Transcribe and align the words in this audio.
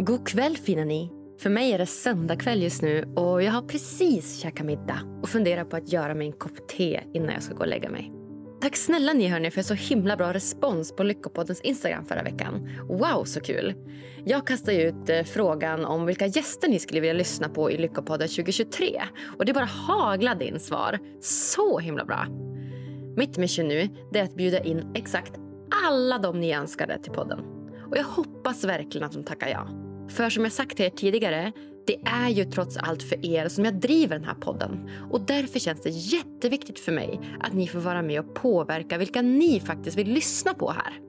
God 0.00 0.28
kväll 0.28 0.56
fina 0.56 0.84
ni. 0.84 1.10
För 1.38 1.50
mig 1.50 1.72
är 1.72 1.78
det 1.78 1.86
söndagkväll 1.86 2.62
just 2.62 2.82
nu 2.82 3.04
och 3.16 3.42
jag 3.42 3.52
har 3.52 3.62
precis 3.62 4.40
käkat 4.40 4.66
middag 4.66 5.00
och 5.22 5.28
funderar 5.28 5.64
på 5.64 5.76
att 5.76 5.92
göra 5.92 6.14
mig 6.14 6.26
en 6.26 6.32
kopp 6.32 6.68
te 6.68 7.00
innan 7.14 7.32
jag 7.32 7.42
ska 7.42 7.54
gå 7.54 7.60
och 7.60 7.68
lägga 7.68 7.90
mig. 7.90 8.12
Tack 8.60 8.76
snälla 8.76 9.12
ni 9.12 9.28
hörni 9.28 9.50
för 9.50 9.62
så 9.62 9.74
himla 9.74 10.16
bra 10.16 10.32
respons 10.32 10.96
på 10.96 11.02
Lyckopoddens 11.02 11.60
Instagram 11.60 12.04
förra 12.04 12.22
veckan. 12.22 12.68
Wow 12.88 13.24
så 13.24 13.40
kul! 13.40 13.74
Jag 14.24 14.46
kastade 14.46 14.82
ut 14.82 15.08
eh, 15.08 15.22
frågan 15.22 15.84
om 15.84 16.06
vilka 16.06 16.26
gäster 16.26 16.68
ni 16.68 16.78
skulle 16.78 17.00
vilja 17.00 17.14
lyssna 17.14 17.48
på 17.48 17.70
i 17.70 17.78
Lyckopodden 17.78 18.28
2023 18.28 19.02
och 19.38 19.44
det 19.44 19.52
bara 19.52 19.64
haglade 19.64 20.44
in 20.44 20.60
svar. 20.60 20.98
Så 21.20 21.78
himla 21.78 22.04
bra! 22.04 22.26
Mitt 23.16 23.38
mission 23.38 23.68
nu 23.68 23.88
är 24.14 24.22
att 24.22 24.36
bjuda 24.36 24.60
in 24.60 24.92
exakt 24.94 25.32
alla 25.86 26.18
de 26.18 26.40
ni 26.40 26.54
önskade 26.54 26.98
till 26.98 27.12
podden. 27.12 27.40
Och 27.90 27.96
jag 27.96 28.04
hoppas 28.04 28.64
verkligen 28.64 29.06
att 29.06 29.12
de 29.12 29.24
tackar 29.24 29.48
ja. 29.48 29.87
För 30.08 30.30
som 30.30 30.44
jag 30.44 30.52
sagt 30.52 30.76
till 30.76 30.86
er 30.86 30.90
tidigare, 30.90 31.52
det 31.86 32.00
är 32.04 32.28
ju 32.28 32.44
trots 32.44 32.76
allt 32.76 33.02
för 33.02 33.26
er 33.26 33.48
som 33.48 33.64
jag 33.64 33.74
driver 33.74 34.16
den 34.16 34.24
här 34.24 34.34
podden. 34.34 34.90
Och 35.10 35.20
därför 35.20 35.58
känns 35.58 35.80
det 35.80 35.90
jätteviktigt 35.90 36.78
för 36.78 36.92
mig 36.92 37.20
att 37.40 37.52
ni 37.52 37.68
får 37.68 37.78
vara 37.78 38.02
med 38.02 38.20
och 38.20 38.34
påverka 38.34 38.98
vilka 38.98 39.22
ni 39.22 39.60
faktiskt 39.60 39.98
vill 39.98 40.12
lyssna 40.12 40.54
på 40.54 40.70
här. 40.70 41.00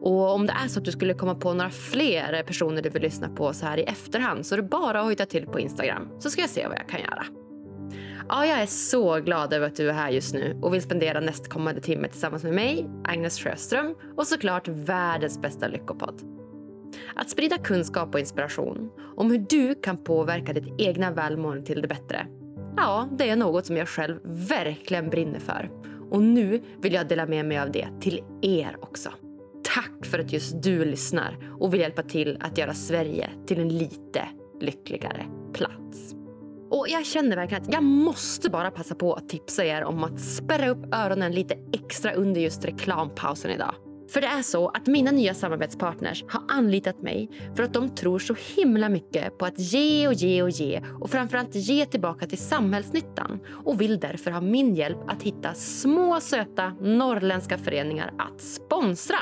Och 0.00 0.34
om 0.34 0.46
det 0.46 0.52
är 0.64 0.68
så 0.68 0.78
att 0.78 0.84
du 0.84 0.92
skulle 0.92 1.14
komma 1.14 1.34
på 1.34 1.52
några 1.54 1.70
fler 1.70 2.42
personer 2.42 2.82
du 2.82 2.90
vill 2.90 3.02
lyssna 3.02 3.28
på 3.28 3.52
så 3.52 3.66
här 3.66 3.78
i 3.78 3.82
efterhand 3.82 4.46
så 4.46 4.54
är 4.54 4.56
det 4.56 4.68
bara 4.68 4.98
att 4.98 5.04
hojta 5.04 5.26
till 5.26 5.46
på 5.46 5.60
Instagram 5.60 6.08
så 6.18 6.30
ska 6.30 6.40
jag 6.40 6.50
se 6.50 6.68
vad 6.68 6.78
jag 6.78 6.88
kan 6.88 7.00
göra. 7.00 7.26
Ja, 8.28 8.46
jag 8.46 8.62
är 8.62 8.66
så 8.66 9.20
glad 9.20 9.52
över 9.52 9.66
att 9.66 9.76
du 9.76 9.88
är 9.88 9.92
här 9.92 10.10
just 10.10 10.34
nu 10.34 10.58
och 10.62 10.74
vill 10.74 10.82
spendera 10.82 11.20
nästkommande 11.20 11.80
timme 11.80 12.08
tillsammans 12.08 12.42
med 12.42 12.54
mig, 12.54 12.86
Agnes 13.04 13.38
Sjöström 13.38 13.94
och 14.16 14.26
såklart 14.26 14.68
världens 14.68 15.42
bästa 15.42 15.68
lyckopodd. 15.68 16.37
Att 17.14 17.30
sprida 17.30 17.58
kunskap 17.58 18.14
och 18.14 18.20
inspiration 18.20 18.90
om 19.16 19.30
hur 19.30 19.38
du 19.38 19.74
kan 19.74 20.04
påverka 20.04 20.52
ditt 20.52 20.74
egna 20.78 21.10
välmående 21.10 21.66
till 21.66 21.82
det 21.82 21.88
bättre. 21.88 22.26
Ja, 22.76 23.08
det 23.18 23.30
är 23.30 23.36
något 23.36 23.66
som 23.66 23.76
jag 23.76 23.88
själv 23.88 24.18
verkligen 24.24 25.10
brinner 25.10 25.40
för. 25.40 25.70
Och 26.10 26.22
nu 26.22 26.62
vill 26.80 26.92
jag 26.92 27.08
dela 27.08 27.26
med 27.26 27.44
mig 27.44 27.58
av 27.58 27.72
det 27.72 27.88
till 28.00 28.22
er 28.42 28.76
också. 28.80 29.10
Tack 29.74 30.06
för 30.06 30.18
att 30.18 30.32
just 30.32 30.62
du 30.62 30.84
lyssnar 30.84 31.54
och 31.60 31.74
vill 31.74 31.80
hjälpa 31.80 32.02
till 32.02 32.38
att 32.40 32.58
göra 32.58 32.74
Sverige 32.74 33.30
till 33.46 33.60
en 33.60 33.68
lite 33.68 34.28
lyckligare 34.60 35.26
plats. 35.52 36.14
Och 36.70 36.86
jag 36.88 37.06
känner 37.06 37.36
verkligen 37.36 37.62
att 37.62 37.72
jag 37.72 37.82
måste 37.82 38.50
bara 38.50 38.70
passa 38.70 38.94
på 38.94 39.14
att 39.14 39.28
tipsa 39.28 39.64
er 39.64 39.84
om 39.84 40.04
att 40.04 40.20
spärra 40.20 40.68
upp 40.68 40.94
öronen 40.94 41.32
lite 41.32 41.54
extra 41.72 42.12
under 42.12 42.40
just 42.40 42.64
reklampausen 42.64 43.50
idag. 43.50 43.74
För 44.08 44.20
det 44.20 44.26
är 44.26 44.42
så 44.42 44.68
att 44.68 44.86
mina 44.86 45.10
nya 45.10 45.34
samarbetspartners 45.34 46.24
har 46.28 46.42
anlitat 46.48 47.02
mig 47.02 47.30
för 47.56 47.62
att 47.62 47.72
de 47.72 47.94
tror 47.94 48.18
så 48.18 48.34
himla 48.56 48.88
mycket 48.88 49.38
på 49.38 49.46
att 49.46 49.58
ge 49.58 50.08
och 50.08 50.14
ge 50.14 50.42
och 50.42 50.50
ge 50.50 50.82
och 51.00 51.10
framförallt 51.10 51.54
ge 51.54 51.86
tillbaka 51.86 52.26
till 52.26 52.38
samhällsnyttan 52.38 53.40
och 53.64 53.80
vill 53.80 54.00
därför 54.00 54.30
ha 54.30 54.40
min 54.40 54.74
hjälp 54.74 54.98
att 55.06 55.22
hitta 55.22 55.54
små 55.54 56.20
söta 56.20 56.68
norrländska 56.80 57.58
föreningar 57.58 58.12
att 58.18 58.40
sponsra. 58.40 59.18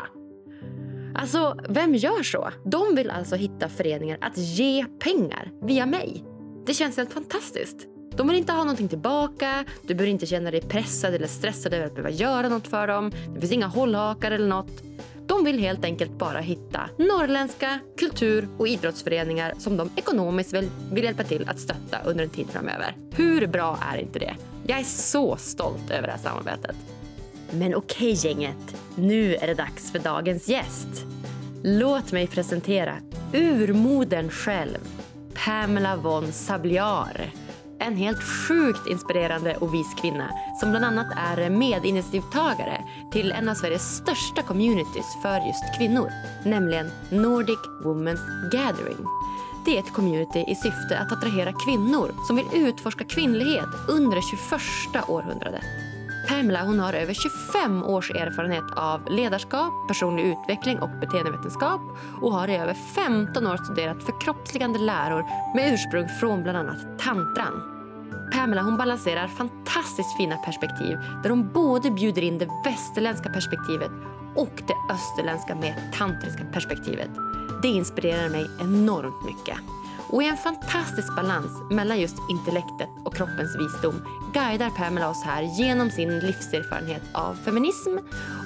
Alltså, 1.15 1.57
vem 1.69 1.95
gör 1.95 2.23
så? 2.23 2.51
De 2.65 2.95
vill 2.95 3.11
alltså 3.11 3.37
hitta 3.37 3.69
föreningar 3.69 4.19
att 4.21 4.39
ge 4.39 4.85
pengar 4.85 5.51
via 5.63 5.87
mig. 5.87 6.25
Det 6.67 6.75
känns 6.75 6.97
helt 6.97 7.13
fantastiskt. 7.13 7.96
De 8.17 8.29
vill 8.29 8.37
inte 8.37 8.53
ha 8.53 8.59
någonting 8.59 8.89
tillbaka, 8.89 9.65
du 9.83 9.95
behöver 9.95 10.11
inte 10.11 10.27
känna 10.27 10.51
dig 10.51 10.61
pressad 10.61 11.15
eller 11.15 11.27
stressad 11.27 11.75
över 11.75 11.87
att 11.87 11.95
behöva 11.95 12.11
göra 12.11 12.49
något 12.49 12.69
för 12.69 12.87
dem. 12.87 13.13
Det 13.35 13.41
finns 13.41 13.53
inga 13.53 13.67
hållhakar 13.67 14.31
eller 14.31 14.49
något. 14.49 14.83
De 15.27 15.45
vill 15.45 15.59
helt 15.59 15.85
enkelt 15.85 16.19
bara 16.19 16.41
hitta 16.41 16.81
norrländska 16.99 17.79
kultur 17.99 18.49
och 18.59 18.69
idrottsföreningar 18.69 19.55
som 19.59 19.77
de 19.77 19.91
ekonomiskt 19.97 20.53
vill, 20.53 20.71
vill 20.93 21.05
hjälpa 21.05 21.25
till 21.25 21.49
att 21.49 21.61
stötta 21.61 21.99
under 22.05 22.25
en 22.25 22.31
tid 22.31 22.47
framöver. 22.51 22.97
Hur 23.11 23.47
bra 23.47 23.79
är 23.93 23.99
inte 23.99 24.19
det? 24.19 24.35
Jag 24.67 24.79
är 24.79 24.85
så 24.85 25.37
stolt 25.37 25.91
över 25.91 26.07
det 26.07 26.13
här 26.13 26.21
samarbetet. 26.21 26.77
Men 27.51 27.75
okej 27.75 28.13
gänget, 28.13 28.77
nu 28.95 29.35
är 29.35 29.47
det 29.47 29.55
dags 29.55 29.93
för 29.93 29.99
dagens 29.99 30.49
gäst. 30.49 31.05
Låt 31.63 32.13
mig 32.13 32.27
presentera 32.27 32.95
urmodern 33.33 34.31
själv, 34.31 34.79
Pamela 35.35 35.97
von 35.97 36.33
Sabliar. 36.33 37.33
En 37.79 37.97
helt 37.97 38.23
sjukt 38.23 38.87
inspirerande 38.87 39.57
och 39.57 39.75
vis 39.75 39.95
kvinna 40.01 40.31
som 40.61 40.71
bland 40.71 40.85
annat 40.85 41.07
är 41.17 41.51
medinitiativtagare 41.51 42.85
till 43.13 43.33
en 43.33 43.49
av 43.49 43.55
Sveriges 43.55 43.97
största 43.97 44.43
communities 44.43 45.07
för 45.23 45.47
just 45.47 45.79
kvinnor, 45.79 46.11
nämligen 46.45 46.91
Nordic 47.11 47.59
Women's 47.85 48.51
Gathering. 48.53 49.07
Det 49.65 49.77
är 49.77 49.81
ett 49.81 49.93
community 49.93 50.45
i 50.49 50.55
syfte 50.55 50.99
att 50.99 51.13
attrahera 51.13 51.53
kvinnor 51.53 52.15
som 52.27 52.37
vill 52.37 52.47
utforska 52.55 53.05
kvinnlighet 53.05 53.69
under 53.89 54.17
det 54.17 54.23
21 54.23 55.09
århundradet. 55.09 55.65
Pamela 56.29 56.65
hon 56.65 56.79
har 56.81 56.93
över 56.93 57.15
25 57.15 57.85
års 57.85 58.11
erfarenhet 58.11 58.65
av 58.77 59.11
ledarskap, 59.11 59.89
personlig 59.89 60.25
utveckling 60.25 60.79
och 60.79 60.91
beteendevetenskap 61.01 61.81
och 62.23 62.33
har 62.33 62.49
i 62.49 62.57
över 62.57 62.75
15 62.75 63.47
år 63.47 63.57
studerat 63.57 64.03
förkroppsligande 64.03 64.79
läror 64.79 65.25
med 65.55 65.73
ursprung 65.73 66.09
från 66.21 66.43
bland 66.43 66.59
annat 66.59 66.99
tantran. 66.99 67.63
Pamela 68.33 68.63
hon 68.63 68.77
balanserar 68.77 69.29
fantastiskt 69.29 70.17
fina 70.17 70.37
perspektiv 70.37 70.97
där 71.23 71.31
hon 71.31 71.53
både 71.53 71.91
bjuder 71.91 72.23
in 72.23 72.39
det 72.39 72.49
västerländska 72.65 73.29
perspektivet 73.29 73.91
och 74.35 74.63
det 74.67 74.95
österländska 74.95 75.55
med 75.55 75.93
tantriska 75.95 76.45
perspektivet. 76.53 77.11
Det 77.63 77.69
inspirerar 77.69 78.29
mig 78.29 78.51
enormt 78.61 79.25
mycket. 79.25 79.59
Och 80.11 80.23
i 80.23 80.29
en 80.29 80.37
fantastisk 80.37 81.17
balans 81.17 81.63
mellan 81.71 82.01
just 82.01 82.17
intellektet 82.31 82.89
och 83.05 83.15
kroppens 83.15 83.57
visdom 83.57 84.03
guidar 84.33 84.71
Pamela 84.71 85.09
oss 85.09 85.23
här 85.25 85.43
genom 85.43 85.91
sin 85.91 86.19
livserfarenhet 86.19 87.03
av 87.13 87.35
feminism, 87.35 87.99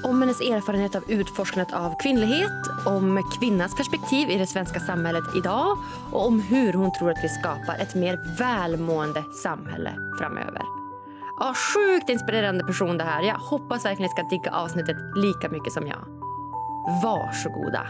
om 0.04 0.20
hennes 0.22 0.40
erfarenhet 0.40 0.94
av 0.94 1.10
utforskandet 1.10 1.74
av 1.74 1.94
kvinnlighet, 2.02 2.86
om 2.86 3.22
kvinnans 3.38 3.76
perspektiv 3.76 4.30
i 4.30 4.38
det 4.38 4.46
svenska 4.46 4.80
samhället 4.80 5.24
idag 5.36 5.78
och 6.12 6.26
om 6.26 6.40
hur 6.40 6.72
hon 6.72 6.92
tror 6.92 7.10
att 7.10 7.24
vi 7.24 7.28
skapar 7.28 7.78
ett 7.78 7.94
mer 7.94 8.38
välmående 8.38 9.24
samhälle 9.42 9.92
framöver. 10.18 10.62
Ja, 11.38 11.54
sjukt 11.54 12.08
inspirerande 12.08 12.64
person 12.64 12.98
det 12.98 13.04
här. 13.04 13.22
Jag 13.22 13.34
hoppas 13.34 13.84
verkligen 13.84 14.08
ni 14.08 14.08
ska 14.08 14.22
digga 14.22 14.50
avsnittet 14.50 14.96
lika 15.16 15.48
mycket 15.48 15.72
som 15.72 15.86
jag. 15.86 16.04
Varsågoda. 17.02 17.86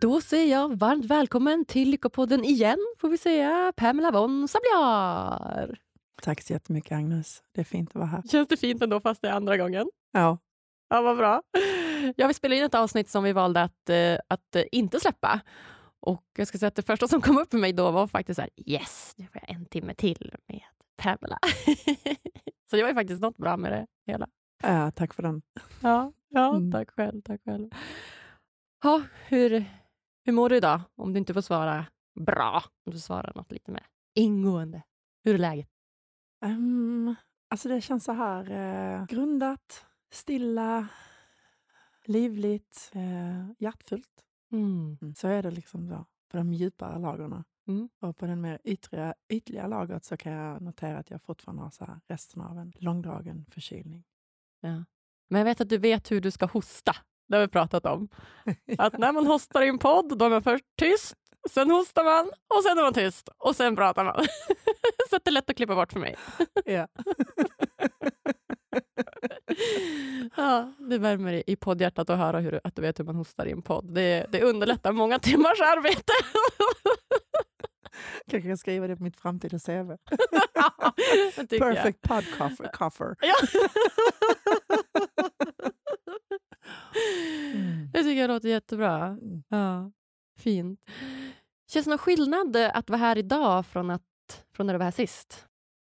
Då 0.00 0.20
säger 0.20 0.52
jag 0.52 0.78
varmt 0.78 1.04
välkommen 1.04 1.64
till 1.64 1.90
Lyckopodden 1.90 2.44
igen, 2.44 2.78
får 2.98 3.08
vi 3.08 3.18
säga, 3.18 3.72
Pamela 3.76 4.10
von 4.10 4.48
Sabliar. 4.48 5.78
Tack 6.22 6.42
så 6.42 6.52
jättemycket, 6.52 6.92
Agnes. 6.92 7.42
Det 7.52 7.60
är 7.60 7.64
fint 7.64 7.88
att 7.88 7.94
vara 7.94 8.06
här. 8.06 8.22
Känns 8.22 8.48
det 8.48 8.56
fint 8.56 8.82
ändå, 8.82 9.00
fast 9.00 9.22
det 9.22 9.28
är 9.28 9.32
andra 9.32 9.56
gången? 9.56 9.90
Ja. 10.12 10.38
Ja, 10.88 11.02
vad 11.02 11.16
bra. 11.16 11.42
Ja, 12.16 12.26
vi 12.26 12.34
spelade 12.34 12.58
in 12.58 12.64
ett 12.64 12.74
avsnitt 12.74 13.08
som 13.08 13.24
vi 13.24 13.32
valde 13.32 13.62
att, 13.62 13.90
eh, 13.90 14.18
att 14.28 14.56
eh, 14.56 14.62
inte 14.72 15.00
släppa. 15.00 15.40
Och 16.00 16.24
jag 16.36 16.46
ska 16.46 16.58
säga 16.58 16.68
att 16.68 16.74
det 16.74 16.82
första 16.82 17.08
som 17.08 17.20
kom 17.20 17.38
upp 17.38 17.50
för 17.50 17.58
mig 17.58 17.72
då 17.72 17.90
var 17.90 18.06
faktiskt 18.06 18.36
så 18.36 18.42
här, 18.42 18.50
yes, 18.56 19.14
nu 19.16 19.26
får 19.26 19.42
jag 19.46 19.56
en 19.56 19.66
timme 19.66 19.94
till 19.94 20.34
med 20.48 20.62
Pamela. 20.96 21.38
så 22.70 22.76
det 22.76 22.82
var 22.82 22.88
ju 22.88 22.94
faktiskt 22.94 23.20
något 23.20 23.36
bra 23.36 23.56
med 23.56 23.72
det 23.72 23.86
hela. 24.12 24.28
Ja, 24.62 24.90
tack 24.90 25.14
för 25.14 25.22
den. 25.22 25.42
Ja, 25.80 26.12
ja 26.28 26.56
mm. 26.56 26.72
tack 26.72 26.90
själv. 26.90 27.22
Tack 27.22 27.40
själv. 27.44 27.70
Ja, 28.82 29.02
hur, 29.28 29.64
hur 30.24 30.32
mår 30.32 30.48
du 30.48 30.56
idag? 30.56 30.80
Om 30.94 31.12
du 31.12 31.18
inte 31.18 31.34
får 31.34 31.40
svara 31.40 31.86
bra, 32.14 32.62
om 32.86 32.92
du 32.92 32.98
svarar 32.98 33.32
något 33.34 33.52
lite 33.52 33.70
mer 33.70 33.86
ingående. 34.14 34.82
Hur 35.24 35.34
är 35.34 35.38
läget? 35.38 35.68
Um, 36.44 37.14
alltså 37.48 37.68
det 37.68 37.80
känns 37.80 38.04
så 38.04 38.12
här 38.12 38.50
eh, 38.50 39.06
grundat, 39.06 39.86
stilla, 40.10 40.88
livligt, 42.04 42.90
eh, 42.94 43.50
hjärtfullt. 43.58 44.24
Mm. 44.52 44.98
mm. 45.02 45.14
Så 45.14 45.28
är 45.28 45.42
det 45.42 45.50
liksom 45.50 45.88
då, 45.88 46.06
på 46.28 46.36
de 46.36 46.54
djupare 46.54 46.98
lagren. 46.98 47.44
Mm. 47.68 47.88
Och 48.00 48.16
på 48.16 48.26
den 48.26 48.40
mer 48.40 48.58
ytliga, 48.64 49.14
ytliga 49.28 49.66
lagret 49.66 50.04
så 50.04 50.16
kan 50.16 50.32
jag 50.32 50.62
notera 50.62 50.98
att 50.98 51.10
jag 51.10 51.22
fortfarande 51.22 51.62
har 51.62 51.70
så 51.70 51.84
här 51.84 52.00
resten 52.08 52.42
av 52.42 52.58
en 52.58 52.72
långdragen 52.76 53.46
förkylning. 53.50 54.04
Ja. 54.60 54.84
Men 55.28 55.38
jag 55.38 55.44
vet 55.44 55.60
att 55.60 55.68
du 55.68 55.78
vet 55.78 56.10
hur 56.10 56.20
du 56.20 56.30
ska 56.30 56.46
hosta. 56.46 56.96
Det 57.32 57.36
har 57.36 57.46
vi 57.46 57.48
pratat 57.48 57.86
om. 57.86 58.08
Att 58.78 58.98
när 58.98 59.12
man 59.12 59.26
hostar 59.26 59.62
i 59.62 59.68
en 59.68 59.78
podd, 59.78 60.18
då 60.18 60.24
är 60.24 60.30
man 60.30 60.42
först 60.42 60.64
tyst, 60.78 61.14
sen 61.50 61.70
hostar 61.70 62.04
man 62.04 62.30
och 62.56 62.62
sen 62.62 62.78
är 62.78 62.82
man 62.82 62.94
tyst 62.94 63.28
och 63.38 63.56
sen 63.56 63.76
pratar 63.76 64.04
man. 64.04 64.14
Så 65.10 65.18
det 65.24 65.30
är 65.30 65.32
lätt 65.32 65.50
att 65.50 65.56
klippa 65.56 65.74
bort 65.74 65.92
för 65.92 66.00
mig. 66.00 66.16
Ja. 66.64 66.88
ja, 70.36 70.72
det 70.78 70.98
värmer 70.98 71.42
i 71.50 71.56
poddhjärtat 71.56 72.10
att 72.10 72.18
höra 72.18 72.40
hur, 72.40 72.60
att 72.64 72.76
du 72.76 72.82
vet 72.82 72.98
hur 72.98 73.04
man 73.04 73.16
hostar 73.16 73.46
i 73.46 73.50
en 73.50 73.62
podd. 73.62 73.94
Det, 73.94 74.26
det 74.32 74.42
underlättar 74.42 74.92
många 74.92 75.18
timmars 75.18 75.60
arbete. 75.60 76.12
Kanske 78.30 78.48
kan 78.48 78.58
skriva 78.58 78.86
det 78.86 78.96
på 78.96 79.02
mitt 79.02 79.20
framtida 79.20 79.58
CV. 79.58 79.96
Perfect 81.58 81.98
jag. 82.08 82.24
pod 82.24 82.72
cover. 82.72 83.16
Ja. 83.20 83.34
Mm. 87.54 87.90
Det 87.92 88.02
tycker 88.02 88.20
jag 88.20 88.28
låter 88.28 88.48
jättebra. 88.48 89.06
Mm. 89.06 89.42
Ja, 89.48 89.92
fint. 90.38 90.80
Känns 91.72 91.84
det 91.84 91.90
någon 91.90 91.98
skillnad 91.98 92.56
att 92.56 92.90
vara 92.90 92.98
här 92.98 93.18
idag 93.18 93.66
från, 93.66 93.90
att, 93.90 94.02
från 94.52 94.66
när 94.66 94.74
du 94.74 94.78
var 94.78 94.84
här 94.84 94.90
sist? 94.90 95.46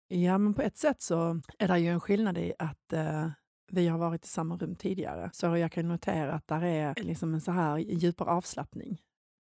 Ja, 0.09 0.39
men 0.39 0.55
på 0.55 0.63
ett 0.63 0.77
sätt 0.77 1.03
så 1.03 1.41
är 1.59 1.69
det 1.69 1.79
ju 1.79 1.89
en 1.89 2.01
skillnad 2.01 2.39
i 2.39 2.53
att 2.59 2.93
eh, 2.93 3.29
vi 3.71 3.89
har 3.89 3.99
varit 3.99 4.25
i 4.25 4.29
samma 4.29 4.57
rum 4.57 4.75
tidigare. 4.75 5.31
Så 5.33 5.57
jag 5.57 5.73
kan 5.73 5.89
notera 5.89 6.35
att 6.35 6.49
där 6.49 6.65
är 6.65 6.95
liksom 6.97 7.35
en 7.35 7.41
så 7.41 7.53
här 7.53 7.79
djupare 7.79 8.31
avslappning 8.31 9.01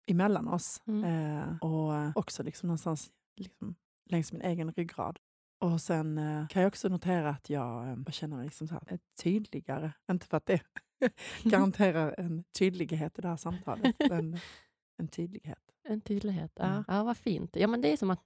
emellan 0.08 0.48
oss. 0.48 0.82
Mm. 0.88 1.04
Eh, 1.04 1.58
och 1.62 2.18
också 2.18 2.44
liksom 2.44 2.68
någonstans 2.68 3.10
liksom 3.38 3.76
längs 4.10 4.32
min 4.32 4.42
egen 4.42 4.72
ryggrad. 4.72 5.20
Och 5.60 5.82
sen 5.82 6.18
eh, 6.18 6.48
kan 6.48 6.62
jag 6.62 6.70
också 6.70 6.90
notera 6.90 7.30
att 7.30 7.50
jag, 7.50 7.88
eh, 7.88 8.12
känner 8.12 8.44
liksom 8.44 8.68
så 8.68 8.74
här, 8.74 9.00
tydligare, 9.24 9.92
inte 10.12 10.28
för 10.28 10.38
att 10.38 10.46
det 10.46 10.62
garanterar 11.44 12.16
en 12.18 12.44
tydlighet 12.44 13.20
i 13.20 13.22
det 13.22 13.28
här 13.28 13.38
samtalet, 13.38 13.96
men 14.10 14.40
en 14.98 15.08
tydlighet. 15.08 15.60
En 15.84 16.02
tydlighet, 16.02 16.52
ja. 16.56 16.66
Mm. 16.66 16.84
ja. 16.88 17.04
Vad 17.04 17.18
fint. 17.18 17.56
Ja, 17.56 17.68
men 17.68 17.82
det 17.82 17.94
är 17.94 17.98
som 17.98 18.10
att 18.10 18.24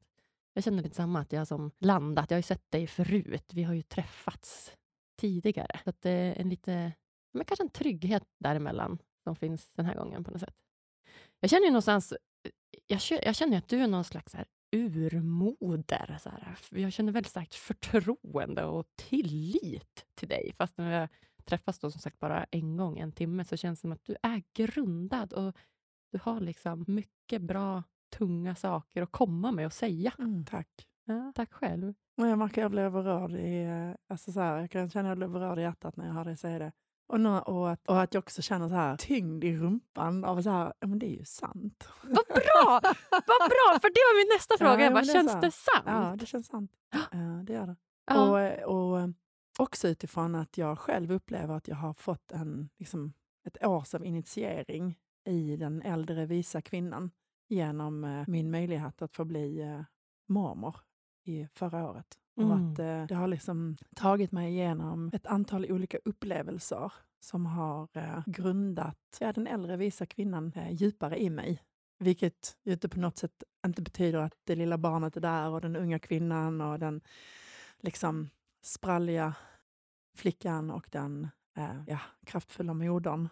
jag 0.53 0.63
känner 0.63 0.83
lite 0.83 0.95
samma, 0.95 1.19
att 1.19 1.31
jag 1.31 1.47
som 1.47 1.71
landat. 1.79 2.31
Jag 2.31 2.35
har 2.35 2.39
ju 2.39 2.43
sett 2.43 2.71
dig 2.71 2.87
förut. 2.87 3.51
Vi 3.53 3.63
har 3.63 3.73
ju 3.73 3.81
träffats 3.81 4.71
tidigare. 5.19 5.79
Så 5.83 5.89
att 5.89 6.01
det 6.01 6.09
är 6.09 6.41
en 6.41 6.49
lite, 6.49 6.91
men 7.33 7.45
kanske 7.45 7.63
en 7.63 7.69
trygghet 7.69 8.23
däremellan 8.39 8.97
som 9.23 9.35
finns 9.35 9.69
den 9.73 9.85
här 9.85 9.95
gången 9.95 10.23
på 10.23 10.31
något 10.31 10.39
sätt. 10.39 10.55
Jag 11.39 11.49
känner 11.49 11.65
ju 11.65 11.71
någonstans, 11.71 12.13
jag, 12.87 13.01
jag 13.23 13.35
känner 13.35 13.57
att 13.57 13.67
du 13.67 13.79
är 13.79 13.87
någon 13.87 14.03
slags 14.03 14.33
här 14.33 14.45
urmoder. 14.71 16.17
Så 16.21 16.29
här. 16.29 16.57
Jag 16.69 16.93
känner 16.93 17.11
väldigt 17.11 17.29
starkt 17.29 17.55
förtroende 17.55 18.65
och 18.65 18.85
tillit 18.95 20.05
till 20.15 20.27
dig. 20.27 20.53
Fast 20.57 20.77
när 20.77 21.09
träffats 21.45 21.79
då 21.79 21.91
som 21.91 22.01
sagt 22.01 22.19
bara 22.19 22.43
en 22.43 22.77
gång, 22.77 22.99
en 22.99 23.11
timme, 23.11 23.45
så 23.45 23.57
känns 23.57 23.79
det 23.79 23.81
som 23.81 23.91
att 23.91 24.05
du 24.05 24.15
är 24.23 24.43
grundad 24.53 25.33
och 25.33 25.55
du 26.11 26.19
har 26.23 26.39
liksom 26.39 26.85
mycket 26.87 27.41
bra, 27.41 27.83
tunga 28.17 28.55
saker 28.55 29.01
att 29.01 29.11
komma 29.11 29.51
med 29.51 29.65
och 29.65 29.73
säga. 29.73 30.13
Mm, 30.19 30.45
tack. 30.45 30.87
Ja, 31.05 31.31
tack 31.35 31.53
själv. 31.53 31.93
Och 32.17 32.27
jag 32.27 32.37
märker 32.37 32.61
att 32.61 32.63
jag 32.63 32.71
blir 32.71 32.89
berörd 32.89 33.31
i, 33.31 33.67
alltså 34.09 34.31
så 34.31 34.39
här, 34.39 34.57
jag 34.57 34.71
kan 34.71 34.89
känna 34.89 35.07
att 35.07 35.11
jag 35.11 35.17
blir 35.17 35.39
berörd 35.39 35.59
i 35.59 35.61
hjärtat 35.61 35.97
när 35.97 36.05
jag 36.05 36.13
hör 36.13 36.25
dig 36.25 36.37
säga 36.37 36.59
det. 36.59 36.71
Och, 37.07 37.19
nu, 37.19 37.29
och, 37.29 37.71
att, 37.71 37.87
och 37.87 38.01
att 38.01 38.13
jag 38.13 38.21
också 38.21 38.41
känner 38.41 38.69
så 38.69 38.75
här 38.75 38.97
tyngd 38.97 39.43
i 39.43 39.57
rumpan 39.57 40.25
av 40.25 40.41
så 40.41 40.49
här, 40.49 40.73
ja 40.79 40.87
men 40.87 40.99
det 40.99 41.05
är 41.05 41.17
ju 41.17 41.25
sant. 41.25 41.89
Vad 42.01 42.25
bra! 42.27 42.79
Vad 43.11 43.49
bra, 43.49 43.79
för 43.81 43.89
det 43.89 44.03
var 44.07 44.25
min 44.25 44.35
nästa 44.35 44.57
fråga. 44.57 44.73
Ja, 44.73 44.81
jag 44.83 44.93
bara, 44.93 45.01
det 45.01 45.13
känns 45.13 45.41
det 45.41 45.51
sant? 45.51 45.85
Ja, 45.85 46.15
det 46.19 46.25
känns 46.25 46.47
sant. 46.47 46.71
Ja, 47.11 47.17
det 47.43 47.53
gör 47.53 47.67
det. 47.67 47.75
Ja. 48.05 48.61
Och, 48.65 48.93
och 48.93 49.09
också 49.59 49.87
utifrån 49.87 50.35
att 50.35 50.57
jag 50.57 50.79
själv 50.79 51.11
upplever 51.11 51.55
att 51.55 51.67
jag 51.67 51.75
har 51.75 51.93
fått 51.93 52.31
en, 52.31 52.69
liksom, 52.77 53.13
ett 53.43 53.65
års 53.65 53.93
av 53.93 54.05
initiering 54.05 54.99
i 55.25 55.55
den 55.55 55.81
äldre 55.81 56.25
visa 56.25 56.61
kvinnan 56.61 57.11
genom 57.47 58.03
eh, 58.03 58.23
min 58.27 58.51
möjlighet 58.51 59.01
att 59.01 59.15
få 59.15 59.25
bli 59.25 59.61
eh, 59.61 59.81
mormor 60.27 60.75
i 61.23 61.47
förra 61.53 61.89
året. 61.89 62.17
Mm. 62.37 62.51
Och 62.51 62.57
att 62.57 62.79
eh, 62.79 63.05
det 63.07 63.15
har 63.15 63.27
liksom 63.27 63.77
tagit 63.95 64.31
mig 64.31 64.51
igenom 64.51 65.11
ett 65.13 65.27
antal 65.27 65.65
olika 65.71 65.97
upplevelser 66.05 66.93
som 67.19 67.45
har 67.45 67.89
eh, 67.93 68.23
grundat 68.25 69.17
ja, 69.19 69.33
den 69.33 69.47
äldre 69.47 69.77
visa 69.77 70.05
kvinnan 70.05 70.51
eh, 70.55 70.71
djupare 70.71 71.21
i 71.21 71.29
mig. 71.29 71.61
Vilket 71.99 72.57
inte 72.63 72.89
på 72.89 72.99
något 72.99 73.17
sätt 73.17 73.43
inte 73.65 73.81
betyder 73.81 74.19
att 74.19 74.33
det 74.43 74.55
lilla 74.55 74.77
barnet 74.77 75.17
är 75.17 75.21
där 75.21 75.49
och 75.49 75.61
den 75.61 75.75
unga 75.75 75.99
kvinnan 75.99 76.61
och 76.61 76.79
den 76.79 77.01
liksom 77.79 78.29
spralliga 78.65 79.35
flickan 80.17 80.71
och 80.71 80.87
den 80.91 81.27
eh, 81.57 81.83
ja, 81.87 81.99
kraftfulla 82.25 82.73
modern. 82.73 83.29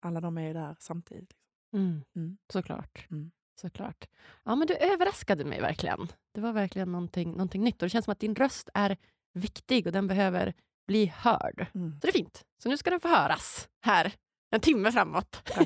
Alla 0.00 0.20
de 0.20 0.38
är 0.38 0.54
där 0.54 0.76
samtidigt. 0.78 1.32
Mm. 1.72 2.04
Mm. 2.16 2.38
Såklart. 2.52 3.06
Mm. 3.10 3.30
Såklart. 3.60 4.08
Ja, 4.44 4.56
men 4.56 4.66
du 4.66 4.74
överraskade 4.76 5.44
mig 5.44 5.60
verkligen. 5.60 6.08
Det 6.34 6.40
var 6.40 6.52
verkligen 6.52 6.92
någonting, 6.92 7.30
någonting 7.30 7.64
nytt. 7.64 7.82
Och 7.82 7.86
det 7.86 7.90
känns 7.90 8.04
som 8.04 8.12
att 8.12 8.20
din 8.20 8.34
röst 8.34 8.68
är 8.74 8.96
viktig 9.32 9.86
och 9.86 9.92
den 9.92 10.06
behöver 10.06 10.54
bli 10.86 11.06
hörd. 11.06 11.66
Mm. 11.74 11.92
Så 11.92 12.06
det 12.06 12.08
är 12.08 12.12
fint. 12.12 12.44
Så 12.62 12.68
nu 12.68 12.76
ska 12.76 12.90
den 12.90 13.00
få 13.00 13.08
höras 13.08 13.68
här 13.80 14.14
en 14.50 14.60
timme 14.60 14.92
framåt. 14.92 15.50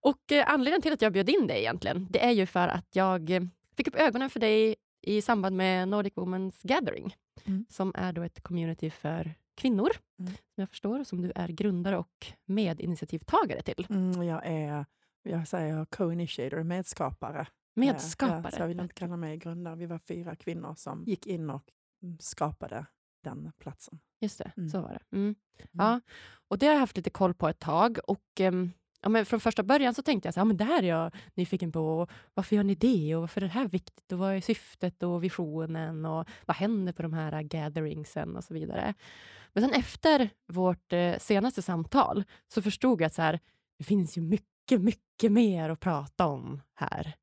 och 0.00 0.32
eh, 0.32 0.50
Anledningen 0.50 0.82
till 0.82 0.92
att 0.92 1.02
jag 1.02 1.12
bjöd 1.12 1.28
in 1.28 1.46
dig 1.46 1.58
egentligen, 1.58 2.06
det 2.10 2.24
är 2.24 2.30
ju 2.30 2.46
för 2.46 2.68
att 2.68 2.96
jag 2.96 3.30
eh, 3.30 3.42
fick 3.76 3.88
upp 3.88 3.94
ögonen 3.94 4.30
för 4.30 4.40
dig 4.40 4.76
i 5.02 5.22
samband 5.22 5.56
med 5.56 5.88
Nordic 5.88 6.14
Women's 6.14 6.60
Gathering, 6.62 7.14
mm. 7.44 7.66
som 7.68 7.92
är 7.94 8.12
då 8.12 8.22
ett 8.22 8.42
community 8.42 8.90
för 8.90 9.34
kvinnor, 9.54 9.90
mm. 10.18 10.32
som 10.32 10.60
jag 10.62 10.68
förstår, 10.68 11.04
som 11.04 11.22
du 11.22 11.32
är 11.34 11.48
grundare 11.48 11.98
och 11.98 12.26
medinitiativtagare 12.44 13.62
till. 13.62 13.86
Mm, 13.90 14.22
jag 14.22 14.46
är 14.46 14.84
jag 15.22 15.48
säger 15.48 15.84
co-initiator, 15.84 16.62
medskapare. 16.62 17.46
Medskapare? 17.74 18.40
Ja, 18.44 18.50
så 18.50 18.62
jag 18.62 18.68
vill 18.68 18.80
inte 18.80 18.94
kalla 18.94 19.16
mig 19.16 19.36
grundare. 19.36 19.76
Vi 19.76 19.86
var 19.86 19.98
fyra 19.98 20.36
kvinnor 20.36 20.74
som 20.74 21.04
gick 21.04 21.26
in 21.26 21.50
och 21.50 21.72
mm, 22.02 22.18
skapade 22.20 22.86
den 23.22 23.52
platsen. 23.58 23.98
Just 24.20 24.38
det, 24.38 24.52
mm. 24.56 24.68
så 24.68 24.80
var 24.80 24.92
det. 24.92 25.00
Ja, 25.72 26.00
och 26.48 26.58
det 26.58 26.66
har 26.66 26.72
jag 26.72 26.80
haft 26.80 26.96
lite 26.96 27.10
koll 27.10 27.34
på 27.34 27.48
ett 27.48 27.58
tag. 27.58 27.98
Och 28.06 28.40
um, 28.40 28.72
ja, 29.06 29.10
men 29.10 29.26
Från 29.26 29.40
första 29.40 29.62
början 29.62 29.94
så 29.94 30.02
tänkte 30.02 30.26
jag 30.26 30.34
så 30.34 30.40
ja, 30.40 30.44
men 30.44 30.56
det 30.56 30.64
här 30.64 30.82
är 30.82 30.88
jag 30.88 31.14
nyfiken 31.34 31.72
på. 31.72 32.06
Varför 32.34 32.56
gör 32.56 32.64
ni 32.64 32.74
det? 32.74 33.14
Och 33.14 33.20
varför 33.20 33.40
är 33.40 33.46
det 33.46 33.52
här 33.52 33.68
viktigt? 33.68 34.12
Och 34.12 34.18
vad 34.18 34.34
är 34.34 34.40
syftet 34.40 35.02
och 35.02 35.24
visionen? 35.24 36.04
Och 36.04 36.28
vad 36.46 36.56
händer 36.56 36.92
på 36.92 37.02
de 37.02 37.12
här 37.12 37.42
gatheringsen? 37.42 38.36
Och 38.36 38.44
så 38.44 38.54
vidare. 38.54 38.94
Men 39.52 39.64
sen 39.64 39.72
efter 39.72 40.30
vårt 40.46 40.92
eh, 40.92 41.18
senaste 41.18 41.62
samtal 41.62 42.24
så 42.48 42.62
förstod 42.62 43.00
jag 43.00 43.06
att 43.06 43.14
så 43.14 43.22
här, 43.22 43.40
det 43.78 43.84
finns 43.84 44.18
ju 44.18 44.22
mycket 44.22 44.56
mycket, 44.66 44.84
mycket 44.84 45.32
mer 45.32 45.70
att 45.70 45.80
prata 45.80 46.26
om 46.26 46.62
här. 46.74 47.14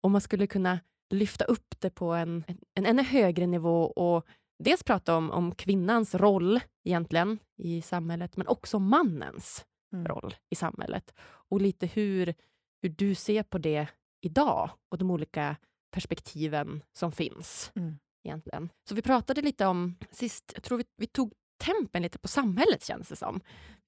Och 0.00 0.10
man 0.10 0.20
skulle 0.20 0.46
kunna 0.46 0.80
lyfta 1.10 1.44
upp 1.44 1.74
det 1.78 1.90
på 1.90 2.12
en, 2.12 2.44
en, 2.46 2.58
en 2.74 2.86
ännu 2.86 3.02
högre 3.02 3.46
nivå 3.46 3.84
och 3.84 4.26
dels 4.58 4.82
prata 4.82 5.16
om, 5.16 5.30
om 5.30 5.54
kvinnans 5.54 6.14
roll 6.14 6.60
egentligen 6.84 7.38
i 7.56 7.82
samhället, 7.82 8.36
men 8.36 8.46
också 8.46 8.78
mannens 8.78 9.64
mm. 9.94 10.06
roll 10.06 10.34
i 10.50 10.54
samhället. 10.54 11.14
Och 11.22 11.60
lite 11.60 11.86
hur, 11.86 12.34
hur 12.82 12.88
du 12.88 13.14
ser 13.14 13.42
på 13.42 13.58
det 13.58 13.86
idag 14.20 14.70
och 14.88 14.98
de 14.98 15.10
olika 15.10 15.56
perspektiven 15.90 16.82
som 16.92 17.12
finns. 17.12 17.72
Mm. 17.74 17.98
egentligen. 18.24 18.68
Så 18.88 18.94
vi 18.94 19.02
pratade 19.02 19.42
lite 19.42 19.66
om, 19.66 19.96
sist, 20.10 20.52
jag 20.54 20.62
tror 20.62 20.78
vi, 20.78 20.84
vi 20.96 21.06
tog 21.06 21.32
tempen 21.64 22.02
lite 22.02 22.18
på 22.18 22.28
samhället 22.28 22.84
känns 22.84 23.08
det 23.08 23.16
som 23.16 23.40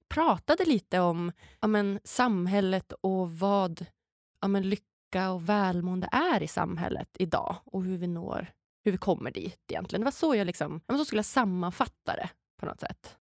pratade 0.09 0.65
lite 0.65 0.99
om 0.99 1.31
ja, 1.59 1.67
men, 1.67 1.99
samhället 2.03 2.91
och 3.01 3.31
vad 3.31 3.85
ja, 4.41 4.47
men, 4.47 4.69
lycka 4.69 5.31
och 5.31 5.49
välmående 5.49 6.09
är 6.11 6.43
i 6.43 6.47
samhället 6.47 7.09
idag 7.19 7.55
och 7.65 7.83
hur 7.83 7.97
vi 7.97 8.07
når, 8.07 8.47
hur 8.83 8.91
vi 8.91 8.97
kommer 8.97 9.31
dit 9.31 9.71
egentligen. 9.71 10.01
Det 10.01 10.05
var 10.05 10.11
så 10.11 10.35
jag 10.35 10.47
liksom, 10.47 10.81
ja, 10.87 10.97
så 10.97 11.05
skulle 11.05 11.19
jag 11.19 11.25
sammanfatta 11.25 12.15
det 12.15 12.29
på 12.59 12.65
något 12.65 12.79
sätt. 12.79 13.17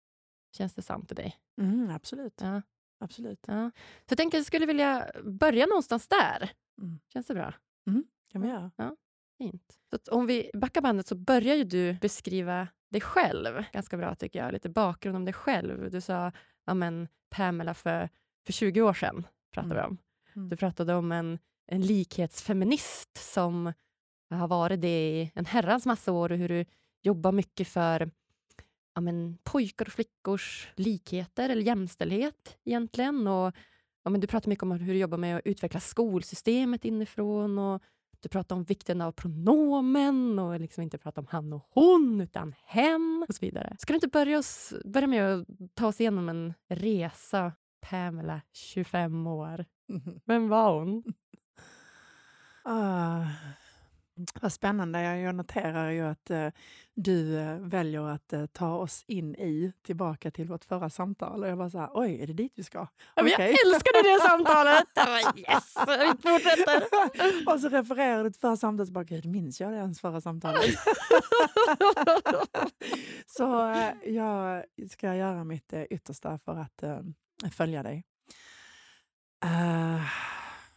Känns 0.56 0.74
det 0.74 0.82
sant 0.82 1.08
till 1.08 1.16
dig? 1.16 1.36
Mm, 1.60 1.90
absolut. 1.90 2.40
Ja. 2.40 2.62
Absolut. 3.04 3.44
Ja. 3.46 3.70
Så 3.76 4.06
jag 4.08 4.18
tänker 4.18 4.38
jag 4.38 4.46
skulle 4.46 4.66
vilja 4.66 5.10
börja 5.24 5.66
någonstans 5.66 6.08
där. 6.08 6.50
Mm. 6.82 6.98
Känns 7.12 7.26
det 7.26 7.34
bra? 7.34 7.54
Mm, 7.86 8.04
kan 8.32 8.42
vi 8.42 8.48
göra. 8.48 8.70
Ja, 8.76 8.96
fint. 9.38 9.78
Så 9.90 10.14
om 10.14 10.26
vi 10.26 10.50
backar 10.54 10.80
bandet 10.80 11.06
så 11.06 11.14
börjar 11.14 11.54
ju 11.54 11.64
du 11.64 11.94
beskriva 11.94 12.68
dig 12.90 13.00
själv 13.00 13.64
ganska 13.72 13.96
bra 13.96 14.14
tycker 14.14 14.38
jag. 14.38 14.52
Lite 14.52 14.68
bakgrund 14.68 15.16
om 15.16 15.24
dig 15.24 15.34
själv. 15.34 15.90
Du 15.90 16.00
sa 16.00 16.32
ja, 16.64 16.74
men, 16.74 17.08
Pamela 17.30 17.74
för, 17.74 18.08
för 18.46 18.52
20 18.52 18.82
år 18.82 18.94
sedan. 18.94 19.26
Pratade 19.52 19.80
mm. 19.80 19.90
om. 19.90 19.98
Mm. 20.36 20.48
Du 20.48 20.56
pratade 20.56 20.94
om 20.94 21.12
en, 21.12 21.38
en 21.66 21.80
likhetsfeminist 21.80 23.32
som 23.32 23.72
har 24.30 24.48
varit 24.48 24.80
det 24.80 25.08
i 25.08 25.32
en 25.34 25.46
herrans 25.46 25.86
massa 25.86 26.12
år 26.12 26.32
och 26.32 26.38
hur 26.38 26.48
du 26.48 26.64
jobbar 27.02 27.32
mycket 27.32 27.68
för 27.68 28.10
ja, 28.94 29.00
men, 29.00 29.38
pojkar 29.42 29.86
och 29.86 29.92
flickors 29.92 30.68
likheter 30.76 31.48
eller 31.48 31.62
jämställdhet 31.62 32.56
egentligen. 32.64 33.26
Och, 33.26 33.54
ja, 34.04 34.10
men 34.10 34.20
du 34.20 34.26
pratar 34.26 34.48
mycket 34.48 34.62
om 34.62 34.70
hur 34.70 34.92
du 34.92 34.98
jobbar 34.98 35.18
med 35.18 35.36
att 35.36 35.42
utveckla 35.44 35.80
skolsystemet 35.80 36.84
inifrån 36.84 37.58
och 37.58 37.82
du 38.24 38.28
pratar 38.28 38.56
om 38.56 38.64
vikten 38.64 39.00
av 39.00 39.12
pronomen 39.12 40.38
och 40.38 40.60
liksom 40.60 40.82
inte 40.82 40.98
prata 40.98 41.20
om 41.20 41.26
han 41.30 41.52
och 41.52 41.66
hon, 41.70 42.20
utan 42.20 42.54
hen 42.64 43.24
och 43.28 43.34
så 43.34 43.40
vidare. 43.40 43.76
Ska 43.78 43.92
du 43.92 43.94
inte 43.94 44.08
börja, 44.08 44.38
oss, 44.38 44.74
börja 44.84 45.06
med 45.06 45.34
att 45.34 45.46
ta 45.74 45.86
oss 45.86 46.00
igenom 46.00 46.28
en 46.28 46.54
resa? 46.68 47.52
Pamela, 47.90 48.40
25 48.52 49.26
år. 49.26 49.64
Vem 50.24 50.48
var 50.48 50.78
hon? 50.78 51.04
Uh, 52.68 53.28
vad 54.40 54.52
spännande. 54.52 55.18
Jag 55.18 55.34
noterar 55.34 55.90
ju 55.90 56.00
att 56.00 56.30
uh, 56.30 56.48
du 56.94 57.36
uh, 57.36 57.58
väljer 57.58 58.08
att 58.08 58.32
uh, 58.32 58.46
ta 58.46 58.76
oss 58.76 59.04
in 59.06 59.34
i, 59.34 59.72
tillbaka 59.82 60.30
till 60.30 60.48
vårt 60.48 60.64
förra 60.64 60.90
samtal. 60.90 61.42
Och 61.42 61.48
jag 61.48 61.58
bara 61.58 61.70
så 61.70 61.78
här, 61.78 61.90
oj, 61.94 62.22
är 62.22 62.26
det 62.26 62.32
dit 62.32 62.52
vi 62.54 62.64
ska? 62.64 62.78
Ja, 63.14 63.22
okay. 63.22 63.32
Jag 63.36 63.48
älskade 63.48 64.02
det 64.02 64.20
samtalet! 64.20 64.84
yes, 65.36 65.74
vi 65.86 66.30
fortsätter. 66.30 66.84
och 67.54 67.60
så 67.60 67.68
refererar 67.68 68.24
du 68.24 68.30
till 68.30 68.40
förra 68.40 68.56
samtalet 68.56 68.88
och 68.88 68.92
bara, 68.92 69.04
gud, 69.04 69.26
minns 69.26 69.60
jag 69.60 69.72
det 69.72 69.78
ens 69.78 70.00
förra 70.00 70.20
samtalet? 70.20 70.64
så 73.26 73.74
jag 74.04 74.64
ska 74.90 75.14
göra 75.14 75.44
mitt 75.44 75.72
yttersta 75.90 76.38
för 76.38 76.56
att 76.56 76.84
följa 77.54 77.82
dig. 77.82 78.04
Uh, 79.44 80.02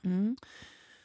mm. 0.04 0.36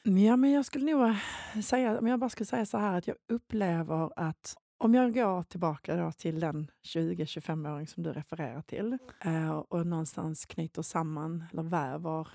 Ja, 0.05 0.37
men 0.37 0.51
jag 0.51 0.65
skulle 0.65 0.93
nog 0.93 1.09
eh, 1.09 1.61
säga, 1.63 1.99
om 1.99 2.07
jag 2.07 2.21
bara 2.21 2.31
skulle 2.31 2.47
säga 2.47 2.67
så 2.67 2.79
här 2.79 2.99
att 2.99 3.07
jag 3.07 3.17
upplever 3.29 4.13
att 4.17 4.57
om 4.79 4.95
jag 4.95 5.15
går 5.15 5.43
tillbaka 5.43 5.97
då 5.97 6.13
till 6.13 6.41
den 6.41 6.71
20-25-åring 6.95 7.87
som 7.87 8.03
du 8.03 8.13
refererar 8.13 8.63
till 8.63 8.99
eh, 9.25 9.51
och 9.51 9.87
någonstans 9.87 10.47
knyter 10.47 10.83
samman 10.83 11.45
eller 11.53 11.63
väver 11.63 12.29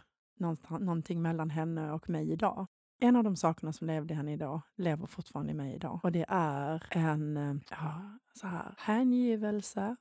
någonting 0.80 1.22
mellan 1.22 1.50
henne 1.50 1.92
och 1.92 2.10
mig 2.10 2.32
idag. 2.32 2.68
En 3.00 3.16
av 3.16 3.24
de 3.24 3.36
sakerna 3.36 3.74
som 3.74 3.88
levde 3.88 4.14
i 4.14 4.18
henne 4.18 4.34
idag 4.34 4.62
lever 4.76 5.08
fortfarande 5.08 5.52
i 5.52 5.56
mig 5.56 5.76
idag. 5.76 6.00
Och 6.04 6.12
det 6.12 6.26
är 6.28 6.88
en 6.92 7.38
eh, 7.38 7.56
ja, 7.70 8.20
så 8.34 8.48
här, 8.48 8.76
hängivelse 8.78 9.96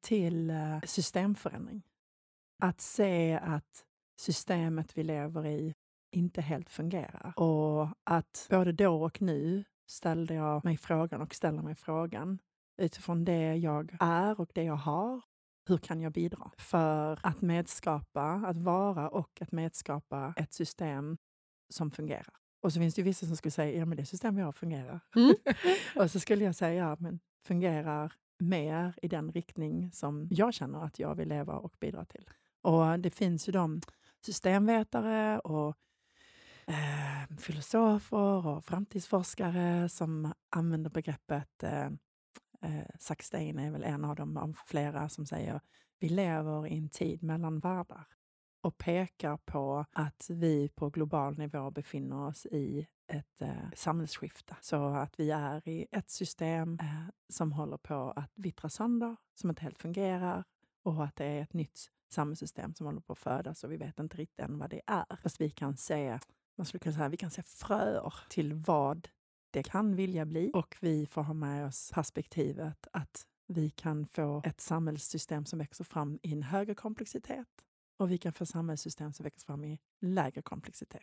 till 0.00 0.52
systemförändring. 0.84 1.82
Att 2.62 2.80
se 2.80 3.40
att 3.42 3.84
systemet 4.20 4.98
vi 4.98 5.02
lever 5.02 5.46
i 5.46 5.74
inte 6.10 6.40
helt 6.40 6.70
fungerar. 6.70 7.32
Och 7.36 7.88
att 8.04 8.46
både 8.50 8.72
då 8.72 9.02
och 9.02 9.22
nu 9.22 9.64
ställde 9.86 10.34
jag 10.34 10.64
mig 10.64 10.76
frågan 10.76 11.20
och 11.20 11.34
ställer 11.34 11.62
mig 11.62 11.74
frågan 11.74 12.38
utifrån 12.76 13.24
det 13.24 13.56
jag 13.56 13.96
är 14.00 14.40
och 14.40 14.50
det 14.54 14.62
jag 14.62 14.76
har. 14.76 15.20
Hur 15.68 15.78
kan 15.78 16.00
jag 16.00 16.12
bidra 16.12 16.50
för 16.58 17.18
att 17.22 17.40
medskapa, 17.40 18.22
att 18.22 18.58
vara 18.58 19.08
och 19.08 19.42
att 19.42 19.52
medskapa 19.52 20.34
ett 20.36 20.52
system 20.52 21.18
som 21.68 21.90
fungerar? 21.90 22.34
Och 22.60 22.72
så 22.72 22.80
finns 22.80 22.94
det 22.94 23.02
vissa 23.02 23.26
som 23.26 23.36
skulle 23.36 23.52
säga, 23.52 23.78
ja 23.78 23.84
men 23.84 23.96
det 23.96 24.06
system 24.06 24.36
vi 24.36 24.42
har 24.42 24.52
fungerar. 24.52 25.00
Mm. 25.16 25.34
och 25.96 26.10
så 26.10 26.20
skulle 26.20 26.44
jag 26.44 26.54
säga, 26.54 26.74
ja 26.74 26.96
men 27.00 27.20
fungerar 27.44 28.12
mer 28.38 28.94
i 29.02 29.08
den 29.08 29.32
riktning 29.32 29.92
som 29.92 30.28
jag 30.30 30.54
känner 30.54 30.84
att 30.84 30.98
jag 30.98 31.14
vill 31.14 31.28
leva 31.28 31.52
och 31.52 31.74
bidra 31.80 32.04
till. 32.04 32.30
Och 32.62 32.98
det 32.98 33.10
finns 33.10 33.48
ju 33.48 33.52
de 33.52 33.80
systemvetare 34.20 35.38
och 35.38 35.76
eh, 36.68 37.36
filosofer 37.38 38.46
och 38.46 38.64
framtidsforskare 38.64 39.88
som 39.88 40.32
använder 40.50 40.90
begreppet 40.90 41.62
eh, 41.62 41.86
eh, 42.62 42.86
Zack 42.98 43.22
Stein 43.22 43.58
är 43.58 43.70
väl 43.70 43.84
en 43.84 44.04
av 44.04 44.16
dem 44.16 44.36
av 44.36 44.58
flera 44.66 45.08
som 45.08 45.26
säger 45.26 45.60
vi 46.00 46.08
lever 46.08 46.66
i 46.66 46.78
en 46.78 46.88
tid 46.88 47.22
mellan 47.22 47.60
världar 47.60 48.06
och 48.60 48.78
pekar 48.78 49.36
på 49.36 49.84
att 49.92 50.26
vi 50.30 50.68
på 50.68 50.90
global 50.90 51.38
nivå 51.38 51.70
befinner 51.70 52.26
oss 52.26 52.46
i 52.46 52.86
ett 53.08 53.42
eh, 53.42 53.70
samhällsskifte. 53.74 54.56
Så 54.60 54.86
att 54.86 55.20
vi 55.20 55.30
är 55.30 55.68
i 55.68 55.86
ett 55.92 56.10
system 56.10 56.78
eh, 56.80 57.04
som 57.28 57.52
håller 57.52 57.76
på 57.76 58.12
att 58.16 58.32
vittra 58.34 58.68
sönder, 58.68 59.16
som 59.34 59.50
inte 59.50 59.62
helt 59.62 59.78
fungerar 59.78 60.44
och 60.82 61.04
att 61.04 61.16
det 61.16 61.24
är 61.24 61.42
ett 61.42 61.52
nytt 61.52 61.90
samhällssystem 62.10 62.74
som 62.74 62.86
håller 62.86 63.00
på 63.00 63.12
att 63.12 63.18
födas 63.18 63.64
och 63.64 63.72
vi 63.72 63.76
vet 63.76 63.98
inte 63.98 64.16
riktigt 64.16 64.40
än 64.40 64.58
vad 64.58 64.70
det 64.70 64.80
är. 64.86 65.16
Fast 65.22 65.40
vi 65.40 65.50
kan 65.50 65.76
se 65.76 66.18
man 66.58 66.66
skulle 66.66 66.78
kunna 66.78 66.94
säga 66.94 67.08
vi 67.08 67.16
kan 67.16 67.30
se 67.30 67.42
fröer 67.42 68.14
till 68.28 68.54
vad 68.54 69.08
det 69.50 69.62
kan 69.62 69.96
vilja 69.96 70.26
bli 70.26 70.50
och 70.54 70.76
vi 70.80 71.06
får 71.06 71.22
ha 71.22 71.34
med 71.34 71.66
oss 71.66 71.90
perspektivet 71.94 72.86
att 72.92 73.26
vi 73.46 73.70
kan 73.70 74.06
få 74.06 74.42
ett 74.44 74.60
samhällssystem 74.60 75.46
som 75.46 75.58
växer 75.58 75.84
fram 75.84 76.18
i 76.22 76.32
en 76.32 76.42
högre 76.42 76.74
komplexitet 76.74 77.48
och 77.96 78.10
vi 78.10 78.18
kan 78.18 78.32
få 78.32 78.46
samhällssystem 78.46 79.12
som 79.12 79.24
växer 79.24 79.46
fram 79.46 79.64
i 79.64 79.78
lägre 80.00 80.42
komplexitet. 80.42 81.02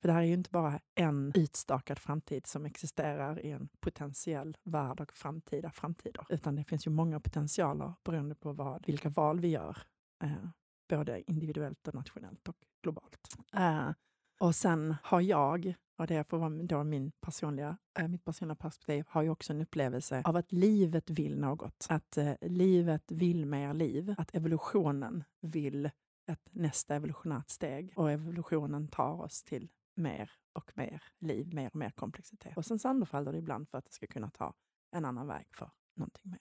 För 0.00 0.08
det 0.08 0.12
här 0.12 0.20
är 0.20 0.26
ju 0.26 0.34
inte 0.34 0.50
bara 0.50 0.80
en 0.94 1.32
utstakad 1.34 1.98
framtid 1.98 2.46
som 2.46 2.66
existerar 2.66 3.40
i 3.46 3.50
en 3.50 3.68
potentiell 3.80 4.56
värld 4.62 5.00
och 5.00 5.12
framtida 5.12 5.70
framtider, 5.70 6.26
utan 6.28 6.56
det 6.56 6.64
finns 6.64 6.86
ju 6.86 6.90
många 6.90 7.20
potentialer 7.20 7.92
beroende 8.04 8.34
på 8.34 8.52
vad, 8.52 8.86
vilka 8.86 9.08
val 9.08 9.40
vi 9.40 9.48
gör, 9.48 9.78
eh, 10.22 10.48
både 10.88 11.30
individuellt 11.30 11.88
och 11.88 11.94
nationellt 11.94 12.48
och 12.48 12.56
globalt. 12.82 13.36
Eh, 13.56 13.90
och 14.38 14.54
sen 14.54 14.94
har 15.02 15.20
jag, 15.20 15.74
och 15.96 16.06
det 16.06 16.28
får 16.28 16.38
vara 16.38 16.50
då 16.50 16.84
min 16.84 17.12
personliga, 17.20 17.76
äh, 17.98 18.08
mitt 18.08 18.24
personliga 18.24 18.56
perspektiv, 18.56 19.04
har 19.08 19.22
ju 19.22 19.30
också 19.30 19.52
en 19.52 19.60
upplevelse 19.60 20.22
av 20.24 20.36
att 20.36 20.52
livet 20.52 21.10
vill 21.10 21.38
något. 21.38 21.86
Att 21.88 22.16
äh, 22.16 22.32
livet 22.40 23.12
vill 23.12 23.46
mer 23.46 23.74
liv. 23.74 24.14
Att 24.18 24.34
evolutionen 24.34 25.24
vill 25.40 25.90
ett 26.26 26.48
nästa 26.50 26.94
evolutionärt 26.94 27.50
steg. 27.50 27.92
Och 27.96 28.10
evolutionen 28.10 28.88
tar 28.88 29.20
oss 29.20 29.42
till 29.42 29.68
mer 29.94 30.30
och 30.52 30.72
mer 30.74 31.02
liv, 31.18 31.54
mer 31.54 31.66
och 31.66 31.76
mer 31.76 31.90
komplexitet. 31.90 32.56
Och 32.56 32.66
sen 32.66 32.78
sönderfaller 32.78 33.32
det 33.32 33.38
ibland 33.38 33.68
för 33.68 33.78
att 33.78 33.84
det 33.84 33.92
ska 33.92 34.06
kunna 34.06 34.30
ta 34.30 34.54
en 34.92 35.04
annan 35.04 35.26
väg 35.26 35.46
för 35.54 35.70
någonting 35.94 36.30
mer. 36.30 36.40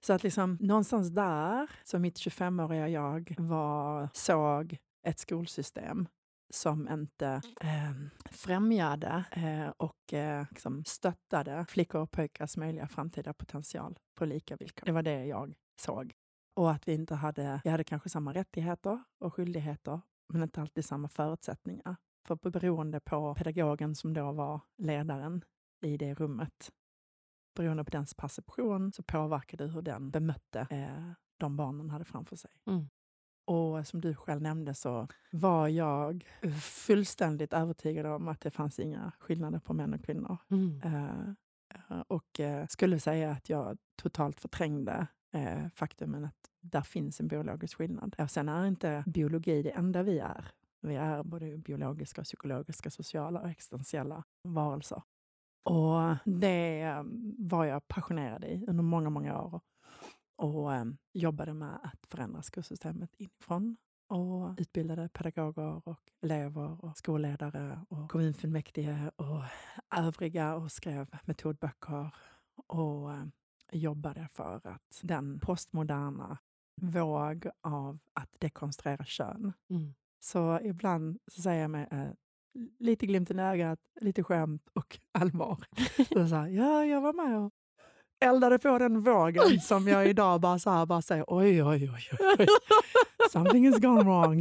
Så 0.00 0.12
att 0.12 0.22
liksom 0.22 0.58
någonstans 0.60 1.08
där, 1.08 1.70
så 1.84 1.98
mitt 1.98 2.18
25-åriga 2.18 2.88
jag 2.88 3.34
var, 3.38 4.08
såg 4.12 4.78
ett 5.02 5.18
skolsystem 5.18 6.08
som 6.50 6.88
inte 6.88 7.42
eh, 7.60 7.92
främjade 8.30 9.24
eh, 9.30 9.68
och 9.76 10.12
eh, 10.14 10.46
liksom 10.50 10.84
stöttade 10.84 11.66
flickor 11.68 12.00
och 12.00 12.10
pojkars 12.10 12.56
möjliga 12.56 12.88
framtida 12.88 13.32
potential 13.32 13.98
på 14.14 14.24
lika 14.24 14.56
villkor. 14.56 14.86
Det 14.86 14.92
var 14.92 15.02
det 15.02 15.24
jag 15.24 15.54
såg. 15.80 16.14
Och 16.54 16.70
att 16.70 16.88
vi 16.88 16.94
inte 16.94 17.14
hade, 17.14 17.60
vi 17.64 17.70
hade 17.70 17.84
kanske 17.84 18.08
samma 18.08 18.34
rättigheter 18.34 19.02
och 19.18 19.34
skyldigheter, 19.34 20.00
men 20.32 20.42
inte 20.42 20.60
alltid 20.60 20.84
samma 20.84 21.08
förutsättningar. 21.08 21.96
För 22.26 22.50
beroende 22.50 23.00
på 23.00 23.34
pedagogen 23.34 23.94
som 23.94 24.14
då 24.14 24.32
var 24.32 24.60
ledaren 24.78 25.44
i 25.80 25.96
det 25.96 26.14
rummet, 26.14 26.72
beroende 27.56 27.84
på 27.84 27.90
dens 27.90 28.14
perception, 28.14 28.92
så 28.92 29.02
påverkade 29.02 29.66
hur 29.66 29.82
den 29.82 30.10
bemötte 30.10 30.66
eh, 30.70 31.12
de 31.38 31.56
barnen 31.56 31.90
hade 31.90 32.04
framför 32.04 32.36
sig. 32.36 32.50
Mm. 32.66 32.88
Och 33.50 33.86
som 33.86 34.00
du 34.00 34.14
själv 34.14 34.42
nämnde 34.42 34.74
så 34.74 35.08
var 35.32 35.68
jag 35.68 36.24
fullständigt 36.62 37.52
övertygad 37.52 38.06
om 38.06 38.28
att 38.28 38.40
det 38.40 38.50
fanns 38.50 38.78
inga 38.78 39.12
skillnader 39.18 39.58
på 39.58 39.72
män 39.72 39.94
och 39.94 40.04
kvinnor. 40.04 40.36
Mm. 40.50 40.82
Uh, 40.84 42.02
och 42.08 42.40
uh, 42.40 42.66
skulle 42.66 43.00
säga 43.00 43.30
att 43.30 43.48
jag 43.48 43.78
totalt 43.96 44.40
förträngde 44.40 45.06
faktumen 45.74 46.24
att 46.24 46.50
där 46.60 46.80
finns 46.80 47.20
en 47.20 47.28
biologisk 47.28 47.76
skillnad. 47.76 48.16
Och 48.18 48.30
sen 48.30 48.48
är 48.48 48.66
inte 48.66 49.04
biologi 49.06 49.62
det 49.62 49.70
enda 49.70 50.02
vi 50.02 50.18
är. 50.18 50.44
Vi 50.80 50.96
är 50.96 51.22
både 51.22 51.58
biologiska, 51.58 52.22
psykologiska, 52.22 52.90
sociala 52.90 53.40
och 53.40 53.50
existentiella 53.50 54.24
varelser. 54.42 55.02
Och 55.62 56.16
det 56.24 56.96
var 57.38 57.64
jag 57.64 57.88
passionerad 57.88 58.44
i 58.44 58.64
under 58.68 58.82
många, 58.82 59.10
många 59.10 59.42
år 59.42 59.60
och 60.40 60.74
eh, 60.74 60.84
jobbade 61.12 61.54
med 61.54 61.78
att 61.82 62.06
förändra 62.06 62.42
skolsystemet 62.42 63.14
inifrån 63.16 63.76
och 64.08 64.54
utbildade 64.58 65.08
pedagoger 65.08 65.88
och 65.88 66.00
elever 66.22 66.84
och 66.84 66.96
skolledare 66.96 67.84
och 67.88 68.10
kommunfullmäktige 68.10 69.10
och 69.16 69.42
övriga 69.96 70.54
och 70.54 70.72
skrev 70.72 71.06
metodböcker 71.24 72.14
och 72.66 73.12
eh, 73.12 73.24
jobbade 73.72 74.28
för 74.32 74.66
att 74.66 75.00
den 75.02 75.40
postmoderna 75.40 76.38
våg 76.80 77.46
av 77.60 77.98
att 78.12 78.30
dekonstruera 78.38 79.04
kön. 79.04 79.52
Mm. 79.70 79.94
Så 80.20 80.60
ibland 80.60 81.18
så 81.26 81.42
säger 81.42 81.60
jag 81.60 81.70
mig 81.70 81.88
eh, 81.90 82.10
lite 82.78 83.06
glimt 83.06 83.30
i 83.30 83.34
ögat, 83.34 83.80
lite 84.00 84.22
skämt 84.22 84.68
och 84.72 84.98
allvar. 85.12 85.64
så, 85.96 86.28
så 86.28 86.34
här, 86.34 86.48
ja, 86.48 86.84
jag 86.84 87.00
var 87.00 87.12
med 87.12 87.38
och 87.38 87.52
eldade 88.20 88.58
på 88.58 88.78
den 88.78 89.00
vågen 89.02 89.60
som 89.60 89.88
jag 89.88 90.06
idag 90.06 90.40
bara, 90.40 90.58
så 90.58 90.70
här, 90.70 90.86
bara 90.86 91.02
säger 91.02 91.24
oj, 91.28 91.64
oj, 91.64 91.90
oj, 91.94 92.08
oj. 92.38 92.46
Something 93.32 93.66
has 93.72 93.80
gone 93.80 94.02
wrong. 94.02 94.40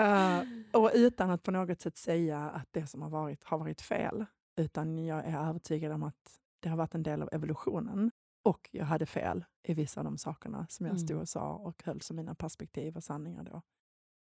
uh, 0.00 0.42
och 0.80 0.90
utan 0.94 1.30
att 1.30 1.42
på 1.42 1.50
något 1.50 1.80
sätt 1.80 1.96
säga 1.96 2.50
att 2.50 2.68
det 2.70 2.86
som 2.86 3.02
har 3.02 3.10
varit 3.10 3.44
har 3.44 3.58
varit 3.58 3.80
fel. 3.80 4.24
Utan 4.56 5.06
jag 5.06 5.24
är 5.24 5.48
övertygad 5.48 5.92
om 5.92 6.02
att 6.02 6.38
det 6.60 6.68
har 6.68 6.76
varit 6.76 6.94
en 6.94 7.02
del 7.02 7.22
av 7.22 7.28
evolutionen. 7.32 8.10
Och 8.44 8.68
jag 8.72 8.84
hade 8.84 9.06
fel 9.06 9.44
i 9.62 9.74
vissa 9.74 10.00
av 10.00 10.04
de 10.04 10.18
sakerna 10.18 10.66
som 10.68 10.86
jag 10.86 11.00
stod 11.00 11.10
mm. 11.10 11.20
och 11.20 11.28
sa 11.28 11.52
och 11.52 11.82
höll 11.84 12.00
som 12.00 12.16
mina 12.16 12.34
perspektiv 12.34 12.96
och 12.96 13.04
sanningar 13.04 13.42
då. 13.42 13.62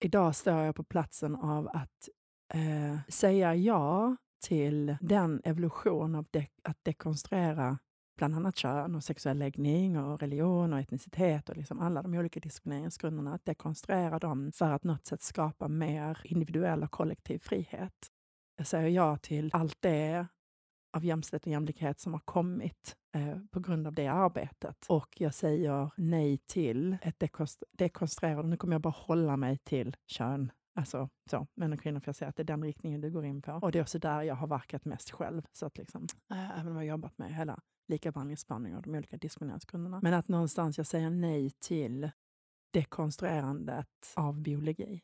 Idag 0.00 0.36
står 0.36 0.54
jag 0.54 0.74
på 0.74 0.84
platsen 0.84 1.36
av 1.36 1.68
att 1.68 2.08
eh, 2.54 2.98
säga 3.08 3.54
ja 3.54 4.16
till 4.46 4.96
den 5.00 5.40
evolution 5.44 6.14
av 6.14 6.26
de 6.30 6.46
att 6.62 6.78
dekonstruera 6.82 7.78
bland 8.16 8.34
annat 8.34 8.56
kön 8.56 8.94
och 8.94 9.04
sexuell 9.04 9.38
läggning 9.38 9.98
och 9.98 10.20
religion 10.20 10.72
och 10.72 10.78
etnicitet 10.78 11.48
och 11.48 11.56
liksom 11.56 11.80
alla 11.80 12.02
de 12.02 12.14
olika 12.14 12.40
diskrimineringsgrunderna, 12.40 13.34
att 13.34 13.44
dekonstruera 13.44 14.18
dem 14.18 14.52
för 14.52 14.72
att 14.72 14.84
något 14.84 15.06
sätt 15.06 15.22
skapa 15.22 15.68
mer 15.68 16.20
individuell 16.24 16.82
och 16.82 16.90
kollektiv 16.90 17.38
frihet. 17.38 17.92
Jag 18.56 18.66
säger 18.66 18.88
ja 18.88 19.16
till 19.16 19.50
allt 19.52 19.76
det 19.80 20.26
av 20.96 21.04
jämställdhet 21.04 21.46
och 21.46 21.52
jämlikhet 21.52 22.00
som 22.00 22.12
har 22.12 22.20
kommit 22.20 22.96
eh, 23.14 23.38
på 23.50 23.60
grund 23.60 23.86
av 23.86 23.94
det 23.94 24.06
arbetet. 24.06 24.86
Och 24.88 25.20
jag 25.20 25.34
säger 25.34 25.90
nej 25.96 26.38
till 26.38 26.96
ett 27.02 27.22
dekonstruerande, 27.72 28.48
nu 28.48 28.56
kommer 28.56 28.74
jag 28.74 28.82
bara 28.82 28.94
hålla 28.96 29.36
mig 29.36 29.58
till 29.58 29.96
kön, 30.06 30.52
Alltså 30.76 31.08
så, 31.30 31.46
män 31.54 31.72
och 31.72 31.80
kvinnor, 31.80 32.00
för 32.00 32.08
jag 32.08 32.16
ser 32.16 32.26
att 32.26 32.36
det 32.36 32.42
är 32.42 32.44
den 32.44 32.64
riktningen 32.64 33.00
du 33.00 33.10
går 33.10 33.24
in 33.24 33.42
på. 33.42 33.52
Och 33.52 33.72
det 33.72 33.78
är 33.78 33.82
också 33.82 33.98
där 33.98 34.22
jag 34.22 34.34
har 34.34 34.46
verkat 34.46 34.84
mest 34.84 35.10
själv. 35.10 35.42
Så 35.52 35.66
att 35.66 35.78
liksom, 35.78 36.06
äh, 36.30 36.60
även 36.60 36.66
om 36.66 36.72
jag 36.72 36.78
har 36.80 36.82
jobbat 36.82 37.18
med 37.18 37.34
hela 37.34 37.60
likabehandlingsspaning 37.88 38.76
och 38.76 38.82
de 38.82 38.94
olika 38.94 39.16
diskrimineringsgrunderna. 39.16 40.00
Men 40.02 40.14
att 40.14 40.28
någonstans 40.28 40.78
jag 40.78 40.86
säger 40.86 41.10
nej 41.10 41.50
till 41.50 42.10
dekonstruerandet 42.70 44.12
av 44.16 44.40
biologi. 44.40 45.02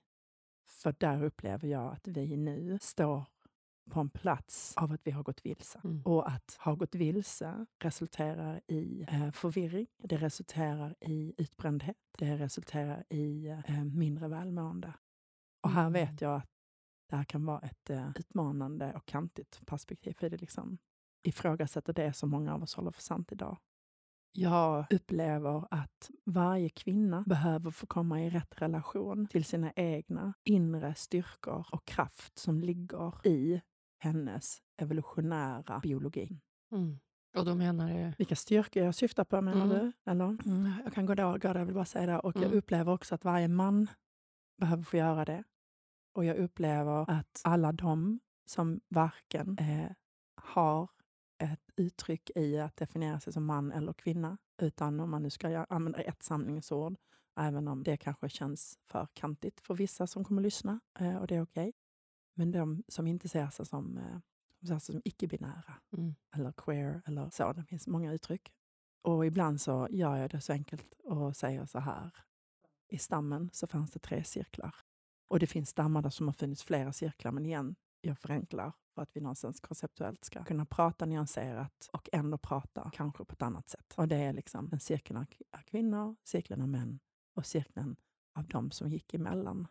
För 0.67 0.95
där 0.99 1.25
upplever 1.25 1.69
jag 1.69 1.93
att 1.93 2.09
vi 2.09 2.37
nu 2.37 2.79
står 2.81 3.25
på 3.91 4.01
en 4.01 4.11
plats 4.11 4.77
av 4.77 4.93
att 4.93 5.01
vi 5.05 5.11
har 5.11 5.23
gått 5.23 5.47
vilse. 5.47 5.81
Mm. 5.85 6.03
Och 6.03 6.29
att 6.29 6.57
ha 6.61 6.75
gått 6.75 6.95
vilse 6.95 7.67
resulterar 7.79 8.61
i 8.67 9.07
eh, 9.09 9.31
förvirring, 9.31 9.87
det 9.99 10.17
resulterar 10.17 10.95
i 11.01 11.35
utbrändhet, 11.39 11.97
det 12.19 12.37
resulterar 12.37 13.05
i 13.09 13.47
eh, 13.47 13.85
mindre 13.85 14.29
välmående. 14.29 14.95
Och 15.63 15.71
här 15.71 15.87
mm. 15.87 15.93
vet 15.93 16.21
jag 16.21 16.37
att 16.37 16.49
det 17.11 17.17
här 17.17 17.25
kan 17.25 17.45
vara 17.45 17.61
ett 17.61 17.91
eh, 17.91 18.11
utmanande 18.17 18.93
och 18.93 19.07
kantigt 19.07 19.67
perspektiv, 19.67 20.13
för 20.13 20.31
det 20.31 20.41
liksom 20.41 20.79
ifrågasätter 21.23 21.93
det 21.93 22.13
som 22.13 22.31
många 22.31 22.55
av 22.55 22.63
oss 22.63 22.75
håller 22.75 22.91
för 22.91 23.03
sant 23.03 23.33
idag. 23.33 23.59
Jag 24.35 24.87
upplever 24.91 25.65
att 25.71 26.11
varje 26.25 26.69
kvinna 26.69 27.25
behöver 27.27 27.71
få 27.71 27.87
komma 27.87 28.23
i 28.23 28.31
rätt 28.31 28.63
relation 28.63 29.27
till 29.27 29.45
sina 29.45 29.73
egna 29.77 30.35
inre 30.45 30.95
styrkor 30.95 31.67
och 31.73 31.85
kraft 31.85 32.39
som 32.39 32.61
ligger 32.61 33.27
i 33.27 33.61
hennes 33.99 34.63
evolutionära 34.77 35.81
biologi. 35.81 36.41
Mm. 36.73 36.99
Och 37.37 37.45
då 37.45 37.55
menar 37.55 37.89
du? 37.89 38.13
Vilka 38.19 38.37
styrkor 38.37 38.83
jag 38.83 38.95
syftar 38.95 39.25
på 39.25 39.41
menar 39.41 39.65
mm. 39.65 39.79
du? 39.79 40.11
Eller? 40.11 40.25
Mm. 40.25 40.73
Jag 40.85 40.95
kan 40.95 41.07
gå 41.07 41.15
där, 41.15 41.33
gå 41.33 41.39
där, 41.39 41.59
jag 41.59 41.67
vill 41.67 41.75
bara 41.75 41.85
säga 41.85 42.07
det. 42.07 42.19
Och 42.19 42.37
jag 42.37 42.45
mm. 42.45 42.59
upplever 42.59 42.93
också 42.93 43.15
att 43.15 43.25
varje 43.25 43.49
man 43.49 43.87
behöver 44.57 44.83
få 44.83 44.97
göra 44.97 45.25
det. 45.25 45.45
Och 46.13 46.25
jag 46.25 46.37
upplever 46.37 47.11
att 47.11 47.41
alla 47.45 47.73
de 47.73 48.21
som 48.47 48.81
varken 48.89 49.59
eh, 49.59 49.91
har 50.35 50.89
ett 51.39 51.71
uttryck 51.77 52.31
i 52.35 52.59
att 52.59 52.77
definiera 52.77 53.21
sig 53.21 53.33
som 53.33 53.45
man 53.45 53.73
eller 53.73 53.93
kvinna, 53.93 54.39
utan 54.63 55.01
om 55.01 55.11
man 55.11 55.23
nu 55.23 55.31
ska 55.31 55.67
använda 55.69 56.01
ett 56.01 56.23
samlingsord, 56.23 56.97
även 57.37 57.69
om 57.69 57.83
det 57.83 57.97
kanske 57.97 58.29
känns 58.29 58.79
för 58.87 59.09
kantigt 59.13 59.61
för 59.61 59.75
vissa 59.75 60.07
som 60.07 60.25
kommer 60.25 60.41
att 60.43 60.45
lyssna, 60.45 60.81
eh, 60.99 61.17
och 61.17 61.27
det 61.27 61.37
är 61.37 61.43
okej. 61.43 61.69
Okay. 61.69 61.73
Men 62.35 62.51
de 62.51 62.85
som 62.89 63.07
inte 63.07 63.29
ser 63.29 63.49
sig 63.49 63.67
som, 63.67 63.99
eh, 63.99 64.79
som 64.79 65.03
icke-binära, 65.05 65.75
mm. 65.93 66.15
eller 66.35 66.53
queer, 66.53 67.03
eller 67.07 67.31
så, 67.31 67.53
det 67.53 67.65
finns 67.65 67.87
många 67.87 68.13
uttryck. 68.13 68.53
Och 69.03 69.27
ibland 69.27 69.61
så 69.61 69.89
gör 69.91 70.17
jag 70.17 70.31
det 70.31 70.41
så 70.41 70.53
enkelt 70.53 70.93
och 71.05 71.37
säger 71.37 71.67
så 71.67 71.79
här. 71.79 72.11
I 72.89 72.99
stammen 72.99 73.51
så 73.53 73.67
fanns 73.67 73.91
det 73.91 73.99
tre 73.99 74.25
cirklar. 74.25 74.75
Och 75.33 75.39
det 75.39 75.47
finns 75.47 75.69
stammar 75.69 76.03
där 76.03 76.11
som 76.11 76.29
har 76.29 76.33
funnits 76.33 76.63
flera 76.63 76.93
cirklar, 76.93 77.33
men 77.33 77.47
igen, 77.47 77.75
jag 78.01 78.19
förenklar 78.19 78.73
för 78.95 79.03
att 79.03 79.17
vi 79.17 79.21
någonstans 79.21 79.61
konceptuellt 79.61 80.25
ska 80.25 80.45
kunna 80.45 80.67
prata 80.67 81.07
nyanserat 81.07 81.89
och 81.93 82.09
ändå 82.13 82.39
prata 82.39 82.91
kanske 82.95 83.25
på 83.25 83.33
ett 83.33 83.43
annat 83.43 83.69
sätt. 83.69 83.95
Och 83.97 84.09
det 84.09 84.17
är 84.17 84.33
liksom 84.33 84.69
en 84.73 84.81
cirkel 84.81 85.17
av 85.17 85.27
kvinnor, 85.67 86.17
cirkeln 86.25 86.63
av 86.63 86.69
män 86.69 87.01
och 87.35 87.47
cirkeln 87.47 87.97
av 88.35 88.49
de 88.49 88.71
som 88.71 88.89
gick 88.89 89.15
emellan. 89.15 89.69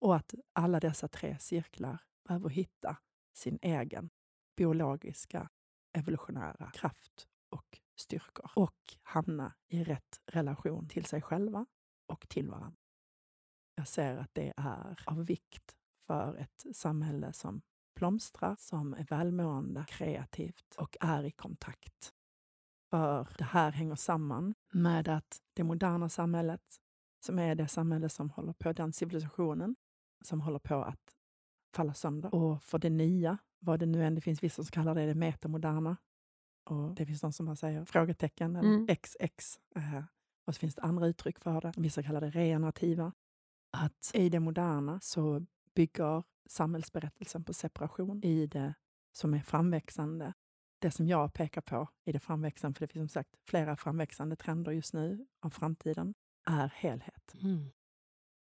Och 0.00 0.16
att 0.16 0.34
alla 0.52 0.80
dessa 0.80 1.08
tre 1.08 1.38
cirklar 1.38 1.98
behöver 2.28 2.48
hitta 2.48 2.96
sin 3.32 3.58
egen 3.62 4.10
biologiska 4.56 5.48
evolutionära 5.92 6.70
kraft 6.70 7.28
och 7.50 7.80
styrkor 7.96 8.50
och 8.56 8.96
hamna 9.02 9.54
i 9.68 9.84
rätt 9.84 10.20
relation 10.26 10.88
till 10.88 11.04
sig 11.04 11.22
själva 11.22 11.66
och 12.06 12.28
till 12.28 12.50
varandra. 12.50 12.81
Jag 13.74 13.88
ser 13.88 14.16
att 14.16 14.30
det 14.32 14.52
är 14.56 15.02
av 15.06 15.24
vikt 15.24 15.76
för 16.06 16.36
ett 16.36 16.76
samhälle 16.76 17.32
som 17.32 17.62
blomstrar, 17.94 18.56
som 18.58 18.94
är 18.94 19.04
välmående, 19.04 19.84
kreativt 19.88 20.74
och 20.78 20.96
är 21.00 21.24
i 21.24 21.30
kontakt. 21.30 22.12
För 22.90 23.28
det 23.38 23.44
här 23.44 23.72
hänger 23.72 23.94
samman 23.94 24.54
med 24.72 25.08
att 25.08 25.42
det 25.54 25.64
moderna 25.64 26.08
samhället, 26.08 26.62
som 27.24 27.38
är 27.38 27.54
det 27.54 27.68
samhälle 27.68 28.08
som 28.08 28.30
håller 28.30 28.52
på, 28.52 28.72
den 28.72 28.92
civilisationen 28.92 29.76
som 30.24 30.40
håller 30.40 30.58
på 30.58 30.82
att 30.82 31.16
falla 31.74 31.94
sönder. 31.94 32.34
Och 32.34 32.62
för 32.62 32.78
det 32.78 32.90
nya, 32.90 33.38
vad 33.58 33.80
det 33.80 33.86
nu 33.86 34.04
än, 34.04 34.14
det 34.14 34.20
finns 34.20 34.42
vissa 34.42 34.64
som 34.64 34.70
kallar 34.70 34.94
det 34.94 35.06
det 35.06 35.14
metamoderna. 35.14 35.96
Och 36.64 36.94
det 36.94 37.06
finns 37.06 37.20
de 37.20 37.32
som 37.32 37.46
bara 37.46 37.56
säger 37.56 37.84
frågetecken, 37.84 38.56
eller 38.56 38.68
mm. 38.68 38.96
XX. 38.96 39.60
Eh, 39.76 40.04
och 40.46 40.54
så 40.54 40.58
finns 40.58 40.74
det 40.74 40.82
andra 40.82 41.06
uttryck 41.06 41.38
för 41.38 41.60
det. 41.60 41.72
Vissa 41.76 42.02
kallar 42.02 42.20
det 42.20 42.30
regenerativa. 42.30 43.12
Att 43.72 44.10
i 44.14 44.28
det 44.28 44.40
moderna 44.40 45.00
så 45.00 45.46
bygger 45.74 46.24
samhällsberättelsen 46.46 47.44
på 47.44 47.54
separation 47.54 48.24
i 48.24 48.46
det 48.46 48.74
som 49.12 49.34
är 49.34 49.40
framväxande. 49.40 50.34
Det 50.78 50.90
som 50.90 51.06
jag 51.06 51.34
pekar 51.34 51.60
på 51.60 51.88
i 52.04 52.12
det 52.12 52.20
framväxande, 52.20 52.78
för 52.78 52.86
det 52.86 52.92
finns 52.92 53.12
som 53.12 53.20
sagt 53.22 53.36
flera 53.44 53.76
framväxande 53.76 54.36
trender 54.36 54.72
just 54.72 54.94
nu 54.94 55.26
av 55.40 55.50
framtiden, 55.50 56.14
är 56.46 56.72
helhet. 56.74 57.34
Mm. 57.42 57.70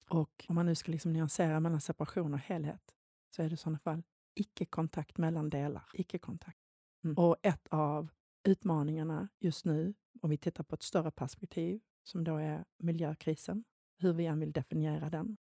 Och 0.09 0.46
om 0.48 0.54
man 0.54 0.66
nu 0.66 0.74
ska 0.74 0.92
liksom 0.92 1.12
nyansera 1.12 1.61
mellan 1.61 1.80
separation 1.80 2.35
och 2.35 2.40
helhet, 2.40 2.94
så 3.37 3.42
är 3.42 3.48
det 3.48 3.54
i 3.54 3.56
sådana 3.56 3.78
fall 3.78 4.02
icke-kontakt 4.35 5.18
mellan 5.18 5.50
delar. 5.50 5.90
Icke-kontakt. 5.94 6.59
Mm. 7.04 7.16
Och 7.16 7.37
ett 7.42 7.68
av 7.68 8.11
utmaningarna 8.44 9.28
just 9.38 9.64
nu, 9.64 9.94
om 10.20 10.30
vi 10.30 10.38
tittar 10.38 10.64
på 10.64 10.74
ett 10.74 10.83
större 10.83 11.11
perspektiv, 11.11 11.80
som 12.02 12.24
då 12.24 12.37
är 12.37 12.64
miljökrisen, 12.78 13.64
hur 14.00 14.12
vi 14.12 14.26
än 14.26 14.40
vill 14.40 14.52
definiera 14.52 15.10
den, 15.10 15.36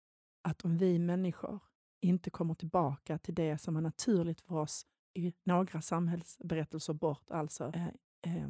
att 0.42 0.66
om 0.66 0.78
vi 0.78 1.00
människor 1.00 1.60
inte 2.02 2.30
kommer 2.30 2.54
tillbaka 2.54 3.18
till 3.18 3.36
det 3.36 3.58
som 3.58 3.78
är 3.78 3.82
naturligt 3.82 4.42
för 4.42 4.56
oss 4.56 4.86
i 5.14 5.34
några 5.44 5.82
samhällsberättelser 5.82 6.94
bort, 6.94 7.32
alltså 7.32 7.72
eh, 7.74 7.88
eh, 8.22 8.50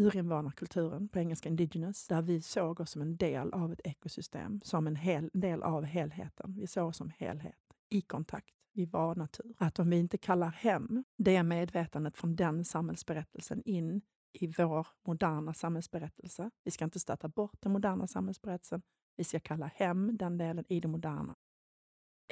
urinvånarkulturen, 0.00 1.08
på 1.08 1.18
engelska 1.18 1.48
indigenous, 1.48 2.06
där 2.06 2.22
vi 2.22 2.42
såg 2.42 2.80
oss 2.80 2.90
som 2.90 3.02
en 3.02 3.16
del 3.16 3.52
av 3.52 3.72
ett 3.72 3.80
ekosystem, 3.84 4.60
som 4.64 4.86
en 4.86 4.96
hel, 4.96 5.30
del 5.32 5.62
av 5.62 5.84
helheten. 5.84 6.54
Vi 6.58 6.66
såg 6.66 6.88
oss 6.88 6.96
som 6.96 7.10
helhet, 7.18 7.58
i 7.88 8.00
kontakt. 8.00 8.54
Vi 8.72 8.84
var 8.84 9.14
natur. 9.14 9.54
Att 9.58 9.78
om 9.78 9.90
vi 9.90 9.98
inte 9.98 10.18
kallar 10.18 10.50
hem 10.50 11.04
det 11.16 11.42
medvetandet 11.42 12.16
från 12.16 12.36
den 12.36 12.64
samhällsberättelsen 12.64 13.62
in 13.64 14.02
i 14.32 14.46
vår 14.46 14.86
moderna 15.06 15.54
samhällsberättelse. 15.54 16.50
Vi 16.64 16.70
ska 16.70 16.84
inte 16.84 17.00
stöta 17.00 17.28
bort 17.28 17.56
den 17.60 17.72
moderna 17.72 18.06
samhällsberättelsen. 18.06 18.82
Vi 19.16 19.24
ska 19.24 19.40
kalla 19.40 19.66
hem 19.66 20.16
den 20.16 20.38
delen 20.38 20.64
i 20.68 20.80
det 20.80 20.88
moderna. 20.88 21.34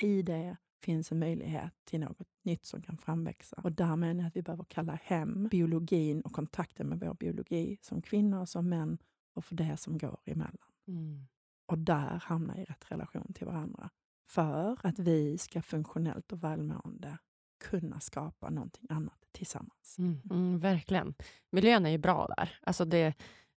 I 0.03 0.23
det 0.23 0.57
finns 0.83 1.13
en 1.13 1.19
möjlighet 1.19 1.73
till 1.85 2.01
något 2.01 2.29
nytt 2.43 2.65
som 2.65 2.83
kan 2.83 2.99
framväxa. 2.99 3.61
Och 3.65 3.73
där 3.73 3.97
menar 3.97 4.21
jag 4.21 4.29
att 4.29 4.37
vi 4.37 4.43
behöver 4.43 4.65
kalla 4.65 4.99
hem 5.03 5.49
biologin 5.49 6.21
och 6.21 6.33
kontakten 6.33 6.89
med 6.89 7.01
vår 7.01 7.15
biologi 7.15 7.79
som 7.83 8.03
kvinnor, 8.03 8.45
som 8.45 8.69
män 8.69 8.99
och 9.35 9.45
för 9.45 9.55
det 9.55 9.77
som 9.77 9.99
går 9.99 10.21
emellan. 10.25 10.69
Mm. 10.89 11.27
Och 11.67 11.79
där 11.79 12.23
hamna 12.25 12.59
i 12.59 12.65
rätt 12.65 12.91
relation 12.93 13.33
till 13.33 13.47
varandra. 13.47 13.91
För 14.29 14.79
att 14.87 14.99
vi 14.99 15.39
ska 15.39 15.63
funktionellt 15.63 16.33
och 16.33 16.45
välmående 16.45 17.19
kunna 17.59 18.01
skapa 18.01 18.51
någonting 18.51 18.87
annat 18.89 19.19
tillsammans. 19.33 19.99
Mm, 19.99 20.21
mm, 20.31 20.59
verkligen. 20.59 21.15
Miljön 21.51 21.87
är 21.87 21.91
ju 21.91 21.99
bra 21.99 22.27
där. 22.37 22.59
Alltså 22.63 22.85
det, 22.85 23.15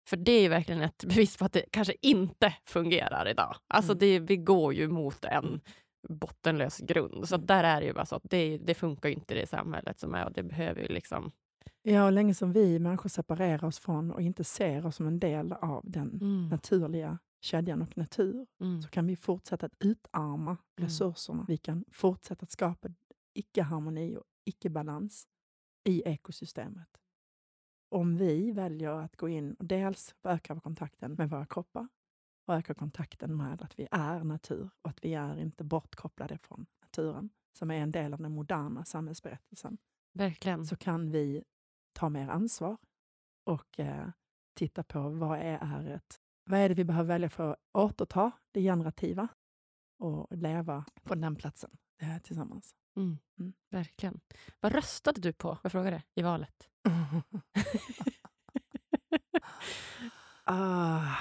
för 0.08 0.18
det 0.18 0.32
är 0.32 0.42
ju 0.42 0.50
verkligen 0.50 0.82
ett 0.82 1.06
bevis 1.06 1.38
på 1.38 1.46
att 1.46 1.54
det 1.54 1.66
kanske 1.72 1.94
inte 2.02 2.54
fungerar 2.66 3.28
idag. 3.28 3.56
Alltså 3.68 3.92
mm. 3.92 4.00
det, 4.00 4.20
vi 4.20 4.38
går 4.38 4.74
ju 4.74 4.88
mot 4.88 5.26
en 5.26 5.62
bottenlös 6.10 6.78
grund. 6.78 7.28
Så 7.28 7.38
där 7.38 7.64
är 7.64 7.82
det 7.82 7.88
ju 7.88 7.94
bara 7.94 8.06
så 8.06 8.16
att 8.16 8.26
det, 8.30 8.58
det 8.58 8.74
funkar 8.74 9.10
inte 9.10 9.34
i 9.34 9.38
det 9.38 9.48
samhället 9.48 10.00
som 10.00 10.14
är 10.14 10.26
och 10.26 10.34
det 10.34 10.44
behöver 10.44 10.82
ju 10.82 10.88
liksom... 10.88 11.32
Ja, 11.82 12.06
och 12.06 12.12
länge 12.12 12.34
som 12.34 12.54
vi 12.54 12.80
människor 12.80 13.10
separerar 13.10 13.64
oss 13.64 13.80
från 13.80 14.12
och 14.12 14.22
inte 14.22 14.44
ser 14.44 14.86
oss 14.86 14.96
som 14.96 15.08
en 15.08 15.20
del 15.20 15.54
av 15.54 15.82
den 15.84 16.10
mm. 16.22 16.50
naturliga 16.50 17.20
kedjan 17.42 17.82
och 17.82 17.98
natur, 17.98 18.46
mm. 18.62 18.82
så 18.82 18.90
kan 18.90 19.08
vi 19.08 19.16
fortsätta 19.16 19.66
att 19.66 19.76
utarma 19.80 20.52
mm. 20.52 20.58
resurserna. 20.76 21.46
Vi 21.48 21.58
kan 21.58 21.86
fortsätta 21.92 22.44
att 22.44 22.52
skapa 22.52 22.90
icke-harmoni 23.34 24.18
och 24.18 24.24
icke-balans 24.46 25.28
i 25.84 26.02
ekosystemet. 26.06 26.88
Om 27.92 28.18
vi 28.18 28.52
väljer 28.52 28.90
att 28.90 29.16
gå 29.16 29.30
in 29.30 29.54
och 29.54 29.66
dels 29.66 30.16
öka 30.24 30.60
kontakten 30.60 31.14
med 31.14 31.30
våra 31.30 31.46
kroppar, 31.46 31.88
och 32.48 32.56
öka 32.56 32.74
kontakten 32.74 33.38
med 33.38 33.62
att 33.62 33.80
vi 33.80 33.88
är 33.92 34.24
natur 34.24 34.70
och 34.82 34.90
att 34.90 35.06
vi 35.06 35.14
är 35.14 35.40
inte 35.40 35.64
bortkopplade 35.64 36.38
från 36.38 36.66
naturen, 36.82 37.30
som 37.58 37.72
är 37.72 37.76
en 37.76 37.92
del 37.92 38.14
av 38.14 38.22
den 38.22 38.32
moderna 38.32 38.86
samhällsberättelsen. 38.86 39.78
Verkligen. 40.14 40.66
Så 40.66 40.76
kan 40.76 41.12
vi 41.12 41.44
ta 41.94 42.10
mer 42.10 42.30
ansvar 42.30 42.78
och 43.44 43.80
eh, 43.80 44.10
titta 44.54 44.84
på 44.84 45.10
vad 45.10 45.40
är, 45.40 45.60
är 45.62 45.96
ett, 45.96 46.20
vad 46.50 46.60
är 46.60 46.70
det 46.70 46.76
vi 46.76 46.84
behöver 46.84 47.08
välja 47.08 47.30
för 47.30 47.52
att 47.52 47.60
återta 47.74 48.32
det 48.52 48.62
generativa 48.62 49.28
och 50.00 50.38
leva 50.38 50.86
på 51.04 51.16
den 51.16 51.36
platsen 51.36 51.78
eh, 52.02 52.18
tillsammans. 52.18 52.76
Mm. 52.96 53.18
Mm. 53.40 53.54
Verkligen. 53.70 54.22
Vad 54.60 54.74
röstade 54.74 55.22
du 55.22 55.34
på, 55.34 55.58
jag 55.64 55.72
frågade, 55.72 56.04
i 56.16 56.22
valet? 56.22 56.71
Uh, 60.50 61.14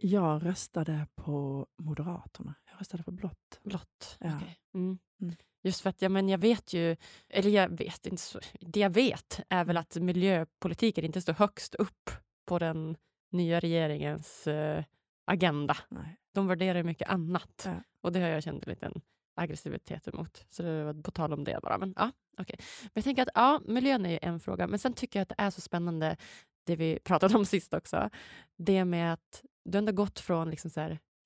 jag 0.00 0.46
röstade 0.46 1.06
på 1.14 1.66
Moderaterna. 1.78 2.54
Jag 2.70 2.80
röstade 2.80 3.02
på 3.02 3.10
blått. 3.10 3.60
Blått, 3.62 4.16
ja. 4.20 4.36
Okay. 4.36 4.54
Mm. 4.74 4.98
Mm. 5.20 5.34
Just 5.62 5.80
för 5.80 5.90
att 5.90 6.02
ja, 6.02 6.08
men 6.08 6.28
jag 6.28 6.38
vet 6.38 6.72
ju, 6.72 6.96
eller 7.28 7.50
jag 7.50 7.68
vet 7.68 8.06
inte, 8.06 8.22
så, 8.22 8.40
det 8.60 8.80
jag 8.80 8.90
vet 8.90 9.40
är 9.48 9.64
väl 9.64 9.76
att 9.76 9.96
miljöpolitiken 9.96 11.04
inte 11.04 11.20
står 11.20 11.32
högst 11.32 11.74
upp 11.74 12.10
på 12.44 12.58
den 12.58 12.96
nya 13.30 13.60
regeringens 13.60 14.46
uh, 14.46 14.84
agenda. 15.24 15.76
Nej. 15.88 16.16
De 16.34 16.46
värderar 16.46 16.82
mycket 16.82 17.08
annat. 17.08 17.62
Ja. 17.64 17.74
Och 18.00 18.12
det 18.12 18.20
har 18.20 18.28
jag 18.28 18.42
känt 18.42 18.66
en 18.66 18.70
liten 18.70 19.00
aggressivitet 19.34 20.08
emot. 20.08 20.44
Så 20.48 20.62
det 20.62 20.84
var 20.84 21.02
på 21.02 21.10
tal 21.10 21.32
om 21.32 21.44
det 21.44 21.58
bara. 21.62 21.78
Men, 21.78 21.94
ja, 21.96 22.10
okay. 22.38 22.56
men 22.82 22.90
jag 22.94 23.04
tänker 23.04 23.22
att 23.22 23.28
ja, 23.34 23.60
miljön 23.66 24.06
är 24.06 24.18
en 24.22 24.40
fråga, 24.40 24.66
men 24.66 24.78
sen 24.78 24.92
tycker 24.92 25.18
jag 25.18 25.22
att 25.22 25.28
det 25.28 25.34
är 25.38 25.50
så 25.50 25.60
spännande 25.60 26.16
det 26.64 26.76
vi 26.76 26.98
pratade 27.04 27.34
om 27.34 27.46
sist 27.46 27.74
också. 27.74 28.10
Det 28.56 28.84
med 28.84 29.12
att 29.12 29.44
du 29.64 29.78
ändå 29.78 29.92
gått 29.92 30.20
från 30.20 30.50
liksom 30.50 30.70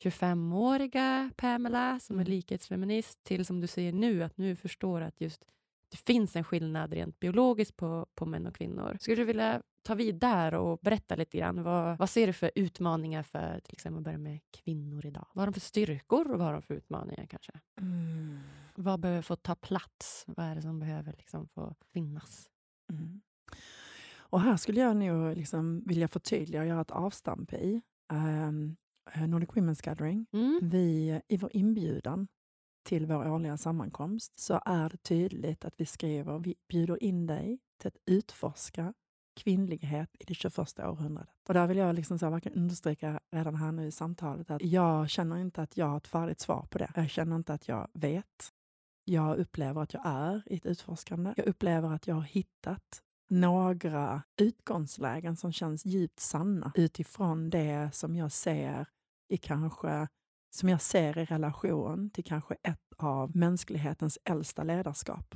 25-åriga 0.05 1.31
Pamela 1.37 2.01
som 2.01 2.17
är 2.17 2.21
mm. 2.21 2.31
likhetsfeminist 2.31 3.25
till 3.25 3.47
som 3.47 3.61
du 3.61 3.67
säger 3.67 3.93
nu, 3.93 4.23
att 4.23 4.39
nu 4.39 4.57
förstår 4.57 5.01
att 5.01 5.21
just 5.21 5.45
det 5.91 5.97
finns 5.97 6.37
en 6.37 6.45
skillnad 6.45 6.93
rent 6.93 7.21
biologiskt 7.21 7.77
på, 7.77 8.07
på 8.15 8.27
män 8.27 8.47
och 8.47 8.55
kvinnor. 8.55 8.97
Skulle 9.01 9.17
du 9.17 9.25
vilja 9.25 9.63
ta 9.87 9.95
vid 9.95 10.15
där 10.15 10.55
och 10.55 10.79
berätta 10.79 11.15
lite 11.15 11.39
grann? 11.39 11.63
Vad, 11.63 11.99
vad 11.99 12.11
ser 12.11 12.27
du 12.27 12.33
för 12.33 12.51
utmaningar 12.55 13.23
för 13.23 13.61
till 13.61 13.73
exempel 13.73 13.99
att 13.99 14.05
börja 14.05 14.19
med 14.19 14.41
kvinnor 14.51 15.07
idag? 15.07 15.27
Vad 15.33 15.43
har 15.43 15.47
de 15.47 15.53
för 15.53 15.61
styrkor 15.61 16.33
och 16.33 16.39
vad 16.39 16.47
har 16.47 16.53
de 16.53 16.63
för 16.63 16.75
utmaningar 16.75 17.27
kanske? 17.27 17.53
Mm. 17.81 18.39
Vad 18.75 19.01
behöver 19.01 19.23
få 19.23 19.37
ta 19.37 19.55
plats? 19.55 20.25
Vad 20.27 20.47
är 20.47 20.55
det 20.55 20.63
som 20.63 20.79
behöver 20.79 21.13
liksom 21.13 21.49
få 21.49 21.75
finnas? 21.93 22.51
Mm. 22.91 23.21
Och 24.17 24.41
här 24.41 24.57
skulle 24.57 24.81
jag 24.81 24.97
nog 24.97 25.37
liksom 25.37 25.83
vilja 25.87 26.09
förtydliga 26.09 26.61
och 26.61 26.67
göra 26.67 26.81
ett 26.81 26.91
avstamp 26.91 27.53
i. 27.53 27.81
Um, 28.13 28.77
Nordic 29.29 29.49
Women's 29.49 29.85
Gathering. 29.85 30.27
Mm. 30.33 30.61
Vi, 30.63 31.21
I 31.29 31.37
vår 31.37 31.51
inbjudan 31.57 32.29
till 32.83 33.07
vår 33.07 33.29
årliga 33.29 33.57
sammankomst 33.57 34.39
så 34.39 34.61
är 34.65 34.91
det 34.91 34.97
tydligt 34.97 35.65
att 35.65 35.75
vi 35.77 35.87
skriver, 35.87 36.39
vi 36.39 36.55
bjuder 36.69 37.03
in 37.03 37.27
dig 37.27 37.59
till 37.79 37.89
att 37.89 37.97
utforska 38.07 38.95
kvinnlighet 39.37 40.11
i 40.19 40.25
det 40.25 40.35
21 40.35 40.59
århundradet. 40.79 41.35
Och 41.49 41.55
där 41.55 41.67
vill 41.67 41.77
jag 41.77 41.95
liksom 41.95 42.19
så 42.19 42.31
verkligen 42.31 42.59
understryka 42.59 43.21
redan 43.33 43.55
här 43.55 43.73
nu 43.73 43.87
i 43.87 43.93
samtalet 43.93 44.51
att 44.51 44.63
jag 44.63 45.11
känner 45.11 45.39
inte 45.39 45.63
att 45.63 45.77
jag 45.77 45.87
har 45.87 45.97
ett 45.97 46.07
färdigt 46.07 46.41
svar 46.41 46.67
på 46.71 46.79
det. 46.79 46.93
Jag 46.95 47.11
känner 47.11 47.37
inte 47.37 47.55
att 47.55 47.69
jag 47.69 47.89
vet. 47.93 48.53
Jag 49.05 49.37
upplever 49.37 49.83
att 49.83 49.95
jag 49.95 50.03
är 50.07 50.43
i 50.47 50.57
ett 50.57 50.67
utforskande. 50.67 51.35
Jag 51.37 51.47
upplever 51.47 51.93
att 51.93 52.07
jag 52.07 52.15
har 52.15 52.23
hittat 52.23 53.03
några 53.31 54.23
utgångslägen 54.41 55.37
som 55.37 55.53
känns 55.53 55.87
djupt 55.87 56.21
sanna 56.21 56.73
utifrån 56.75 57.51
det 57.51 57.91
som 57.93 58.17
jag 58.17 58.33
ser 58.33 58.87
i 59.29 59.37
kanske 59.37 60.09
som 60.51 60.69
jag 60.69 60.83
ser 60.83 61.19
i 61.19 61.25
relation 61.25 62.11
till 62.11 62.25
kanske 62.25 62.55
ett 62.63 62.93
av 62.97 63.37
mänsklighetens 63.37 64.19
äldsta 64.25 64.65
ledarskap. 64.65 65.35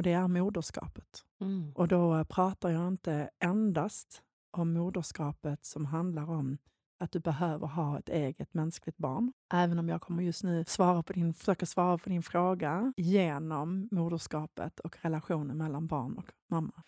Och 0.00 0.04
det 0.04 0.12
är 0.12 0.28
moderskapet. 0.28 1.24
Mm. 1.40 1.72
Och 1.74 1.88
då 1.88 2.24
pratar 2.24 2.70
jag 2.70 2.88
inte 2.88 3.30
endast 3.38 4.22
om 4.50 4.72
moderskapet 4.72 5.64
som 5.64 5.86
handlar 5.86 6.30
om 6.30 6.58
att 7.00 7.12
du 7.12 7.18
behöver 7.18 7.66
ha 7.66 7.98
ett 7.98 8.08
eget 8.08 8.54
mänskligt 8.54 8.96
barn. 8.96 9.32
Även 9.52 9.78
om 9.78 9.88
jag 9.88 10.00
kommer 10.00 10.22
just 10.22 10.44
nu 10.44 10.64
svara 10.64 11.02
på 11.02 11.12
din, 11.12 11.34
försöka 11.34 11.66
svara 11.66 11.98
på 11.98 12.08
din 12.08 12.22
fråga 12.22 12.92
genom 12.96 13.88
moderskapet 13.90 14.80
och 14.80 14.96
relationen 15.00 15.58
mellan 15.58 15.86
barn 15.86 16.18
och 16.18 16.32
mamma. 16.50 16.82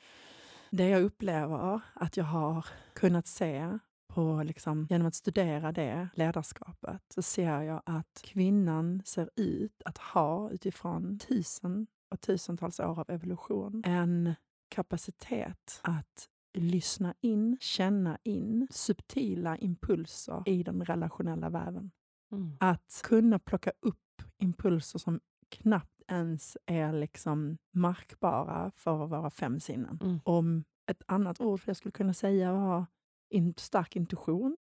Det 0.70 0.88
jag 0.88 1.03
upplever 1.03 1.81
att 1.94 2.16
jag 2.16 2.25
har 2.25 2.66
kunnat 2.92 3.27
se 3.27 3.79
på, 4.09 4.42
liksom, 4.42 4.87
genom 4.90 5.07
att 5.07 5.14
studera 5.14 5.72
det 5.72 6.09
ledarskapet 6.14 7.03
så 7.14 7.22
ser 7.22 7.62
jag 7.62 7.83
att 7.87 8.22
kvinnan 8.25 9.03
ser 9.05 9.31
ut 9.37 9.83
att 9.85 9.98
ha, 9.98 10.51
utifrån 10.51 11.18
tusen 11.18 11.87
och 12.12 12.20
tusentals 12.20 12.81
år 12.81 13.01
av 13.01 13.11
evolution, 13.11 13.83
en 13.85 14.35
kapacitet 14.68 15.81
att 15.83 16.29
lyssna 16.55 17.14
in, 17.20 17.57
känna 17.61 18.18
in 18.22 18.66
subtila 18.70 19.57
impulser 19.57 20.42
i 20.46 20.62
den 20.62 20.85
relationella 20.85 21.51
väven. 21.51 21.90
Mm. 22.33 22.57
Att 22.61 23.01
kunna 23.05 23.38
plocka 23.38 23.72
upp 23.81 24.22
impulser 24.38 24.98
som 24.98 25.20
knappt 25.48 26.03
ens 26.09 26.57
är 26.66 26.92
liksom 26.92 27.59
markbara 27.75 28.72
för 28.77 29.07
våra 29.07 29.31
fem 29.31 29.61
sinnen. 29.61 29.98
Mm. 30.03 30.20
Om 30.25 30.64
ett 30.87 31.03
annat 31.07 31.40
ord 31.40 31.61
för 31.61 31.68
jag 31.68 31.77
skulle 31.77 31.92
kunna 31.92 32.14
säga 32.14 32.53
var 32.53 32.87
in, 33.31 33.55
stark 33.57 33.96
intuition, 33.96 34.57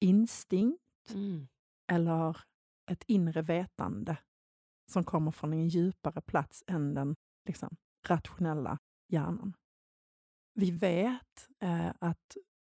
instinkt 0.00 1.10
mm. 1.14 1.48
eller 1.92 2.36
ett 2.90 3.04
inre 3.06 3.42
vetande 3.42 4.16
som 4.92 5.04
kommer 5.04 5.30
från 5.30 5.52
en 5.52 5.68
djupare 5.68 6.20
plats 6.20 6.64
än 6.66 6.94
den 6.94 7.14
liksom, 7.46 7.76
rationella 8.06 8.78
hjärnan. 9.08 9.56
Vi 10.54 10.70
vet 10.70 11.48
eh, 11.60 11.88
att, 11.98 12.36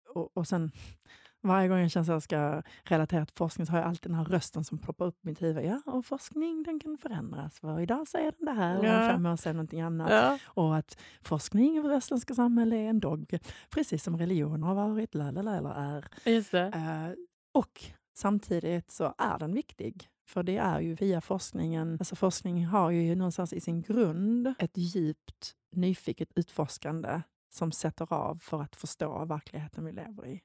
och, 0.08 0.36
och 0.36 0.48
sen 0.48 0.72
varje 1.42 1.68
gång 1.68 1.78
jag 1.78 1.90
känner 1.90 2.02
att 2.02 2.08
jag 2.08 2.22
ska 2.22 2.62
relatera 2.84 3.26
till 3.26 3.36
forskning 3.36 3.66
så 3.66 3.72
har 3.72 3.78
jag 3.78 3.88
alltid 3.88 4.10
den 4.10 4.18
här 4.18 4.24
rösten 4.24 4.64
som 4.64 4.78
ploppar 4.78 5.06
upp 5.06 5.24
i 5.24 5.26
mitt 5.26 5.42
huvud. 5.42 5.64
Ja, 5.64 5.82
och 5.86 6.06
forskning 6.06 6.62
den 6.62 6.80
kan 6.80 6.98
förändras. 6.98 7.60
För 7.60 7.80
idag 7.80 8.08
säger 8.08 8.32
den 8.38 8.46
det 8.46 8.52
här 8.52 8.78
och 8.78 8.84
om 8.84 9.08
fem 9.10 9.26
år 9.26 9.36
säger 9.36 9.54
någonting 9.54 9.80
annat. 9.80 10.10
Ja. 10.10 10.38
Och 10.44 10.76
att 10.76 10.98
forskning 11.22 11.76
i 11.76 11.82
det 11.82 11.88
västerländska 11.88 12.34
samhället 12.34 12.76
är 12.76 12.88
en 12.88 13.00
dogg. 13.00 13.38
Precis 13.70 14.04
som 14.04 14.18
religion 14.18 14.62
har 14.62 14.74
varit, 14.74 15.14
lalala, 15.14 15.56
eller 15.56 15.74
är. 15.74 16.08
Just 16.24 16.52
det. 16.52 16.66
Uh, 16.66 17.24
och 17.52 17.84
samtidigt 18.14 18.90
så 18.90 19.14
är 19.18 19.38
den 19.38 19.54
viktig. 19.54 20.08
För 20.26 20.42
det 20.42 20.56
är 20.56 20.80
ju 20.80 20.94
via 20.94 21.20
forskningen, 21.20 21.96
alltså 22.00 22.16
forskning 22.16 22.66
har 22.66 22.90
ju 22.90 23.14
någonstans 23.14 23.52
i 23.52 23.60
sin 23.60 23.82
grund 23.82 24.54
ett 24.58 24.76
djupt 24.76 25.56
nyfiket 25.72 26.32
utforskande 26.34 27.22
som 27.48 27.72
sätter 27.72 28.12
av 28.12 28.38
för 28.38 28.62
att 28.62 28.76
förstå 28.76 29.24
verkligheten 29.24 29.84
vi 29.84 29.92
lever 29.92 30.26
i. 30.26 30.42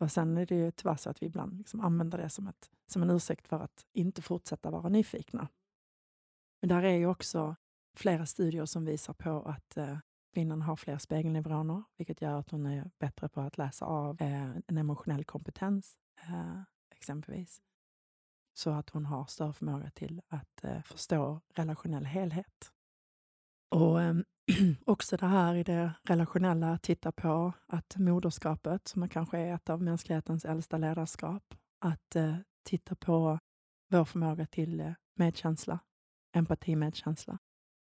Och 0.00 0.12
sen 0.12 0.36
är 0.38 0.46
det 0.46 0.54
ju 0.54 0.70
tyvärr 0.70 0.96
så 0.96 1.10
att 1.10 1.22
vi 1.22 1.26
ibland 1.26 1.58
liksom 1.58 1.80
använder 1.80 2.18
det 2.18 2.28
som, 2.28 2.48
ett, 2.48 2.70
som 2.86 3.02
en 3.02 3.10
ursäkt 3.10 3.48
för 3.48 3.60
att 3.60 3.86
inte 3.92 4.22
fortsätta 4.22 4.70
vara 4.70 4.88
nyfikna. 4.88 5.48
Men 6.60 6.68
där 6.68 6.82
är 6.82 6.96
ju 6.96 7.06
också 7.06 7.56
flera 7.96 8.26
studier 8.26 8.66
som 8.66 8.84
visar 8.84 9.14
på 9.14 9.42
att 9.42 9.76
eh, 9.76 9.98
kvinnan 10.34 10.62
har 10.62 10.76
fler 10.76 10.98
spegelneuroner, 10.98 11.82
vilket 11.96 12.22
gör 12.22 12.38
att 12.38 12.50
hon 12.50 12.66
är 12.66 12.90
bättre 12.98 13.28
på 13.28 13.40
att 13.40 13.58
läsa 13.58 13.84
av 13.86 14.22
eh, 14.22 14.56
en 14.66 14.78
emotionell 14.78 15.24
kompetens, 15.24 15.96
eh, 16.20 16.62
exempelvis. 16.94 17.62
Så 18.54 18.70
att 18.70 18.90
hon 18.90 19.06
har 19.06 19.26
större 19.26 19.52
förmåga 19.52 19.90
till 19.90 20.22
att 20.28 20.64
eh, 20.64 20.82
förstå 20.82 21.40
relationell 21.54 22.06
helhet. 22.06 22.72
Och 23.70 24.02
eh, 24.02 24.14
också 24.86 25.16
det 25.16 25.26
här 25.26 25.54
i 25.54 25.62
det 25.62 25.92
relationella, 26.02 26.78
titta 26.78 27.12
på 27.12 27.52
att 27.66 27.96
moderskapet, 27.96 28.88
som 28.88 29.08
kanske 29.08 29.38
är 29.38 29.54
ett 29.54 29.70
av 29.70 29.82
mänsklighetens 29.82 30.44
äldsta 30.44 30.78
ledarskap, 30.78 31.54
att 31.78 32.16
eh, 32.16 32.36
titta 32.62 32.94
på 32.94 33.38
vår 33.88 34.04
förmåga 34.04 34.46
till 34.46 34.80
eh, 34.80 34.92
medkänsla, 35.14 35.78
empati, 36.32 36.76
medkänsla. 36.76 37.38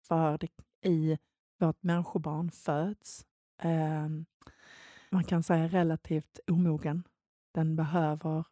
För 0.07 0.37
det, 0.37 0.49
i 0.89 1.17
vårt 1.59 1.83
människobarn 1.83 2.51
föds, 2.51 3.25
eh, 3.61 4.09
man 5.09 5.23
kan 5.23 5.43
säga 5.43 5.67
relativt 5.67 6.39
omogen. 6.47 7.03
Den 7.53 7.75
behöver 7.75 8.43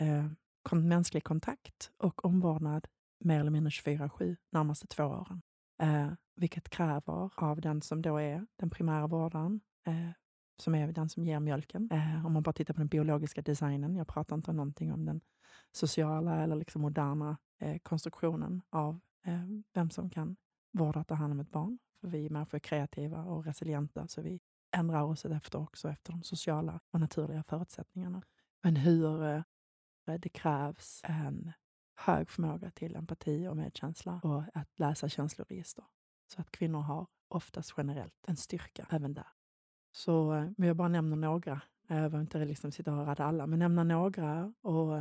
eh, 0.00 0.26
mänsklig 0.76 1.24
kontakt 1.24 1.90
och 1.96 2.24
omvårdnad 2.24 2.86
mer 3.24 3.40
eller 3.40 3.50
mindre 3.50 3.70
24-7 3.70 4.36
närmaste 4.52 4.86
två 4.86 5.04
åren. 5.04 5.42
Eh, 5.82 6.12
vilket 6.36 6.68
kräver 6.68 7.30
av 7.34 7.60
den 7.60 7.82
som 7.82 8.02
då 8.02 8.16
är 8.16 8.46
den 8.56 8.70
primära 8.70 9.06
vårdaren, 9.06 9.60
eh, 9.86 10.10
som 10.56 10.74
är 10.74 10.92
den 10.92 11.08
som 11.08 11.24
ger 11.24 11.40
mjölken. 11.40 11.88
Eh, 11.92 12.26
om 12.26 12.32
man 12.32 12.42
bara 12.42 12.52
tittar 12.52 12.74
på 12.74 12.80
den 12.80 12.88
biologiska 12.88 13.42
designen. 13.42 13.96
Jag 13.96 14.08
pratar 14.08 14.36
inte 14.36 14.50
om 14.50 14.56
någonting 14.56 14.92
om 14.92 15.04
den 15.04 15.20
sociala 15.72 16.42
eller 16.42 16.56
liksom 16.56 16.82
moderna 16.82 17.38
eh, 17.58 17.78
konstruktionen 17.78 18.62
av 18.70 19.00
eh, 19.26 19.44
vem 19.74 19.90
som 19.90 20.10
kan 20.10 20.36
vårda 20.72 21.00
och 21.00 21.06
ta 21.06 21.14
hand 21.14 21.32
om 21.32 21.40
ett 21.40 21.50
barn. 21.50 21.78
För 22.00 22.08
vi 22.08 22.30
människor 22.30 22.54
är 22.54 22.60
kreativa 22.60 23.22
och 23.22 23.44
resilienta, 23.44 24.08
så 24.08 24.22
vi 24.22 24.40
ändrar 24.76 25.02
oss 25.02 25.24
efter 25.24 25.58
också 25.58 25.88
efter 25.88 26.12
de 26.12 26.22
sociala 26.22 26.80
och 26.90 27.00
naturliga 27.00 27.42
förutsättningarna. 27.42 28.22
Men 28.62 28.76
hur 28.76 29.24
eh, 29.24 29.42
det 30.16 30.28
krävs 30.28 31.00
en 31.04 31.52
hög 31.96 32.30
förmåga 32.30 32.70
till 32.70 32.96
empati 32.96 33.48
och 33.48 33.56
medkänsla 33.56 34.20
och 34.24 34.42
att 34.54 34.78
läsa 34.78 35.08
känsloregister. 35.08 35.84
Så 36.34 36.40
att 36.40 36.50
kvinnor 36.50 36.80
har 36.80 37.06
oftast 37.28 37.74
generellt 37.76 38.14
en 38.26 38.36
styrka 38.36 38.86
även 38.90 39.14
där. 39.14 39.26
Så 39.92 40.30
men 40.56 40.68
jag 40.68 40.76
bara 40.76 40.88
nämner 40.88 41.16
några. 41.16 41.60
Jag 41.88 41.96
behöver 41.96 42.20
inte 42.20 42.44
liksom 42.44 42.72
sitta 42.72 42.92
och 42.92 43.06
rada 43.06 43.24
alla, 43.24 43.46
men 43.46 43.58
nämna 43.58 43.84
några. 43.84 44.52
Och, 44.62 44.98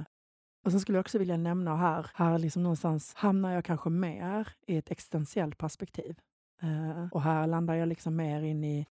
och 0.66 0.72
sen 0.72 0.80
skulle 0.80 0.98
jag 0.98 1.04
också 1.04 1.20
vilja 1.20 1.38
nämna 1.38 1.76
här, 1.76 2.12
här 2.14 2.40
liksom 2.40 2.64
någonstans 2.64 3.14
hamnar 3.14 3.54
jag 3.54 3.66
kanske 3.66 3.90
mer 3.90 4.54
i 4.68 4.78
ett 4.78 4.92
existentiellt 4.92 5.58
perspektiv. 5.58 6.20
Uh, 6.64 7.08
och 7.12 7.22
här 7.22 7.48
landar 7.48 7.76
jag 7.76 7.88
liksom 7.88 8.16
mer 8.16 8.42
in 8.42 8.64
i 8.64 8.88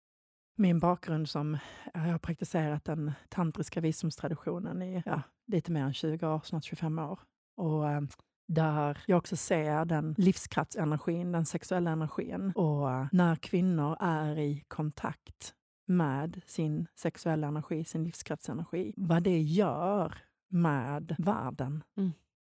min 0.56 0.78
bakgrund 0.78 1.28
som, 1.28 1.58
jag 1.94 2.00
har 2.00 2.18
praktiserat 2.18 2.84
den 2.84 3.12
tantriska 3.28 3.80
visdomstraditionen 3.80 4.82
i 4.82 5.02
ja, 5.06 5.22
lite 5.46 5.72
mer 5.72 5.82
än 5.82 5.94
20 5.94 6.28
år, 6.28 6.40
snart 6.44 6.64
25 6.64 6.98
år. 6.98 7.18
Och 7.56 7.84
uh, 7.84 8.00
där 8.48 8.98
jag 9.06 9.18
också 9.18 9.36
ser 9.36 9.84
den 9.84 10.14
livskraftsenergin, 10.18 11.32
den 11.32 11.46
sexuella 11.46 11.90
energin. 11.90 12.52
Och 12.54 12.88
när 13.12 13.36
kvinnor 13.36 13.96
är 14.00 14.38
i 14.38 14.64
kontakt 14.68 15.54
med 15.86 16.40
sin 16.46 16.86
sexuella 16.94 17.46
energi, 17.46 17.84
sin 17.84 18.04
livskraftsenergi, 18.04 18.94
vad 18.96 19.22
det 19.22 19.40
gör 19.40 20.14
med 20.48 21.16
världen. 21.18 21.84
Mm. 21.96 22.12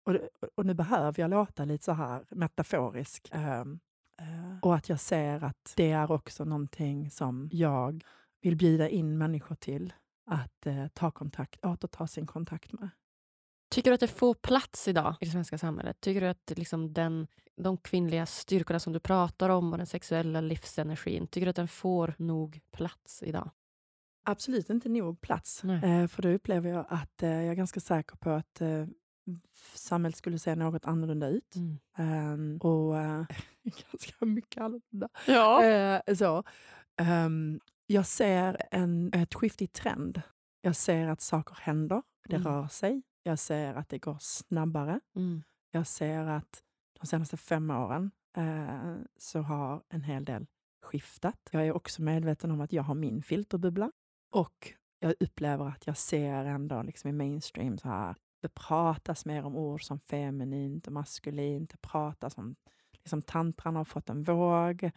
Och, 0.05 0.17
och 0.55 0.67
nu 0.67 0.75
behöver 0.75 1.21
jag 1.21 1.31
låta 1.31 1.65
lite 1.65 1.85
så 1.85 1.93
här 1.93 2.25
metaforisk. 2.31 3.31
Uh, 3.35 3.65
och 4.63 4.75
att 4.75 4.89
jag 4.89 5.01
ser 5.01 5.45
att 5.45 5.73
det 5.77 5.91
är 5.91 6.11
också 6.11 6.45
någonting 6.45 7.11
som 7.11 7.49
jag 7.53 8.05
vill 8.43 8.57
bjuda 8.57 8.89
in 8.89 9.19
människor 9.19 9.55
till 9.55 9.93
att 10.27 10.67
uh, 10.67 10.87
ta 10.89 11.11
kontakt, 11.11 11.65
återta 11.65 12.07
sin 12.07 12.27
kontakt 12.27 12.73
med. 12.73 12.89
Tycker 13.71 13.91
du 13.91 13.95
att 13.95 14.01
det 14.01 14.09
får 14.09 14.35
plats 14.35 14.89
idag 14.89 15.15
i 15.21 15.25
det 15.25 15.31
svenska 15.31 15.59
samhället? 15.59 16.01
Tycker 16.01 16.21
du 16.21 16.27
att 16.27 16.53
liksom 16.57 16.93
den, 16.93 17.27
de 17.57 17.77
kvinnliga 17.77 18.27
styrkorna 18.27 18.81
som 18.81 18.93
du 18.93 19.01
pratar 19.01 19.49
om 19.49 19.73
och 19.73 19.79
den 19.79 19.87
sexuella 19.87 20.41
livsenergin, 20.41 21.27
tycker 21.27 21.47
du 21.47 21.51
att 21.51 21.57
den 21.57 21.69
får 21.69 22.15
nog 22.19 22.61
plats 22.73 23.23
idag? 23.23 23.51
Absolut 24.25 24.71
inte 24.71 24.89
nog 24.89 25.21
plats. 25.21 25.65
Eh, 25.65 26.07
för 26.07 26.23
då 26.23 26.29
upplever 26.29 26.71
jag 26.71 26.87
att 26.89 27.23
eh, 27.23 27.31
jag 27.31 27.47
är 27.47 27.55
ganska 27.55 27.81
säker 27.81 28.17
på 28.17 28.31
att 28.31 28.61
eh, 28.61 28.87
samhället 29.75 30.17
skulle 30.17 30.39
se 30.39 30.55
något 30.55 30.87
annorlunda 30.87 31.29
ut. 31.29 31.57
Mm. 31.57 31.79
Um, 32.33 32.59
och 32.59 32.95
uh, 32.95 33.27
ganska 33.63 34.25
mycket 34.25 34.63
annorlunda. 34.63 35.09
Ja. 35.27 36.01
Uh, 36.07 36.15
så. 36.15 36.45
Um, 37.01 37.61
jag 37.87 38.07
ser 38.07 38.57
en, 38.71 39.11
ett 39.15 39.35
skifte 39.35 39.65
i 39.65 39.67
trend. 39.67 40.23
Jag 40.61 40.77
ser 40.77 41.09
att 41.09 41.21
saker 41.21 41.57
händer, 41.61 42.03
det 42.29 42.37
mm. 42.37 42.49
rör 42.49 42.69
sig. 42.69 43.03
Jag 43.23 43.39
ser 43.39 43.75
att 43.75 43.89
det 43.89 43.99
går 43.99 44.17
snabbare. 44.21 45.01
Mm. 45.17 45.43
Jag 45.71 45.87
ser 45.87 46.27
att 46.27 46.63
de 47.01 47.07
senaste 47.07 47.37
fem 47.37 47.71
åren 47.71 48.11
uh, 48.39 48.97
så 49.17 49.41
har 49.41 49.83
en 49.89 50.03
hel 50.03 50.25
del 50.25 50.47
skiftat. 50.83 51.49
Jag 51.51 51.67
är 51.67 51.73
också 51.73 52.03
medveten 52.03 52.51
om 52.51 52.61
att 52.61 52.73
jag 52.73 52.83
har 52.83 52.95
min 52.95 53.23
filterbubbla. 53.23 53.93
Och 54.31 54.73
jag 54.99 55.15
upplever 55.21 55.69
att 55.69 55.87
jag 55.87 55.97
ser 55.97 56.45
ändå 56.45 56.83
liksom 56.83 57.11
i 57.11 57.13
mainstream 57.13 57.79
så 57.79 57.89
här 57.89 58.15
det 58.43 58.55
pratas 58.55 59.25
mer 59.25 59.45
om 59.45 59.57
ord 59.57 59.83
som 59.85 60.01
feminint 60.01 60.87
och 60.87 60.93
maskulint. 60.93 61.71
Det 61.71 61.77
pratas 61.77 62.39
om 62.39 62.57
liksom, 62.93 63.23
tantran 63.23 63.77
har 63.77 63.85
fått 63.85 64.11
en 64.11 64.23
våg. 64.23 64.91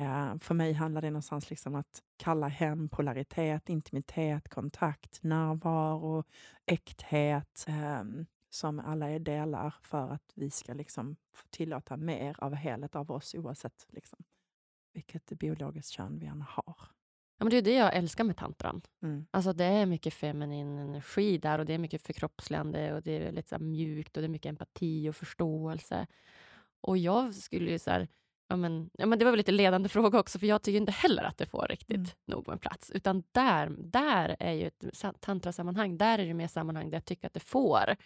Eh, 0.00 0.38
för 0.38 0.54
mig 0.54 0.72
handlar 0.72 1.02
det 1.02 1.10
någonstans 1.10 1.50
liksom 1.50 1.74
att 1.74 2.02
kalla 2.16 2.48
hem 2.48 2.88
polaritet, 2.88 3.68
intimitet, 3.68 4.48
kontakt, 4.48 5.22
närvaro, 5.22 6.24
äkthet, 6.66 7.64
eh, 7.68 8.04
som 8.50 8.80
alla 8.80 9.10
är 9.10 9.18
delar 9.18 9.74
för 9.82 10.08
att 10.08 10.32
vi 10.34 10.50
ska 10.50 10.74
liksom 10.74 11.16
tillåta 11.50 11.96
mer 11.96 12.36
av 12.38 12.54
helhet 12.54 12.96
av 12.96 13.10
oss 13.10 13.34
oavsett 13.34 13.86
liksom, 13.88 14.18
vilket 14.92 15.26
biologiskt 15.26 15.90
kön 15.90 16.18
vi 16.18 16.26
än 16.26 16.42
har. 16.42 16.95
Ja, 17.38 17.44
men 17.44 17.50
det 17.50 17.56
är 17.56 17.62
det 17.62 17.74
jag 17.74 17.94
älskar 17.96 18.24
med 18.24 18.36
tantran. 18.36 18.82
Mm. 19.02 19.26
Alltså 19.30 19.52
det 19.52 19.64
är 19.64 19.86
mycket 19.86 20.14
feminin 20.14 20.78
energi 20.78 21.38
där 21.38 21.58
och 21.58 21.66
det 21.66 21.74
är 21.74 21.78
mycket 21.78 22.02
förkroppsligande 22.02 22.94
och 22.94 23.02
det 23.02 23.16
är 23.16 23.32
lite 23.32 23.48
så 23.48 23.58
mjukt 23.58 24.16
och 24.16 24.22
det 24.22 24.26
är 24.26 24.28
mycket 24.28 24.50
empati 24.50 25.08
och 25.08 25.16
förståelse. 25.16 26.06
Och 26.80 26.98
jag 26.98 27.34
skulle 27.34 27.70
ju 27.70 27.78
så 27.78 27.90
här, 27.90 28.08
ja 28.48 28.56
men, 28.56 28.90
ja 28.92 29.06
men 29.06 29.18
det 29.18 29.24
var 29.24 29.32
väl 29.32 29.38
lite 29.38 29.52
ledande 29.52 29.88
fråga 29.98 30.18
också, 30.18 30.38
för 30.38 30.46
jag 30.46 30.62
tycker 30.62 30.76
inte 30.76 30.92
heller 30.92 31.22
att 31.24 31.38
det 31.38 31.46
får 31.46 31.66
riktigt 31.70 31.96
mm. 31.96 32.08
nog 32.24 32.48
med 32.48 32.60
plats. 32.60 32.90
Utan 32.90 33.22
där, 33.32 33.74
där 33.78 34.36
är 34.38 34.52
ju 34.52 34.66
ett 34.66 34.84
tantrasammanhang, 35.20 35.98
där 35.98 36.18
är 36.18 36.26
det 36.26 36.34
mer 36.34 36.48
sammanhang 36.48 36.90
där 36.90 36.96
jag 36.96 37.04
tycker 37.04 37.26
att 37.26 37.34
det 37.34 37.40
får 37.40 37.96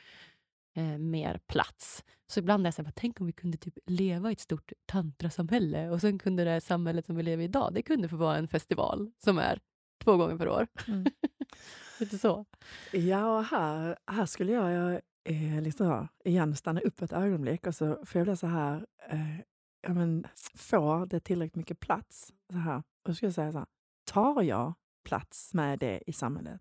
eh, 0.74 0.98
mer 0.98 1.40
plats. 1.46 2.04
Så 2.26 2.40
ibland 2.40 2.66
är 2.66 2.66
jag 2.66 2.74
så 2.74 2.83
här, 2.83 2.92
tänk 2.96 3.20
om 3.20 3.26
vi 3.26 3.33
kunde 3.33 3.59
typ 3.59 3.78
leva 3.87 4.30
i 4.30 4.33
ett 4.33 4.40
stort 4.40 4.72
tantrasamhälle 4.87 5.90
och 5.90 6.00
sen 6.00 6.18
kunde 6.18 6.44
det 6.44 6.50
här 6.50 6.61
samhället 6.61 7.06
som 7.06 7.16
vi 7.16 7.22
lever 7.22 7.42
i 7.42 7.44
idag, 7.44 7.74
det 7.74 7.83
kunde 7.83 8.09
få 8.09 8.16
vara 8.16 8.37
en 8.37 8.48
festival 8.48 9.11
som 9.24 9.38
är 9.38 9.61
två 10.04 10.16
gånger 10.16 10.37
per 10.37 10.48
år. 10.48 10.66
Mm. 10.88 11.06
Lite 12.00 12.18
så. 12.18 12.46
Ja, 12.92 13.40
här, 13.40 13.98
här 14.06 14.26
skulle 14.26 14.52
jag 14.52 15.00
eh, 15.24 15.62
liksom, 15.62 16.09
igen 16.24 16.56
stanna 16.56 16.80
upp 16.80 17.02
ett 17.02 17.12
ögonblick 17.12 17.66
och 17.66 17.74
så 17.74 18.06
får 18.06 18.18
jag 18.18 18.26
bli 18.26 18.37
så 18.37 18.46
här, 18.46 18.87
eh, 19.09 19.40
ja, 19.83 19.94
men, 19.94 20.26
får 20.54 21.06
det 21.06 21.20
tillräckligt 21.20 21.56
mycket 21.56 21.80
plats? 21.80 22.33
Så 22.52 22.59
här, 22.59 22.76
och 22.76 22.85
så 23.06 23.14
skulle 23.14 23.26
jag 23.28 23.35
säga 23.35 23.52
så 23.52 23.59
här, 23.59 23.66
tar 24.04 24.42
jag 24.42 24.74
plats 25.04 25.54
med 25.54 25.78
det 25.78 26.02
i 26.06 26.12
samhället? 26.12 26.61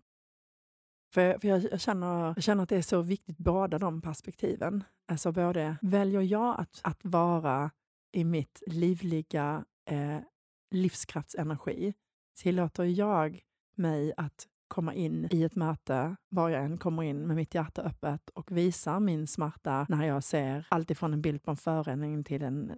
För, 1.14 1.38
för 1.38 1.48
jag, 1.48 1.62
jag, 1.70 1.80
känner, 1.80 2.26
jag 2.26 2.42
känner 2.42 2.62
att 2.62 2.68
det 2.68 2.76
är 2.76 2.82
så 2.82 3.02
viktigt, 3.02 3.38
båda 3.38 3.78
de 3.78 4.02
perspektiven. 4.02 4.84
Alltså 5.08 5.32
både, 5.32 5.76
väljer 5.82 6.20
jag 6.20 6.60
att, 6.60 6.80
att 6.82 7.00
vara 7.02 7.70
i 8.12 8.24
mitt 8.24 8.62
livliga 8.66 9.64
eh, 9.90 10.18
livskraftsenergi? 10.70 11.94
Tillåter 12.38 12.84
jag 12.84 13.40
mig 13.76 14.12
att 14.16 14.46
komma 14.68 14.94
in 14.94 15.28
i 15.30 15.44
ett 15.44 15.54
möte, 15.54 16.16
var 16.28 16.48
jag 16.48 16.64
än 16.64 16.78
kommer 16.78 17.02
in 17.02 17.26
med 17.26 17.36
mitt 17.36 17.54
hjärta 17.54 17.82
öppet 17.82 18.30
och 18.30 18.56
visar 18.56 19.00
min 19.00 19.26
smärta 19.26 19.86
när 19.88 20.06
jag 20.06 20.24
ser 20.24 20.66
allt 20.70 20.90
ifrån 20.90 21.12
en 21.12 21.22
bild 21.22 21.42
på 21.42 21.50
en 21.50 21.56
förorening 21.56 22.24
till 22.24 22.42
en, 22.42 22.72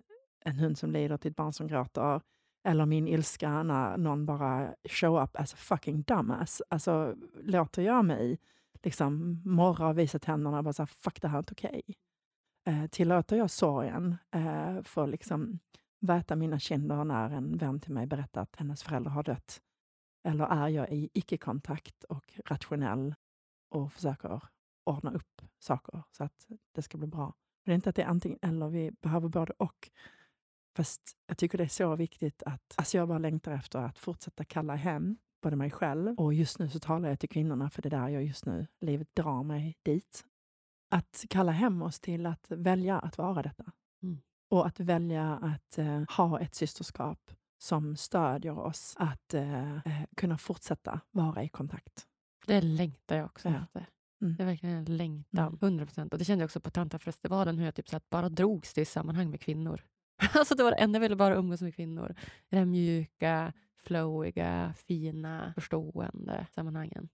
en 0.44 0.58
hund 0.58 0.78
som 0.78 0.90
lider 0.90 1.16
till 1.16 1.30
ett 1.30 1.36
barn 1.36 1.52
som 1.52 1.66
gråter 1.66 2.20
eller 2.64 2.86
min 2.86 3.08
ilska 3.08 3.62
när 3.62 3.96
någon 3.96 4.26
bara 4.26 4.74
show 4.88 5.22
up 5.22 5.36
as 5.36 5.54
a 5.54 5.56
fucking 5.56 6.02
dumbass. 6.02 6.62
Alltså, 6.68 7.16
låter 7.42 7.82
jag 7.82 8.04
mig 8.04 8.38
liksom 8.82 9.42
morra 9.44 9.88
och 9.88 9.98
visa 9.98 10.18
tänderna 10.18 10.58
och 10.58 10.64
bara 10.64 10.72
säga 10.72 10.86
fuck 10.86 11.20
det 11.20 11.28
här 11.28 11.36
är 11.36 11.38
inte 11.38 11.52
okej. 11.52 11.82
Okay. 11.86 11.94
Eh, 12.64 12.86
tillåter 12.86 13.36
jag 13.36 13.50
sorgen 13.50 14.16
eh, 14.30 14.82
för 14.82 15.06
liksom 15.06 15.58
väta 16.00 16.36
mina 16.36 16.58
kinder 16.58 17.04
när 17.04 17.30
en 17.30 17.56
vän 17.56 17.80
till 17.80 17.92
mig 17.92 18.06
berättar 18.06 18.42
att 18.42 18.56
hennes 18.56 18.82
föräldrar 18.82 19.12
har 19.12 19.22
dött? 19.22 19.62
Eller 20.24 20.44
är 20.44 20.68
jag 20.68 20.90
i 20.90 21.10
icke-kontakt 21.12 22.04
och 22.04 22.38
rationell 22.46 23.14
och 23.70 23.92
försöker 23.92 24.42
ordna 24.84 25.12
upp 25.12 25.42
saker 25.58 26.02
så 26.10 26.24
att 26.24 26.46
det 26.72 26.82
ska 26.82 26.98
bli 26.98 27.06
bra? 27.06 27.34
Det 27.64 27.70
är 27.70 27.74
inte 27.74 27.90
att 27.90 27.96
det 27.96 28.02
är 28.02 28.06
antingen 28.06 28.38
eller, 28.42 28.68
vi 28.68 28.90
behöver 28.90 29.28
både 29.28 29.52
och. 29.56 29.90
Fast 30.76 31.00
jag 31.26 31.38
tycker 31.38 31.58
det 31.58 31.64
är 31.64 31.68
så 31.68 31.96
viktigt 31.96 32.42
att 32.42 32.74
alltså 32.76 32.96
jag 32.96 33.08
bara 33.08 33.18
längtar 33.18 33.52
efter 33.52 33.78
att 33.78 33.98
fortsätta 33.98 34.44
kalla 34.44 34.74
hem 34.74 35.16
både 35.42 35.56
mig 35.56 35.70
själv 35.70 36.14
och 36.18 36.34
just 36.34 36.58
nu 36.58 36.68
så 36.68 36.80
talar 36.80 37.08
jag 37.08 37.20
till 37.20 37.28
kvinnorna 37.28 37.70
för 37.70 37.82
det 37.82 37.88
är 37.88 38.00
där 38.00 38.08
jag 38.08 38.24
just 38.24 38.46
nu, 38.46 38.66
livet 38.80 39.08
drar 39.14 39.42
mig 39.42 39.78
dit. 39.82 40.24
Att 40.90 41.24
kalla 41.30 41.52
hem 41.52 41.82
oss 41.82 42.00
till 42.00 42.26
att 42.26 42.46
välja 42.48 42.98
att 42.98 43.18
vara 43.18 43.42
detta. 43.42 43.72
Mm. 44.02 44.20
Och 44.50 44.66
att 44.66 44.80
välja 44.80 45.38
att 45.42 45.78
uh, 45.78 46.04
ha 46.16 46.40
ett 46.40 46.54
systerskap 46.54 47.30
som 47.58 47.96
stödjer 47.96 48.58
oss 48.58 48.94
att 48.98 49.34
uh, 49.34 49.74
uh, 49.74 50.04
kunna 50.16 50.38
fortsätta 50.38 51.00
vara 51.10 51.42
i 51.42 51.48
kontakt. 51.48 52.06
Det 52.46 52.60
längtar 52.60 53.16
jag 53.16 53.26
också 53.26 53.48
ja. 53.48 53.62
efter. 53.62 53.86
Mm. 54.22 54.36
Det 54.36 54.42
är 54.42 54.46
verkligen 54.46 54.76
en 54.76 54.96
längtan. 54.96 55.46
Mm. 55.46 55.58
100 55.62 55.86
procent. 55.86 56.12
Och 56.12 56.18
det 56.18 56.24
kände 56.24 56.42
jag 56.42 56.46
också 56.46 56.60
på 56.60 56.70
Tantrafestivalen, 56.70 57.58
hur 57.58 57.64
jag 57.64 57.74
typ 57.74 57.88
så 57.88 57.96
att 57.96 58.10
bara 58.10 58.28
drogs 58.28 58.74
till 58.74 58.86
sammanhang 58.86 59.30
med 59.30 59.40
kvinnor. 59.40 59.82
Alltså 60.34 60.54
det 60.54 60.62
var 60.62 60.70
det 60.70 60.76
enda 60.76 60.96
jag 60.96 61.00
ville, 61.00 61.16
bara 61.16 61.34
umgås 61.34 61.62
med 61.62 61.74
kvinnor. 61.74 62.14
I 62.50 62.56
de 62.56 62.64
mjuka, 62.64 63.52
flowiga, 63.84 64.74
fina, 64.86 65.52
förstående 65.54 66.46
sammanhangen. 66.54 67.08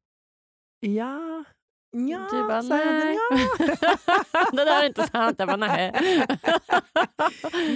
Ja, 0.81 1.45
Ja, 1.91 2.29
du 2.31 2.43
bara, 2.49 2.63
nej. 2.63 3.19
Ja. 3.31 3.37
det 4.53 4.65
där 4.65 4.83
är 4.83 4.87
inte 4.87 5.07
sant. 5.07 5.39
Jag 5.39 5.49
bara, 5.49 5.57
nej. 5.57 5.93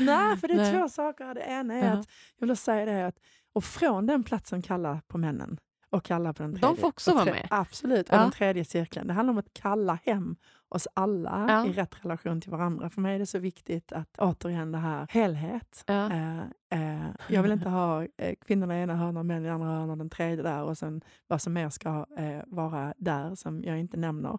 nej, 0.02 0.36
för 0.36 0.48
det 0.48 0.54
är 0.54 0.56
nej. 0.56 0.72
två 0.72 0.88
saker. 0.88 1.34
Det 1.34 1.40
ena 1.40 1.74
är 1.74 1.82
uh 1.82 1.88
-huh. 1.88 2.00
att, 2.00 2.08
jag 2.38 2.46
vill 2.46 2.56
säga 2.56 2.84
det, 2.84 3.06
att, 3.06 3.18
och 3.52 3.64
från 3.64 4.06
den 4.06 4.24
platsen 4.24 4.62
kalla 4.62 5.02
på 5.08 5.18
männen 5.18 5.58
och 5.90 6.04
kalla 6.04 6.32
på 6.32 6.42
den 6.42 6.52
tredje. 6.52 6.68
De 6.68 6.76
får 6.76 6.88
också 6.88 7.14
vara 7.14 7.24
med. 7.24 7.46
Absolut, 7.50 8.08
och 8.08 8.14
ja. 8.14 8.20
den 8.20 8.30
tredje 8.30 8.64
cirkeln. 8.64 9.06
Det 9.06 9.12
handlar 9.12 9.32
om 9.32 9.38
att 9.38 9.52
kalla 9.52 9.98
hem 10.04 10.36
oss 10.74 10.88
alla 10.94 11.46
ja. 11.48 11.66
i 11.66 11.72
rätt 11.72 12.04
relation 12.04 12.40
till 12.40 12.50
varandra. 12.50 12.90
För 12.90 13.00
mig 13.00 13.14
är 13.14 13.18
det 13.18 13.26
så 13.26 13.38
viktigt 13.38 13.92
att 13.92 14.18
återigen 14.18 14.72
det 14.72 14.78
här 14.78 15.06
helhet. 15.10 15.84
Ja. 15.86 16.10
Eh, 16.12 16.40
eh, 16.70 17.10
jag 17.28 17.42
vill 17.42 17.52
inte 17.52 17.68
ha 17.68 18.06
eh, 18.16 18.34
kvinnorna 18.46 18.78
i 18.78 18.82
ena 18.82 18.96
hörnan, 18.96 19.26
män 19.26 19.44
i 19.44 19.48
andra 19.48 19.68
hörnan, 19.68 19.98
den 19.98 20.10
tredje 20.10 20.42
där 20.42 20.62
och 20.62 20.78
sen 20.78 21.00
vad 21.26 21.42
som 21.42 21.52
mer 21.52 21.70
ska 21.70 22.06
eh, 22.16 22.42
vara 22.46 22.94
där 22.96 23.34
som 23.34 23.64
jag 23.64 23.78
inte 23.78 23.96
nämner. 23.96 24.38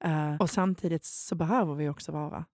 Eh, 0.00 0.36
och 0.36 0.50
samtidigt 0.50 1.04
så 1.04 1.34
behöver 1.34 1.74
vi 1.74 1.88
också 1.88 2.12
vara 2.12 2.44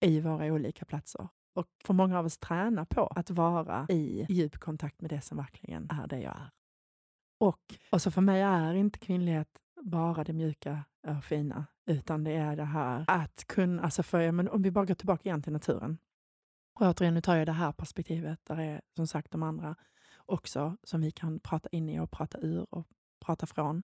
i 0.00 0.20
våra 0.20 0.44
olika 0.44 0.84
platser. 0.84 1.28
Och 1.54 1.66
för 1.84 1.94
många 1.94 2.18
av 2.18 2.26
oss 2.26 2.38
träna 2.38 2.84
på 2.84 3.06
att 3.06 3.30
vara 3.30 3.86
i 3.88 4.26
djup 4.28 4.58
kontakt 4.58 5.00
med 5.00 5.10
det 5.10 5.20
som 5.20 5.36
verkligen 5.36 5.88
är 5.90 6.06
det 6.06 6.20
jag 6.20 6.36
är. 6.36 6.50
Och, 7.40 7.74
och 7.90 8.02
så 8.02 8.10
för 8.10 8.20
mig 8.20 8.42
är 8.42 8.74
inte 8.74 8.98
kvinnlighet 8.98 9.48
bara 9.82 10.24
det 10.24 10.32
mjuka 10.32 10.84
och 11.06 11.24
fina, 11.24 11.66
utan 11.86 12.24
det 12.24 12.32
är 12.32 12.56
det 12.56 12.64
här 12.64 13.04
att 13.08 13.44
kunna, 13.46 13.82
alltså 13.82 14.02
för, 14.02 14.32
men 14.32 14.48
om 14.48 14.62
vi 14.62 14.70
bara 14.70 14.84
går 14.84 14.94
tillbaka 14.94 15.28
igen 15.28 15.42
till 15.42 15.52
naturen. 15.52 15.98
Och 16.74 16.86
återigen, 16.86 17.14
nu 17.14 17.20
tar 17.20 17.36
jag 17.36 17.46
det 17.46 17.52
här 17.52 17.72
perspektivet, 17.72 18.40
där 18.44 18.60
är 18.60 18.80
som 18.96 19.06
sagt 19.06 19.30
de 19.30 19.42
andra 19.42 19.76
också, 20.26 20.76
som 20.82 21.00
vi 21.00 21.10
kan 21.10 21.40
prata 21.40 21.68
in 21.72 21.88
i 21.88 22.00
och 22.00 22.10
prata 22.10 22.38
ur 22.38 22.66
och 22.74 22.86
prata 23.26 23.46
från. 23.46 23.82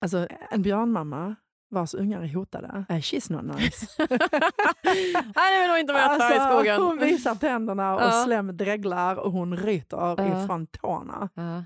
Alltså 0.00 0.28
en 0.50 0.62
björnmamma 0.62 1.36
vars 1.70 1.94
ungar 1.94 2.22
är 2.22 2.34
hotade. 2.34 2.68
Uh, 2.90 2.96
she's 2.96 3.32
not 3.32 3.56
nice. 3.56 3.86
Nej, 5.36 5.60
vill 5.60 5.68
nog 5.68 5.78
inte 5.78 5.92
möta 5.92 6.10
alltså, 6.10 6.34
i 6.34 6.40
skogen. 6.40 6.82
Hon 6.82 6.98
visar 6.98 7.34
tänderna 7.34 7.94
och 7.94 8.02
ja. 8.02 8.24
slem 8.24 8.56
dreglar 8.56 9.16
och 9.16 9.32
hon 9.32 9.56
ryter 9.56 9.96
ja. 9.96 10.44
ifrån 10.44 10.66
tårna. 10.66 11.28
Ja. 11.34 11.64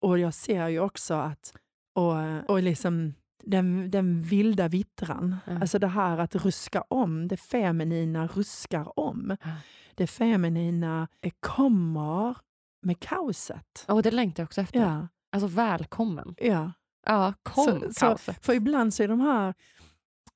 Och 0.00 0.18
jag 0.18 0.34
ser 0.34 0.68
ju 0.68 0.80
också 0.80 1.14
att, 1.14 1.54
och, 1.94 2.50
och 2.50 2.62
liksom 2.62 3.14
den, 3.44 3.90
den 3.90 4.22
vilda 4.22 4.68
vittran. 4.68 5.36
Mm. 5.46 5.62
Alltså 5.62 5.78
det 5.78 5.86
här 5.86 6.18
att 6.18 6.34
ruska 6.34 6.84
om, 6.88 7.28
det 7.28 7.36
feminina 7.36 8.26
ruskar 8.26 8.98
om. 8.98 9.24
Mm. 9.24 9.56
Det 9.94 10.06
feminina 10.06 11.08
kommer 11.40 12.36
med 12.82 13.00
kaoset. 13.00 13.84
Och 13.88 14.02
det 14.02 14.10
längtar 14.10 14.42
jag 14.42 14.46
också 14.46 14.60
efter. 14.60 14.80
Ja. 14.80 15.08
Alltså 15.32 15.46
välkommen. 15.46 16.34
Ja. 16.38 16.72
Ja, 17.06 17.34
kom 17.42 17.64
så, 17.64 17.80
kaoset. 18.00 18.36
Så, 18.36 18.42
för 18.42 18.54
ibland 18.54 18.94
så 18.94 19.02
är 19.02 19.08
de 19.08 19.20
här, 19.20 19.54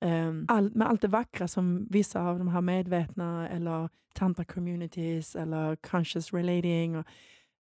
um, 0.00 0.44
all, 0.48 0.70
med 0.74 0.88
allt 0.88 1.00
det 1.00 1.08
vackra 1.08 1.48
som 1.48 1.86
vissa 1.90 2.22
av 2.22 2.38
de 2.38 2.48
här 2.48 2.60
medvetna 2.60 3.48
eller 3.48 3.88
tantra-communities 4.14 5.42
eller 5.42 5.76
conscious 5.76 6.32
relating, 6.32 6.96
och 6.96 7.06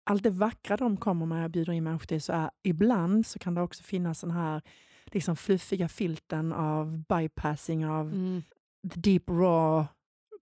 allt 0.04 0.24
det 0.24 0.30
vackra 0.30 0.78
de 0.78 0.98
kommer 0.98 1.26
med 1.26 1.46
och 1.46 1.52
bjuder 1.52 1.74
in 1.74 1.84
människor 1.84 2.06
till, 2.06 2.22
så 2.22 2.34
är 2.34 2.50
ibland 2.64 3.26
så 3.26 3.40
kan 3.40 3.54
det 3.54 3.62
också 3.62 3.84
finnas 3.84 4.22
den 4.22 4.32
här 4.32 4.62
liksom 5.06 5.36
fluffiga 5.36 5.88
filten 5.88 6.54
av 6.54 7.04
bypassing 7.10 7.86
av 7.86 8.08
mm. 8.08 8.44
the 8.94 9.00
deep 9.00 9.30
raw 9.30 9.88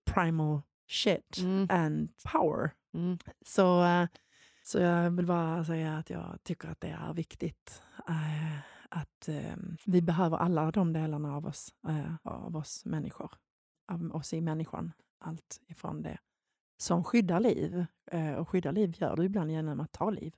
primal 0.06 0.62
shit 0.88 1.38
mm. 1.38 1.68
and 1.70 2.10
power. 2.32 2.72
Mm. 2.94 3.18
Så, 3.46 3.84
uh, 3.84 4.08
så 4.64 4.80
jag 4.80 5.12
vill 5.12 5.26
bara 5.26 5.66
säga 5.66 5.98
att 5.98 6.10
jag 6.10 6.40
tycker 6.44 6.68
att 6.68 6.82
det 6.82 6.90
är 6.90 7.14
viktigt. 7.14 7.82
Uh, 8.10 8.60
att 8.90 9.30
um, 9.30 9.78
vi 9.86 10.02
behöver 10.02 10.38
alla 10.38 10.72
de 10.72 10.94
delarna 10.94 11.36
av 11.36 11.46
oss, 11.46 11.74
uh, 11.90 12.16
av 12.24 12.56
oss 12.56 12.86
människor. 12.86 13.32
Av 13.92 14.16
oss 14.16 14.34
i 14.34 14.42
människan. 14.42 14.92
Allt 15.20 15.62
ifrån 15.68 16.02
det 16.02 16.18
som 16.82 17.04
skyddar 17.04 17.40
liv. 17.40 17.86
Eh, 18.12 18.34
och 18.34 18.50
skydda 18.50 18.72
liv 18.72 18.96
gör 18.98 19.16
du 19.16 19.24
ibland 19.24 19.52
genom 19.52 19.80
att 19.80 19.92
ta 19.92 20.10
liv. 20.10 20.34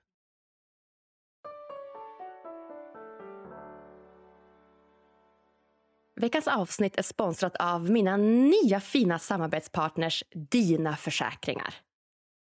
Veckans 6.15 6.47
avsnitt 6.47 6.97
är 6.97 7.03
sponsrat 7.03 7.55
av 7.55 7.89
mina 7.89 8.17
nya 8.17 8.79
fina 8.79 9.19
samarbetspartners 9.19 10.23
Dina 10.31 10.95
Försäkringar. 10.95 11.75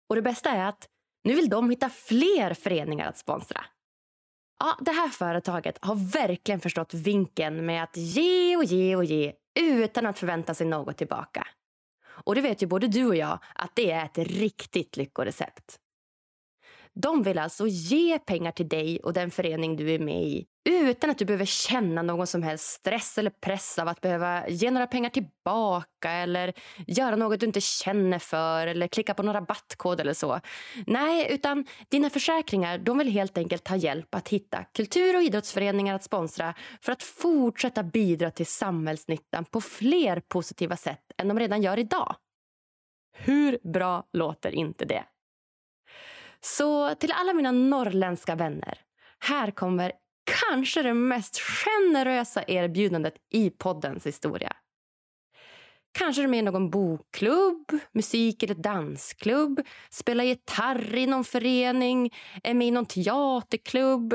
Och 0.09 0.15
det 0.15 0.21
bästa 0.21 0.49
är 0.49 0.65
att 0.65 0.89
nu 1.23 1.35
vill 1.35 1.49
de 1.49 1.69
hitta 1.69 1.89
fler 1.89 2.53
föreningar 2.53 3.09
att 3.09 3.17
sponsra. 3.17 3.65
Ja, 4.59 4.77
det 4.81 4.91
här 4.91 5.09
företaget 5.09 5.77
har 5.81 5.95
verkligen 5.95 6.59
förstått 6.59 6.93
vinkeln 6.93 7.65
med 7.65 7.83
att 7.83 7.97
ge 7.97 8.57
och 8.57 8.63
ge 8.63 8.95
och 8.95 9.05
ge 9.05 9.33
utan 9.59 10.05
att 10.05 10.19
förvänta 10.19 10.53
sig 10.53 10.67
något 10.67 10.97
tillbaka. 10.97 11.47
Och 12.23 12.35
det 12.35 12.41
vet 12.41 12.63
ju 12.63 12.67
både 12.67 12.87
du 12.87 13.05
och 13.05 13.15
jag 13.15 13.39
att 13.55 13.71
det 13.73 13.91
är 13.91 14.05
ett 14.05 14.17
riktigt 14.17 14.97
lyckorecept. 14.97 15.79
De 16.95 17.23
vill 17.23 17.39
alltså 17.39 17.67
ge 17.67 18.19
pengar 18.19 18.51
till 18.51 18.67
dig 18.67 18.99
och 18.99 19.13
den 19.13 19.31
förening 19.31 19.75
du 19.75 19.91
är 19.91 19.99
med 19.99 20.23
i 20.23 20.45
utan 20.69 21.09
att 21.09 21.17
du 21.17 21.25
behöver 21.25 21.45
känna 21.45 22.01
någon 22.01 22.27
som 22.27 22.43
helst 22.43 22.65
stress 22.65 23.17
eller 23.17 23.29
press 23.29 23.79
av 23.79 23.87
att 23.87 24.01
behöva 24.01 24.47
ge 24.49 24.71
några 24.71 24.87
pengar 24.87 25.09
tillbaka 25.09 26.11
eller 26.11 26.53
göra 26.87 27.15
något 27.15 27.39
du 27.39 27.45
inte 27.45 27.61
känner 27.61 28.19
för 28.19 28.67
eller 28.67 28.87
klicka 28.87 29.13
på 29.13 29.23
någon 29.23 29.33
rabattkod 29.33 29.99
eller 29.99 30.13
så. 30.13 30.39
Nej, 30.87 31.33
utan 31.33 31.65
dina 31.89 32.09
försäkringar 32.09 32.77
de 32.77 32.97
vill 32.97 33.07
helt 33.07 33.37
enkelt 33.37 33.63
ta 33.63 33.75
hjälp 33.75 34.15
att 34.15 34.29
hitta 34.29 34.63
kultur 34.63 35.15
och 35.15 35.23
idrottsföreningar 35.23 35.95
att 35.95 36.03
sponsra 36.03 36.53
för 36.81 36.91
att 36.91 37.03
fortsätta 37.03 37.83
bidra 37.83 38.31
till 38.31 38.45
samhällsnyttan 38.45 39.45
på 39.45 39.61
fler 39.61 40.19
positiva 40.19 40.77
sätt 40.77 41.11
än 41.17 41.27
de 41.27 41.39
redan 41.39 41.61
gör 41.61 41.79
idag. 41.79 42.15
Hur 43.17 43.59
bra 43.63 44.03
låter 44.13 44.51
inte 44.51 44.85
det? 44.85 45.03
Så 46.45 46.95
till 46.95 47.11
alla 47.11 47.33
mina 47.33 47.51
norrländska 47.51 48.35
vänner. 48.35 48.77
Här 49.19 49.51
kommer 49.51 49.91
kanske 50.49 50.83
det 50.83 50.93
mest 50.93 51.39
generösa 51.39 52.43
erbjudandet 52.47 53.13
i 53.33 53.49
poddens 53.49 54.05
historia. 54.05 54.55
Kanske 55.97 56.21
är 56.21 56.23
du 56.23 56.29
med 56.29 56.39
i 56.39 56.41
någon 56.41 56.69
bokklubb, 56.69 57.79
musik 57.91 58.43
eller 58.43 58.55
dansklubb, 58.55 59.61
spelar 59.89 60.23
gitarr 60.23 60.95
i 60.95 61.07
någon 61.07 61.23
förening, 61.23 62.13
är 62.43 62.53
med 62.53 62.67
i 62.67 62.71
någon 62.71 62.85
teaterklubb. 62.85 64.13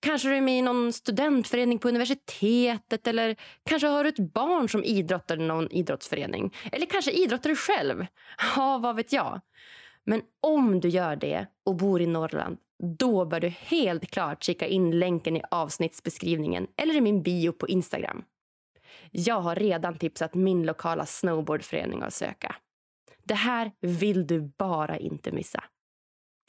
Kanske 0.00 0.28
du 0.28 0.36
är 0.36 0.40
med 0.40 0.58
i 0.58 0.62
någon 0.62 0.92
studentförening 0.92 1.78
på 1.78 1.88
universitetet 1.88 3.06
eller 3.06 3.36
kanske 3.68 3.88
har 3.88 4.04
du 4.04 4.08
ett 4.08 4.32
barn 4.32 4.68
som 4.68 4.84
idrottar 4.84 5.40
i 5.40 5.46
någon 5.46 5.70
idrottsförening. 5.70 6.54
Eller 6.72 6.86
kanske 6.86 7.10
idrottar 7.10 7.50
du 7.50 7.56
själv. 7.56 8.06
Ja, 8.56 8.78
vad 8.78 8.96
vet 8.96 9.12
jag. 9.12 9.40
Men 10.06 10.22
om 10.40 10.80
du 10.80 10.88
gör 10.88 11.16
det 11.16 11.46
och 11.64 11.76
bor 11.76 12.00
i 12.00 12.06
Norrland 12.06 12.58
då 12.82 13.24
bör 13.24 13.40
du 13.40 13.48
helt 13.48 14.10
klart 14.10 14.42
kika 14.42 14.66
in 14.66 14.98
länken 14.98 15.36
i 15.36 15.42
avsnittsbeskrivningen 15.50 16.66
eller 16.76 16.94
i 16.94 17.00
min 17.00 17.22
bio 17.22 17.52
på 17.52 17.68
Instagram. 17.68 18.24
Jag 19.10 19.40
har 19.40 19.56
redan 19.56 19.98
tipsat 19.98 20.34
min 20.34 20.66
lokala 20.66 21.06
snowboardförening 21.06 22.02
att 22.02 22.14
söka. 22.14 22.56
Det 23.24 23.34
här 23.34 23.72
vill 23.80 24.26
du 24.26 24.40
bara 24.40 24.98
inte 24.98 25.32
missa. 25.32 25.64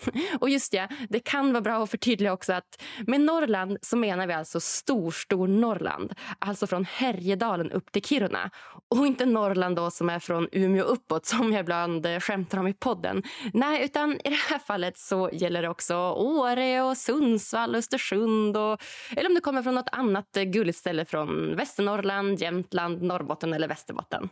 Och 0.40 0.50
just 0.50 0.74
ja, 0.74 0.88
det 1.10 1.20
kan 1.20 1.54
vara 1.54 1.62
bra 1.62 1.84
att 1.84 1.92
förtydliga 1.92 2.34
också 2.34 2.54
att 2.54 2.82
med 3.08 3.22
Norrland 3.22 3.78
så 3.82 3.98
menar 3.98 4.28
vi 4.28 4.34
alltså 4.34 4.60
stor, 4.60 5.12
stor 5.12 5.48
Norrland. 5.48 6.14
Alltså 6.40 6.68
från 6.68 6.86
Härjedalen 6.86 7.72
upp 7.72 7.92
till 7.92 8.04
Kiruna. 8.04 8.50
Och 8.88 9.08
inte 9.08 9.26
Norrland 9.26 9.76
då 9.76 9.92
som 9.92 10.10
är 10.10 10.20
från 10.20 10.48
Umeå 10.52 10.84
uppåt 10.84 11.26
som 11.26 11.54
jag 11.54 11.60
ibland 11.60 12.06
eh, 12.06 12.20
skämtar 12.20 12.58
om 12.58 12.68
i 12.68 12.74
podden. 12.74 13.24
Nej, 13.54 13.86
utan 13.86 14.14
i 14.14 14.30
det 14.30 14.40
här 14.50 14.60
fallet 14.60 14.98
så 14.98 15.30
gäller 15.34 15.62
det 15.62 15.70
också 15.70 15.96
Åre 16.12 16.82
och 16.82 16.98
Sundsvall, 16.98 17.76
Östersund 17.76 18.58
och 18.58 18.82
eller 19.18 19.30
om 19.30 19.36
du 19.36 19.42
kommer 19.42 19.64
från 19.64 19.76
något 19.76 19.90
annat 19.92 20.38
eh, 20.38 20.44
gulligt 20.44 20.78
ställe 20.78 21.06
från 21.06 21.56
Västernorrland, 21.56 22.42
Jämtland, 22.42 23.02
Norrbotten 23.02 23.54
eller 23.54 23.68
Västerbotten. 23.68 24.30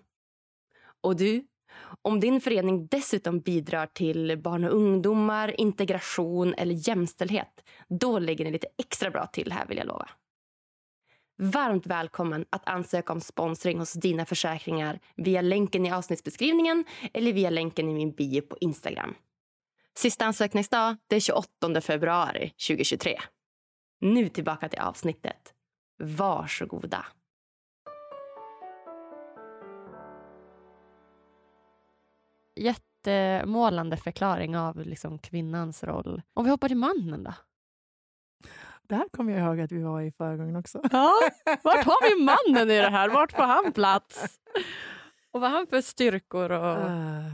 Och 1.01 1.15
du, 1.15 1.43
om 2.01 2.19
din 2.19 2.41
förening 2.41 2.87
dessutom 2.87 3.39
bidrar 3.39 3.85
till 3.85 4.37
barn 4.37 4.63
och 4.63 4.73
ungdomar, 4.75 5.59
integration 5.59 6.53
eller 6.53 6.89
jämställdhet 6.89 7.63
då 7.87 8.19
ligger 8.19 8.45
ni 8.45 8.51
lite 8.51 8.67
extra 8.77 9.11
bra 9.11 9.25
till 9.25 9.51
här 9.51 9.65
vill 9.65 9.77
jag 9.77 9.87
lova. 9.87 10.09
Varmt 11.41 11.87
välkommen 11.87 12.45
att 12.49 12.69
ansöka 12.69 13.13
om 13.13 13.21
sponsring 13.21 13.79
hos 13.79 13.93
Dina 13.93 14.25
Försäkringar 14.25 14.99
via 15.15 15.41
länken 15.41 15.85
i 15.85 15.91
avsnittsbeskrivningen 15.91 16.85
eller 17.13 17.33
via 17.33 17.49
länken 17.49 17.89
i 17.89 17.93
min 17.93 18.11
bio 18.11 18.41
på 18.41 18.57
Instagram. 18.61 19.15
Sista 19.97 20.25
ansökningsdag 20.25 20.97
är 21.09 21.19
28 21.19 21.81
februari 21.81 22.49
2023. 22.67 23.19
Nu 24.01 24.29
tillbaka 24.29 24.69
till 24.69 24.79
avsnittet. 24.79 25.53
Varsågoda. 26.03 27.05
Jättemålande 32.59 33.97
förklaring 33.97 34.57
av 34.57 34.77
liksom 34.77 35.19
kvinnans 35.19 35.83
roll. 35.83 36.21
Om 36.33 36.43
vi 36.43 36.51
hoppar 36.51 36.67
till 36.67 36.77
mannen 36.77 37.23
då? 37.23 37.33
Det 38.89 38.95
här 38.95 39.09
kommer 39.11 39.33
jag 39.33 39.47
ihåg 39.47 39.59
att 39.59 39.71
vi 39.71 39.83
var 39.83 40.01
i 40.01 40.11
förra 40.11 40.37
gången 40.37 40.55
också. 40.55 40.81
Ja, 40.91 41.13
vart 41.63 41.85
har 41.85 42.17
vi 42.17 42.23
mannen 42.55 42.71
i 42.71 42.81
det 42.81 42.89
här? 42.89 43.09
Vart 43.09 43.31
får 43.31 43.43
han 43.43 43.71
plats? 43.71 44.39
Och 45.31 45.41
vad 45.41 45.51
har 45.51 45.57
han 45.57 45.67
för 45.67 45.81
styrkor 45.81 46.51
och, 46.51 46.89
uh. 46.89 47.25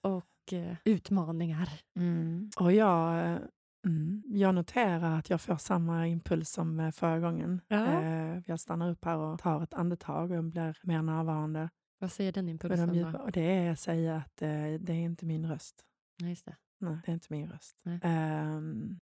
och 0.00 0.52
uh, 0.52 0.74
utmaningar? 0.84 1.68
Mm. 1.96 2.50
Och 2.56 2.72
jag, 2.72 3.38
mm, 3.86 4.22
jag 4.26 4.54
noterar 4.54 5.18
att 5.18 5.30
jag 5.30 5.40
får 5.40 5.56
samma 5.56 6.06
impuls 6.06 6.50
som 6.50 6.92
förra 6.94 7.18
gången. 7.18 7.60
Ja. 7.68 7.86
Uh, 7.86 8.42
jag 8.46 8.60
stannar 8.60 8.90
upp 8.90 9.04
här 9.04 9.16
och 9.16 9.38
tar 9.38 9.62
ett 9.62 9.74
andetag 9.74 10.30
och 10.30 10.44
blir 10.44 10.78
mer 10.82 11.02
närvarande. 11.02 11.68
Vad 12.02 12.12
säger 12.12 12.32
den 12.32 12.48
impulsen? 12.48 13.12
Då? 13.12 13.30
Det 13.32 13.40
är 13.40 13.70
att 13.70 13.78
säga 13.78 14.16
att 14.16 14.42
eh, 14.42 14.48
det 14.80 14.92
är 14.92 15.04
inte 15.04 15.26
min 15.26 15.46
röst. 15.46 15.84
Nej, 16.20 16.30
just 16.30 16.44
det. 16.44 16.56
Nej, 16.78 16.98
det 17.04 17.10
är 17.10 17.14
inte 17.14 17.26
min 17.30 17.50
röst. 17.50 17.82
Um, 17.84 19.00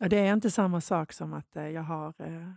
och 0.00 0.08
det 0.08 0.16
är 0.16 0.32
inte 0.32 0.50
samma 0.50 0.80
sak 0.80 1.12
som 1.12 1.32
att 1.32 1.56
eh, 1.56 1.68
jag 1.68 1.82
har, 1.82 2.14
eh, 2.18 2.52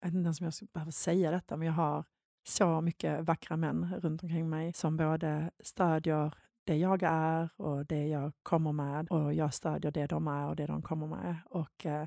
jag 0.00 0.08
vet 0.08 0.14
inte 0.14 0.26
ens 0.26 0.40
om 0.40 0.44
jag 0.44 0.68
behöver 0.72 0.92
säga 0.92 1.30
detta, 1.30 1.56
men 1.56 1.66
jag 1.66 1.74
har 1.74 2.04
så 2.46 2.80
mycket 2.80 3.24
vackra 3.24 3.56
män 3.56 3.94
runt 4.00 4.22
omkring 4.22 4.48
mig 4.48 4.72
som 4.72 4.96
både 4.96 5.50
stödjer 5.60 6.34
det 6.64 6.76
jag 6.76 7.02
är 7.02 7.48
och 7.56 7.86
det 7.86 8.06
jag 8.06 8.32
kommer 8.42 8.72
med 8.72 9.08
och 9.08 9.34
jag 9.34 9.54
stödjer 9.54 9.92
det 9.92 10.06
de 10.06 10.28
är 10.28 10.48
och 10.48 10.56
det 10.56 10.66
de 10.66 10.82
kommer 10.82 11.06
med. 11.06 11.36
Och 11.44 11.86
eh, 11.86 12.06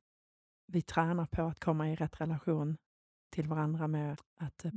vi 0.67 0.81
tränar 0.81 1.25
på 1.25 1.43
att 1.43 1.59
komma 1.59 1.89
i 1.89 1.95
rätt 1.95 2.21
relation 2.21 2.77
till 3.29 3.47
varandra 3.47 3.87
med 3.87 4.19
att 4.39 4.65
eh, 4.65 4.71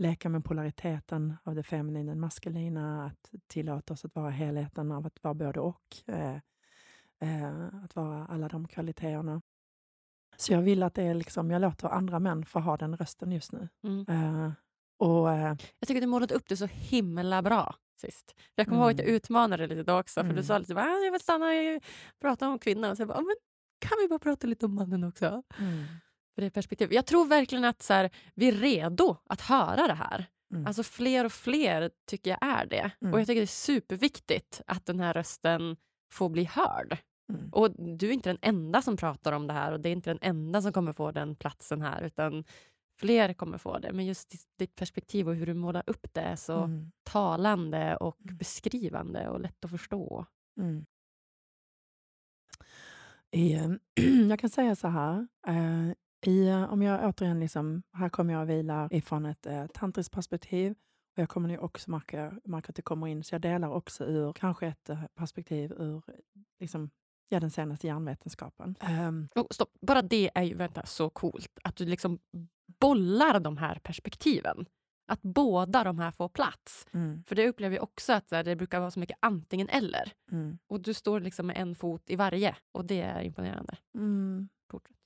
leka 0.00 0.28
med 0.28 0.44
polariteten 0.44 1.36
av 1.42 1.54
det 1.54 1.62
feminina 1.62 2.12
och 2.12 2.18
maskulina, 2.18 3.06
att 3.06 3.30
tillåta 3.46 3.94
oss 3.94 4.04
att 4.04 4.14
vara 4.14 4.30
helheten 4.30 4.92
av 4.92 5.06
att 5.06 5.22
vara 5.22 5.34
både 5.34 5.60
och. 5.60 5.96
Eh, 6.06 6.36
eh, 7.20 7.84
att 7.84 7.96
vara 7.96 8.26
alla 8.26 8.48
de 8.48 8.68
kvaliteterna. 8.68 9.42
Så 10.36 10.52
jag 10.52 10.62
vill 10.62 10.82
att 10.82 10.94
det 10.94 11.02
är 11.02 11.14
liksom, 11.14 11.50
jag 11.50 11.62
låter 11.62 11.88
andra 11.88 12.18
män 12.18 12.46
få 12.46 12.60
ha 12.60 12.76
den 12.76 12.96
rösten 12.96 13.32
just 13.32 13.52
nu. 13.52 13.68
Mm. 13.82 14.06
Eh, 14.08 14.52
och, 14.98 15.32
eh, 15.32 15.56
jag 15.78 15.88
tycker 15.88 16.00
du 16.00 16.06
målat 16.06 16.32
upp 16.32 16.48
det 16.48 16.56
så 16.56 16.66
himla 16.66 17.42
bra 17.42 17.74
sist. 18.00 18.34
Jag 18.54 18.66
kommer 18.66 18.78
mm. 18.78 18.84
ihåg 18.84 18.90
att 18.92 18.98
jag 18.98 19.08
mm. 19.08 19.16
utmanade 19.16 19.66
dig 19.66 19.76
lite 19.76 19.92
då 19.92 20.00
också, 20.00 20.20
för 20.20 20.24
mm. 20.24 20.36
du 20.36 20.42
sa 20.42 20.58
lite 20.58 20.80
att 20.80 21.04
jag 21.04 21.12
vill 21.12 21.20
stanna 21.20 21.46
och 21.46 21.82
prata 22.20 22.48
om 22.48 22.58
kvinnan. 22.58 22.96
Så 22.96 23.02
jag 23.02 23.08
bara, 23.08 23.20
men 23.20 23.36
kan 23.78 23.98
vi 24.02 24.08
bara 24.08 24.18
prata 24.18 24.46
lite 24.46 24.66
om 24.66 24.74
mannen 24.74 25.04
också? 25.04 25.42
Mm. 25.58 25.84
För 26.34 26.42
det 26.42 26.50
perspektivet. 26.50 26.94
Jag 26.94 27.06
tror 27.06 27.26
verkligen 27.26 27.64
att 27.64 27.82
så 27.82 27.92
här, 27.92 28.10
vi 28.34 28.48
är 28.48 28.52
redo 28.52 29.16
att 29.26 29.40
höra 29.40 29.86
det 29.86 29.94
här. 29.94 30.26
Mm. 30.54 30.66
Alltså 30.66 30.82
fler 30.82 31.24
och 31.24 31.32
fler 31.32 31.90
tycker 32.06 32.30
jag 32.30 32.38
är 32.42 32.66
det. 32.66 32.90
Mm. 33.00 33.14
Och 33.14 33.20
jag 33.20 33.26
tycker 33.26 33.40
det 33.40 33.44
är 33.44 33.46
superviktigt 33.46 34.62
att 34.66 34.86
den 34.86 35.00
här 35.00 35.12
rösten 35.12 35.76
får 36.12 36.28
bli 36.28 36.44
hörd. 36.44 36.98
Mm. 37.32 37.48
Och 37.52 37.70
du 37.98 38.08
är 38.08 38.12
inte 38.12 38.28
den 38.28 38.38
enda 38.42 38.82
som 38.82 38.96
pratar 38.96 39.32
om 39.32 39.46
det 39.46 39.52
här 39.52 39.72
och 39.72 39.80
det 39.80 39.88
är 39.88 39.92
inte 39.92 40.10
den 40.10 40.18
enda 40.22 40.62
som 40.62 40.72
kommer 40.72 40.92
få 40.92 41.10
den 41.10 41.36
platsen 41.36 41.82
här 41.82 42.02
utan 42.02 42.44
fler 42.98 43.32
kommer 43.32 43.58
få 43.58 43.78
det. 43.78 43.92
Men 43.92 44.06
just 44.06 44.34
ditt 44.58 44.74
perspektiv 44.74 45.28
och 45.28 45.34
hur 45.34 45.46
du 45.46 45.54
målar 45.54 45.82
upp 45.86 46.06
det 46.12 46.20
är 46.20 46.36
så 46.36 46.62
mm. 46.62 46.92
talande 47.02 47.96
och 47.96 48.20
mm. 48.24 48.36
beskrivande 48.36 49.28
och 49.28 49.40
lätt 49.40 49.64
att 49.64 49.70
förstå. 49.70 50.26
Mm. 50.60 50.84
I, 53.30 53.58
jag 54.28 54.38
kan 54.38 54.50
säga 54.50 54.76
så 54.76 54.88
här. 54.88 55.28
Eh, 55.46 55.94
i, 56.28 56.52
om 56.70 56.82
jag 56.82 57.08
återigen, 57.08 57.40
liksom, 57.40 57.82
här 57.92 58.08
kommer 58.08 58.32
jag 58.32 58.42
att 58.42 58.48
vila 58.48 58.88
ifrån 58.90 59.26
ett 59.26 59.46
eh, 59.46 59.66
tantriskt 59.66 60.14
perspektiv. 60.14 60.74
Och 61.16 61.22
jag 61.22 61.28
kommer 61.28 61.48
nu 61.48 61.58
också 61.58 61.90
märka, 61.90 62.32
märka 62.44 62.70
att 62.70 62.76
det 62.76 62.82
kommer 62.82 63.06
in, 63.06 63.24
så 63.24 63.34
jag 63.34 63.42
delar 63.42 63.68
också 63.68 64.04
ur 64.04 64.32
kanske 64.32 64.66
ett 64.66 64.88
eh, 64.88 65.04
perspektiv 65.14 65.72
ur 65.72 66.02
liksom, 66.60 66.90
ja, 67.28 67.40
den 67.40 67.50
senaste 67.50 67.86
hjärnvetenskapen. 67.86 68.76
Um, 69.06 69.28
oh, 69.34 69.46
stopp. 69.50 69.70
Bara 69.80 70.02
det 70.02 70.30
är 70.34 70.42
ju 70.42 70.54
vänta, 70.54 70.86
så 70.86 71.10
coolt, 71.10 71.58
att 71.64 71.76
du 71.76 71.86
liksom 71.86 72.18
bollar 72.80 73.40
de 73.40 73.56
här 73.56 73.78
perspektiven. 73.78 74.66
Att 75.06 75.22
båda 75.22 75.84
de 75.84 75.98
här 75.98 76.10
får 76.10 76.28
plats. 76.28 76.86
Mm. 76.92 77.24
För 77.24 77.34
det 77.34 77.48
upplever 77.48 77.76
jag 77.76 77.82
också 77.82 78.12
att 78.12 78.28
det 78.28 78.56
brukar 78.56 78.80
vara 78.80 78.90
så 78.90 79.00
mycket 79.00 79.18
antingen 79.20 79.68
eller. 79.68 80.12
Mm. 80.32 80.58
Och 80.66 80.80
du 80.80 80.94
står 80.94 81.20
liksom 81.20 81.46
med 81.46 81.56
en 81.56 81.74
fot 81.74 82.10
i 82.10 82.16
varje 82.16 82.56
och 82.72 82.84
det 82.84 83.00
är 83.00 83.22
imponerande. 83.22 83.76
Mm. 83.94 84.48
Fortsätt. 84.70 84.96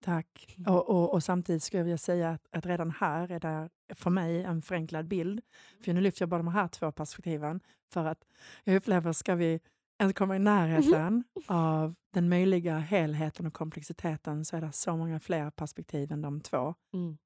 Tack. 0.00 0.54
Mm. 0.58 0.74
Och, 0.74 0.90
och, 0.90 1.12
och, 1.12 1.22
samtidigt 1.22 1.62
skulle 1.62 1.78
jag 1.80 1.84
vilja 1.84 1.98
säga 1.98 2.30
att, 2.30 2.46
att, 2.50 2.66
redan 2.66 2.90
här 2.90 3.30
är 3.30 3.40
det 3.40 3.68
för 3.94 4.10
mig 4.10 4.42
en 4.42 4.62
förenklad 4.62 5.08
bild. 5.08 5.40
För 5.84 5.92
nu 5.92 6.00
lyfter 6.00 6.22
jag 6.22 6.28
bara 6.28 6.42
de 6.42 6.48
här 6.48 6.68
två 6.68 6.92
perspektiven. 6.92 7.60
För 7.92 8.04
att 8.04 8.24
jag 8.64 8.76
upplever, 8.76 9.12
ska 9.12 9.34
vi 9.34 9.60
ens 9.98 10.14
komma 10.14 10.36
i 10.36 10.38
närheten 10.38 11.24
av 11.46 11.94
den 12.14 12.28
möjliga 12.28 12.78
helheten 12.78 13.46
och 13.46 13.52
komplexiteten 13.52 14.44
så 14.44 14.56
är 14.56 14.60
det 14.60 14.72
så 14.72 14.96
många 14.96 15.20
fler 15.20 15.50
perspektiv 15.50 16.12
än 16.12 16.22
de 16.22 16.40
två. 16.40 16.74
Mm. 16.94 17.18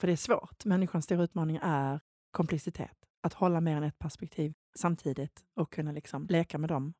För 0.00 0.06
det 0.06 0.12
är 0.12 0.16
svårt. 0.16 0.64
Människans 0.64 1.04
stora 1.04 1.22
utmaning 1.22 1.58
är 1.62 2.00
komplexitet. 2.30 2.96
Att 3.22 3.32
hålla 3.32 3.60
mer 3.60 3.76
än 3.76 3.82
ett 3.82 3.98
perspektiv 3.98 4.54
samtidigt 4.74 5.44
och 5.56 5.72
kunna 5.72 5.92
liksom 5.92 6.26
leka 6.26 6.58
med 6.58 6.68
dem 6.68 6.94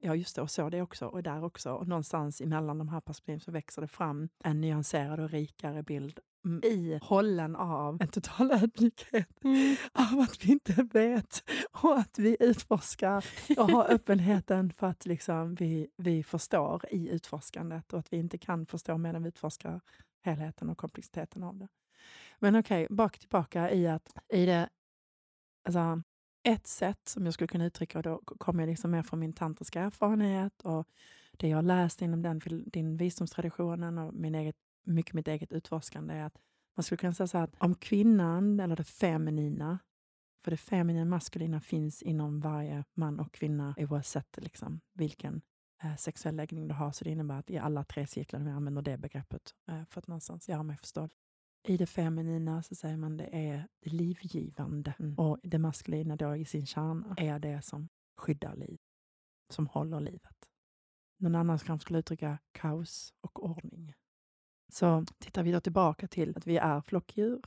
Ja, 0.00 0.14
just 0.14 0.36
det. 0.36 0.42
Och 0.42 0.50
så 0.50 0.70
det 0.70 0.82
också. 0.82 1.06
Och 1.06 1.22
där 1.22 1.44
också. 1.44 1.72
Och 1.72 1.88
någonstans 1.88 2.40
emellan 2.40 2.78
de 2.78 2.88
här 2.88 3.00
perspektiven 3.00 3.40
så 3.40 3.50
växer 3.50 3.82
det 3.82 3.88
fram 3.88 4.28
en 4.44 4.60
nyanserad 4.60 5.20
och 5.20 5.30
rikare 5.30 5.82
bild 5.82 6.20
i 6.64 6.98
hållen 7.02 7.56
av 7.56 8.02
en 8.02 8.08
total 8.08 8.50
ödmjukhet 8.62 9.44
mm. 9.44 9.76
av 9.92 10.20
att 10.20 10.44
vi 10.44 10.52
inte 10.52 10.88
vet 10.92 11.50
och 11.72 11.98
att 11.98 12.18
vi 12.18 12.36
utforskar 12.40 13.24
och 13.56 13.70
har 13.70 13.84
öppenheten 13.90 14.72
för 14.72 14.86
att 14.86 15.06
liksom 15.06 15.54
vi, 15.54 15.88
vi 15.96 16.22
förstår 16.22 16.82
i 16.90 17.08
utforskandet 17.08 17.92
och 17.92 17.98
att 17.98 18.12
vi 18.12 18.16
inte 18.16 18.38
kan 18.38 18.66
förstå 18.66 18.98
medan 18.98 19.22
vi 19.22 19.28
utforskar 19.28 19.80
helheten 20.22 20.70
och 20.70 20.78
komplexiteten 20.78 21.42
av 21.42 21.58
det. 21.58 21.68
Men 22.38 22.56
okej, 22.56 22.84
okay, 22.84 22.96
bak 22.96 23.18
tillbaka 23.18 23.70
i 23.70 23.88
att 23.88 24.14
i 24.28 24.46
det, 24.46 24.68
alltså, 25.64 26.02
ett 26.42 26.66
sätt 26.66 27.08
som 27.08 27.24
jag 27.24 27.34
skulle 27.34 27.48
kunna 27.48 27.66
uttrycka, 27.66 27.98
och 27.98 28.02
då 28.02 28.22
kommer 28.24 28.62
jag 28.62 28.68
liksom 28.68 28.90
mer 28.90 29.02
från 29.02 29.20
min 29.20 29.32
tantriska 29.32 29.80
erfarenhet 29.80 30.62
och 30.62 30.88
det 31.36 31.48
jag 31.48 31.64
läst 31.64 32.02
inom 32.02 32.22
den, 32.22 32.40
din 32.66 32.96
visdomstraditionen 32.96 33.98
och 33.98 34.14
min 34.14 34.34
eget, 34.34 34.56
mycket 34.84 35.14
mitt 35.14 35.28
eget 35.28 35.52
utforskande, 35.52 36.14
är 36.14 36.24
att 36.24 36.38
man 36.76 36.84
skulle 36.84 36.96
kunna 36.96 37.14
säga 37.14 37.26
så 37.26 37.38
här 37.38 37.44
att 37.44 37.54
om 37.58 37.74
kvinnan, 37.74 38.60
eller 38.60 38.76
det 38.76 38.84
feminina, 38.84 39.78
för 40.44 40.50
det 40.50 40.56
feminina 40.56 41.02
och 41.02 41.08
maskulina 41.08 41.60
finns 41.60 42.02
inom 42.02 42.40
varje 42.40 42.84
man 42.94 43.20
och 43.20 43.32
kvinna 43.32 43.74
oavsett 43.78 44.38
liksom, 44.40 44.80
vilken 44.94 45.42
eh, 45.82 45.96
sexuell 45.96 46.36
läggning 46.36 46.68
du 46.68 46.74
har. 46.74 46.92
Så 46.92 47.04
det 47.04 47.10
innebär 47.10 47.38
att 47.38 47.50
i 47.50 47.58
alla 47.58 47.84
tre 47.84 48.06
cirklar, 48.06 48.40
vi 48.40 48.50
använder 48.50 48.82
det 48.82 48.98
begreppet 48.98 49.54
eh, 49.68 49.84
för 49.90 49.98
att 49.98 50.06
någonstans 50.06 50.48
göra 50.48 50.62
mig 50.62 50.76
förstådd. 50.76 51.10
I 51.68 51.76
det 51.76 51.86
feminina 51.86 52.62
så 52.62 52.74
säger 52.74 52.96
man 52.96 53.16
det 53.16 53.28
är 53.32 53.68
det 53.80 53.90
livgivande 53.90 54.94
mm. 54.98 55.18
och 55.18 55.38
det 55.42 55.58
maskulina 55.58 56.16
då 56.16 56.36
i 56.36 56.44
sin 56.44 56.66
kärna 56.66 57.14
är 57.16 57.38
det 57.38 57.62
som 57.62 57.88
skyddar 58.16 58.56
liv, 58.56 58.78
som 59.48 59.66
håller 59.66 60.00
livet. 60.00 60.50
Någon 61.18 61.34
annan 61.34 61.58
kanske 61.58 61.84
skulle 61.84 61.98
uttrycka 61.98 62.38
kaos 62.52 63.14
och 63.20 63.44
ordning. 63.44 63.94
Så 64.68 65.04
tittar 65.18 65.42
vi 65.42 65.52
då 65.52 65.60
tillbaka 65.60 66.08
till 66.08 66.36
att 66.36 66.46
vi 66.46 66.56
är 66.56 66.80
flockdjur. 66.80 67.40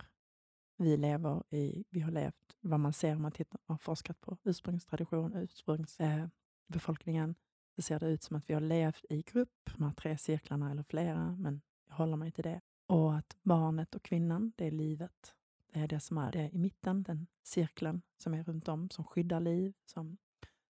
Vi 0.77 0.97
lever 0.97 1.43
i, 1.49 1.83
vi 1.89 1.99
har 1.99 2.11
levt 2.11 2.55
vad 2.59 2.79
man 2.79 2.93
ser 2.93 3.15
om 3.15 3.21
man 3.21 3.31
tittar, 3.31 3.59
har 3.65 3.77
forskat 3.77 4.21
på 4.21 4.37
ursprungstradition, 4.43 5.35
ursprungsbefolkningen. 5.35 7.29
Eh, 7.29 7.35
så 7.75 7.81
ser 7.81 7.99
det 7.99 8.07
ut 8.07 8.23
som 8.23 8.35
att 8.37 8.49
vi 8.49 8.53
har 8.53 8.61
levt 8.61 9.05
i 9.09 9.21
grupp, 9.21 9.69
de 9.75 9.83
här 9.83 9.93
tre 9.93 10.17
cirklarna 10.17 10.71
eller 10.71 10.83
flera, 10.83 11.35
men 11.35 11.61
jag 11.87 11.95
håller 11.95 12.17
mig 12.17 12.31
till 12.31 12.43
det. 12.43 12.61
Och 12.91 13.15
att 13.15 13.37
barnet 13.41 13.95
och 13.95 14.03
kvinnan, 14.03 14.53
det 14.55 14.67
är 14.67 14.71
livet. 14.71 15.33
Det 15.73 15.79
är 15.79 15.87
det 15.87 15.99
som 15.99 16.17
är 16.17 16.31
det 16.31 16.49
i 16.49 16.57
mitten, 16.57 17.03
den 17.03 17.27
cirkeln 17.43 18.01
som 18.17 18.33
är 18.33 18.43
runt 18.43 18.67
om, 18.67 18.89
som 18.89 19.05
skyddar 19.05 19.39
liv, 19.39 19.73
som, 19.85 20.17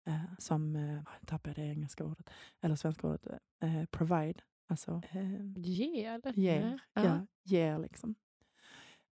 eh, 0.07 0.25
som 0.39 0.77
eh, 0.77 1.03
tappade 1.27 1.55
det 1.55 1.69
engelska 1.69 2.05
ordet, 2.05 2.31
eller 2.61 2.77
svenska 2.77 3.09
ordet, 3.09 3.27
eh, 3.61 3.85
provide. 3.85 4.43
Alltså, 4.67 5.03
eh, 5.11 5.47
ge? 5.57 6.21
Ger, 6.35 6.81
ja, 6.93 7.05
ja 7.05 7.27
ger 7.43 7.79
liksom. 7.79 8.15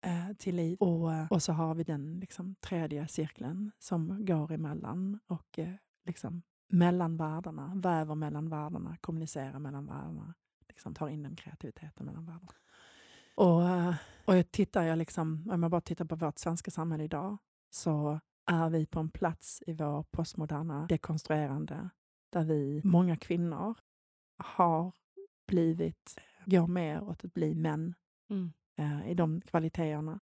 Eh, 0.00 0.32
till 0.38 0.56
liv. 0.56 0.78
Och, 0.78 1.12
eh, 1.12 1.26
och 1.32 1.42
så 1.42 1.52
har 1.52 1.74
vi 1.74 1.84
den 1.84 2.20
liksom, 2.20 2.54
tredje 2.54 3.08
cirkeln 3.08 3.70
som 3.78 4.24
går 4.24 4.52
emellan 4.52 5.18
och 5.26 5.58
eh, 5.58 5.74
liksom, 6.04 6.42
mellan 6.68 7.16
världarna, 7.16 7.72
väver 7.76 8.14
mellan 8.14 8.48
världarna, 8.48 8.96
kommunicerar 9.00 9.58
mellan 9.58 9.86
världarna, 9.86 10.34
liksom, 10.68 10.94
tar 10.94 11.08
in 11.08 11.22
den 11.22 11.36
kreativiteten 11.36 12.06
mellan 12.06 12.26
världarna. 12.26 12.52
Och, 13.40 13.68
eh, 13.68 13.94
och 14.24 14.36
jag 14.36 14.50
tittar 14.50 14.82
jag 14.82 14.98
liksom, 14.98 15.50
om 15.50 15.62
jag 15.62 15.70
bara 15.70 15.80
tittar 15.80 16.04
på 16.04 16.16
vårt 16.16 16.38
svenska 16.38 16.70
samhälle 16.70 17.04
idag, 17.04 17.38
så 17.70 18.20
är 18.46 18.70
vi 18.70 18.86
på 18.86 19.00
en 19.00 19.10
plats 19.10 19.62
i 19.66 19.72
vår 19.72 20.02
postmoderna 20.02 20.86
dekonstruerande, 20.86 21.90
där 22.32 22.44
vi, 22.44 22.80
många 22.84 23.16
kvinnor, 23.16 23.74
har 24.38 24.92
blivit, 25.46 26.20
går 26.44 26.66
mer 26.66 27.02
åt 27.02 27.24
att 27.24 27.34
bli 27.34 27.54
män 27.54 27.94
mm. 28.30 28.52
eh, 28.78 29.10
i 29.10 29.14
de 29.14 29.40
kvaliteterna. 29.40 30.20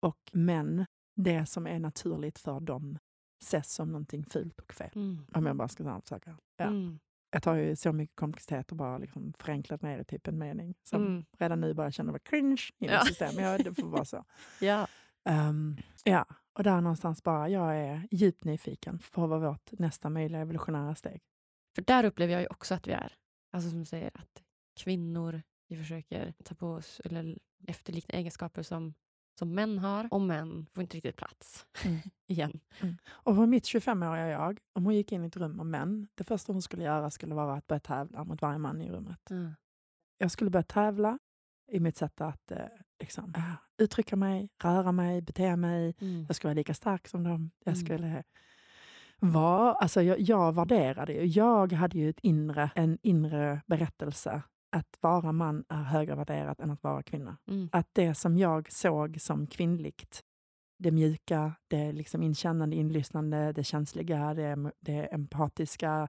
Och 0.00 0.30
män, 0.32 0.86
det 1.14 1.46
som 1.46 1.66
är 1.66 1.78
naturligt 1.78 2.38
för 2.38 2.60
dem, 2.60 2.98
ses 3.42 3.74
som 3.74 3.88
någonting 3.88 4.24
fult 4.24 4.60
och 4.60 4.72
fel. 4.72 4.90
Mm. 4.94 5.26
Om 5.32 5.46
jag 5.46 5.56
bara 5.56 5.68
ska 5.68 6.00
försöka. 6.00 6.36
Ja. 6.56 6.64
Mm 6.64 6.98
jag 7.34 7.42
tar 7.42 7.54
ju 7.54 7.76
så 7.76 7.92
mycket 7.92 8.16
komplexitet 8.16 8.70
och 8.70 8.76
bara 8.76 8.98
liksom 8.98 9.32
förenklat 9.38 9.82
ner 9.82 9.98
det 9.98 10.04
typ 10.04 10.26
en 10.26 10.38
mening. 10.38 10.74
Som 10.82 11.06
mm. 11.06 11.24
redan 11.38 11.60
nu 11.60 11.74
bara 11.74 11.90
känner 11.90 12.12
mig 12.12 12.20
cringe 12.20 12.62
i 12.78 12.86
ja. 12.86 13.04
systemet. 13.04 13.36
Ja, 13.38 13.58
det 13.58 13.74
får 13.74 13.88
vara 13.88 14.04
så. 14.04 14.24
ja. 14.60 14.86
Um, 15.24 15.76
ja, 16.04 16.26
och 16.52 16.62
där 16.62 16.80
någonstans 16.80 17.22
bara, 17.22 17.48
jag 17.48 17.76
är 17.76 18.08
djupt 18.10 18.44
nyfiken 18.44 18.98
på 19.12 19.26
vad 19.26 19.40
vårt 19.40 19.72
nästa 19.72 20.10
möjliga 20.10 20.40
evolutionära 20.40 20.94
steg. 20.94 21.22
För 21.74 21.82
där 21.82 22.04
upplever 22.04 22.32
jag 22.32 22.42
ju 22.42 22.48
också 22.50 22.74
att 22.74 22.86
vi 22.86 22.92
är. 22.92 23.12
Alltså 23.52 23.70
som 23.70 23.78
du 23.78 23.84
säger, 23.84 24.10
att 24.14 24.42
kvinnor, 24.76 25.42
vi 25.68 25.76
försöker 25.76 26.34
ta 26.44 26.54
på 26.54 26.68
oss 26.68 27.00
eller 27.04 27.38
efterlikna 27.66 28.14
egenskaper 28.14 28.62
som 28.62 28.94
som 29.38 29.54
män 29.54 29.78
har 29.78 30.08
och 30.10 30.20
män 30.20 30.66
får 30.74 30.82
inte 30.82 30.96
riktigt 30.96 31.16
plats 31.16 31.66
mm. 31.84 31.98
igen. 32.26 32.60
Mm. 32.80 32.96
Och 33.08 33.36
för 33.36 33.46
mitt 33.46 33.64
25-åriga 33.64 34.28
jag, 34.28 34.58
om 34.72 34.84
hon 34.84 34.94
gick 34.94 35.12
in 35.12 35.24
i 35.24 35.26
ett 35.26 35.36
rum 35.36 35.52
med 35.52 35.66
män, 35.66 36.08
det 36.14 36.24
första 36.24 36.52
hon 36.52 36.62
skulle 36.62 36.84
göra 36.84 37.10
skulle 37.10 37.34
vara 37.34 37.54
att 37.54 37.66
börja 37.66 37.80
tävla 37.80 38.24
mot 38.24 38.42
varje 38.42 38.58
man 38.58 38.82
i 38.82 38.90
rummet. 38.90 39.30
Mm. 39.30 39.54
Jag 40.18 40.30
skulle 40.30 40.50
börja 40.50 40.62
tävla 40.62 41.18
i 41.72 41.80
mitt 41.80 41.96
sätt 41.96 42.20
att 42.20 42.50
eh, 42.50 42.58
liksom, 43.00 43.34
äh, 43.36 43.54
uttrycka 43.78 44.16
mig, 44.16 44.48
röra 44.62 44.92
mig, 44.92 45.22
bete 45.22 45.56
mig. 45.56 45.94
Mm. 46.00 46.24
Jag 46.26 46.36
skulle 46.36 46.48
vara 46.48 46.58
lika 46.58 46.74
stark 46.74 47.08
som 47.08 47.24
dem. 47.24 47.50
Jag 47.64 47.74
mm. 47.74 47.84
skulle 47.86 48.24
vara, 49.18 49.72
alltså 49.72 50.02
jag, 50.02 50.20
jag 50.20 50.54
värderade 50.54 51.12
ju, 51.12 51.26
jag 51.26 51.72
hade 51.72 51.98
ju 51.98 52.10
ett 52.10 52.20
inre, 52.22 52.70
en 52.74 52.98
inre 53.02 53.62
berättelse 53.66 54.42
att 54.74 54.98
vara 55.00 55.32
man 55.32 55.64
är 55.68 55.82
högre 55.82 56.14
värderat 56.14 56.60
än 56.60 56.70
att 56.70 56.82
vara 56.82 57.02
kvinna. 57.02 57.36
Mm. 57.46 57.68
Att 57.72 57.88
det 57.92 58.14
som 58.14 58.36
jag 58.36 58.72
såg 58.72 59.20
som 59.20 59.46
kvinnligt, 59.46 60.24
det 60.78 60.90
mjuka, 60.90 61.54
det 61.68 61.92
liksom 61.92 62.22
inkännande, 62.22 62.76
inlyssnande, 62.76 63.52
det 63.52 63.64
känsliga, 63.64 64.34
det, 64.34 64.72
det 64.80 65.14
empatiska, 65.14 66.08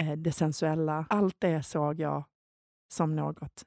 eh, 0.00 0.12
det 0.12 0.32
sensuella. 0.32 1.06
Allt 1.08 1.36
det 1.38 1.62
såg 1.62 2.00
jag 2.00 2.24
som 2.92 3.16
något 3.16 3.64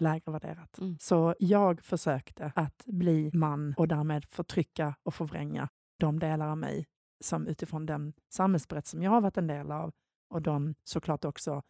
lägre 0.00 0.32
värderat. 0.32 0.78
Mm. 0.78 0.96
Så 1.00 1.34
jag 1.38 1.84
försökte 1.84 2.52
att 2.54 2.84
bli 2.86 3.30
man 3.34 3.74
och 3.76 3.88
därmed 3.88 4.24
förtrycka 4.24 4.94
och 5.02 5.14
förvränga 5.14 5.68
de 6.00 6.18
delar 6.18 6.48
av 6.48 6.58
mig 6.58 6.86
som 7.24 7.46
utifrån 7.46 7.86
den 7.86 8.12
samhällsberättelse 8.28 8.90
som 8.90 9.02
jag 9.02 9.10
har 9.10 9.20
varit 9.20 9.38
en 9.38 9.46
del 9.46 9.72
av 9.72 9.92
och 10.30 10.42
de 10.42 10.74
såklart 10.84 11.24
också 11.24 11.62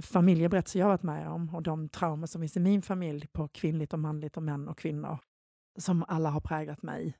familjeberättelser 0.00 0.80
jag 0.80 0.86
varit 0.86 1.02
med 1.02 1.28
om 1.28 1.54
och 1.54 1.62
de 1.62 1.88
trauma 1.88 2.26
som 2.26 2.40
finns 2.40 2.56
i 2.56 2.60
min 2.60 2.82
familj 2.82 3.26
på 3.26 3.48
kvinnligt 3.48 3.92
och 3.92 3.98
manligt 3.98 4.36
och 4.36 4.42
män 4.42 4.68
och 4.68 4.78
kvinnor 4.78 5.18
som 5.78 6.04
alla 6.08 6.30
har 6.30 6.40
präglat 6.40 6.82
mig. 6.82 7.16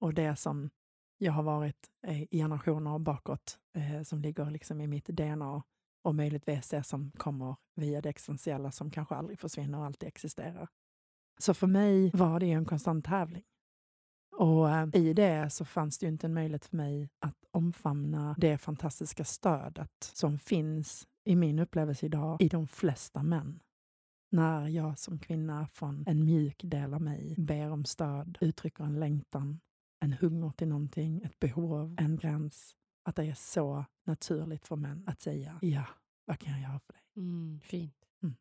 Och 0.00 0.14
det 0.14 0.36
som 0.36 0.70
jag 1.18 1.32
har 1.32 1.42
varit 1.42 1.90
eh, 2.06 2.22
i 2.22 2.28
generationer 2.30 2.98
bakåt 2.98 3.58
eh, 3.76 4.02
som 4.02 4.20
ligger 4.20 4.50
liksom 4.50 4.80
i 4.80 4.86
mitt 4.86 5.06
DNA 5.06 5.62
och 6.02 6.14
möjligtvis 6.14 6.68
det 6.68 6.82
som 6.82 7.12
kommer 7.12 7.56
via 7.74 8.00
det 8.00 8.08
existentiella 8.08 8.70
som 8.70 8.90
kanske 8.90 9.14
aldrig 9.14 9.38
försvinner 9.38 9.78
och 9.78 9.84
alltid 9.84 10.08
existerar. 10.08 10.68
Så 11.38 11.54
för 11.54 11.66
mig 11.66 12.10
var 12.14 12.40
det 12.40 12.52
en 12.52 12.64
konstant 12.64 13.04
tävling. 13.04 13.44
Och 14.36 14.70
eh, 14.70 14.88
i 14.92 15.12
det 15.12 15.50
så 15.50 15.64
fanns 15.64 15.98
det 15.98 16.06
ju 16.06 16.12
inte 16.12 16.26
en 16.26 16.34
möjlighet 16.34 16.64
för 16.64 16.76
mig 16.76 17.08
att 17.18 17.36
omfamna 17.50 18.34
det 18.38 18.58
fantastiska 18.58 19.24
stödet 19.24 20.10
som 20.14 20.38
finns 20.38 21.06
i 21.30 21.36
min 21.36 21.58
upplevelse 21.58 22.06
idag 22.06 22.42
i 22.42 22.48
de 22.48 22.68
flesta 22.68 23.22
män. 23.22 23.62
När 24.30 24.68
jag 24.68 24.98
som 24.98 25.18
kvinna 25.18 25.66
från 25.66 26.04
en 26.06 26.24
mjuk 26.24 26.60
del 26.64 26.94
av 26.94 27.02
mig 27.02 27.34
ber 27.38 27.70
om 27.70 27.84
stöd, 27.84 28.38
uttrycker 28.40 28.84
en 28.84 29.00
längtan, 29.00 29.60
en 30.00 30.12
hunger 30.12 30.50
till 30.50 30.68
någonting, 30.68 31.22
ett 31.22 31.38
behov, 31.38 31.96
en 31.98 32.16
gräns. 32.16 32.76
Att 33.04 33.16
det 33.16 33.24
är 33.24 33.34
så 33.34 33.84
naturligt 34.06 34.66
för 34.66 34.76
män 34.76 35.04
att 35.06 35.20
säga 35.20 35.58
ja, 35.62 35.84
vad 36.24 36.38
kan 36.38 36.52
jag 36.52 36.62
göra 36.62 36.80
för 36.80 36.92
dig? 36.92 37.02
Mm, 37.16 37.60
fint. 37.60 38.04
Mm. 38.22 38.34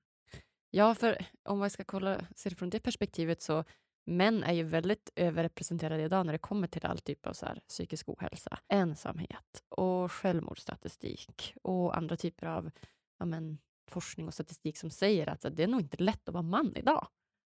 Ja, 0.69 0.95
för 0.95 1.25
om 1.43 1.59
man 1.59 1.69
ska 1.69 1.83
kolla, 1.83 2.21
se 2.35 2.49
det 2.49 2.55
från 2.55 2.69
det 2.69 2.79
perspektivet 2.79 3.41
så 3.41 3.63
män 4.09 4.43
är 4.43 4.53
ju 4.53 4.63
väldigt 4.63 5.09
överrepresenterade 5.15 6.03
idag 6.03 6.25
när 6.25 6.33
det 6.33 6.39
kommer 6.39 6.67
till 6.67 6.85
all 6.85 6.99
typ 6.99 7.27
av 7.27 7.33
så 7.33 7.45
här, 7.45 7.61
psykisk 7.67 8.09
ohälsa, 8.09 8.59
ensamhet 8.67 9.63
och 9.69 10.11
självmordsstatistik 10.11 11.53
och 11.61 11.97
andra 11.97 12.17
typer 12.17 12.47
av 12.47 12.71
ja, 13.19 13.25
men, 13.25 13.57
forskning 13.87 14.27
och 14.27 14.33
statistik 14.33 14.77
som 14.77 14.89
säger 14.89 15.29
att 15.29 15.45
det 15.51 15.63
är 15.63 15.67
nog 15.67 15.81
inte 15.81 16.03
lätt 16.03 16.29
att 16.29 16.33
vara 16.33 16.43
man 16.43 16.75
idag. 16.75 17.07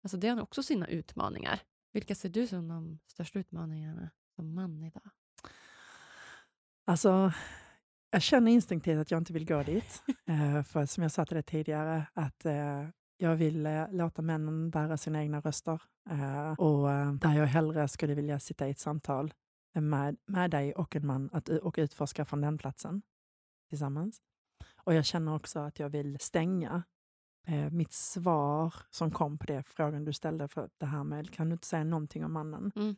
Alltså 0.04 0.18
det 0.18 0.28
har 0.28 0.42
också 0.42 0.64
sina 0.64 0.88
utmaningar. 0.88 1.60
Vilka 1.94 2.16
ser 2.16 2.30
du 2.30 2.48
som 2.48 2.68
de 2.68 3.00
största 3.08 3.40
utmaningarna 3.40 4.10
som 4.36 4.56
man 4.56 4.84
idag? 4.84 5.10
Alltså, 6.86 7.34
jag 8.12 8.22
känner 8.22 8.52
instinktivt 8.52 9.00
att 9.00 9.12
jag 9.12 9.18
inte 9.18 9.34
vill 9.34 9.46
gå 9.46 9.64
dit. 9.64 10.04
eh, 10.26 10.64
för 10.64 10.86
som 10.86 11.04
jag 11.04 11.12
sa 11.12 11.26
till 11.26 11.36
dig 11.36 11.44
tidigare, 11.44 12.08
att 12.14 12.46
eh, 12.46 12.88
jag 13.22 13.36
vill 13.36 13.66
eh, 13.66 13.92
låta 13.92 14.22
männen 14.22 14.70
bära 14.70 14.98
sina 14.98 15.22
egna 15.22 15.40
röster. 15.40 15.82
Eh, 16.10 16.52
och 16.52 16.92
eh, 16.92 17.14
där 17.14 17.34
jag 17.34 17.46
hellre 17.46 17.88
skulle 17.88 18.14
vilja 18.14 18.40
sitta 18.40 18.68
i 18.68 18.72
ett 18.72 18.80
samtal 18.80 19.34
med, 19.74 20.18
med 20.26 20.52
dig 20.52 20.74
och 20.74 20.96
en 20.96 21.06
man 21.06 21.30
att, 21.34 21.50
och 21.50 21.76
utforska 21.78 22.26
från 22.26 22.42
den 22.42 22.58
platsen 22.58 23.02
tillsammans. 23.70 24.22
Och 24.76 24.94
jag 24.94 25.06
känner 25.06 25.36
också 25.36 25.60
att 25.60 25.80
jag 25.80 25.90
vill 25.90 26.20
stänga 26.20 26.84
eh, 27.48 27.70
mitt 27.70 27.94
svar 27.94 28.74
som 28.90 29.12
kom 29.12 29.38
på 29.38 29.46
det 29.46 29.64
frågan 29.64 30.06
du 30.06 30.14
ställde, 30.14 30.48
för 30.48 30.70
det 30.78 30.86
här 30.86 31.04
med 31.04 31.34
kan 31.34 31.50
du 31.50 31.54
inte 31.54 31.68
säga 31.68 31.84
någonting 31.84 32.26
om 32.26 32.34
mannen? 32.34 32.72
Mm. 32.76 32.96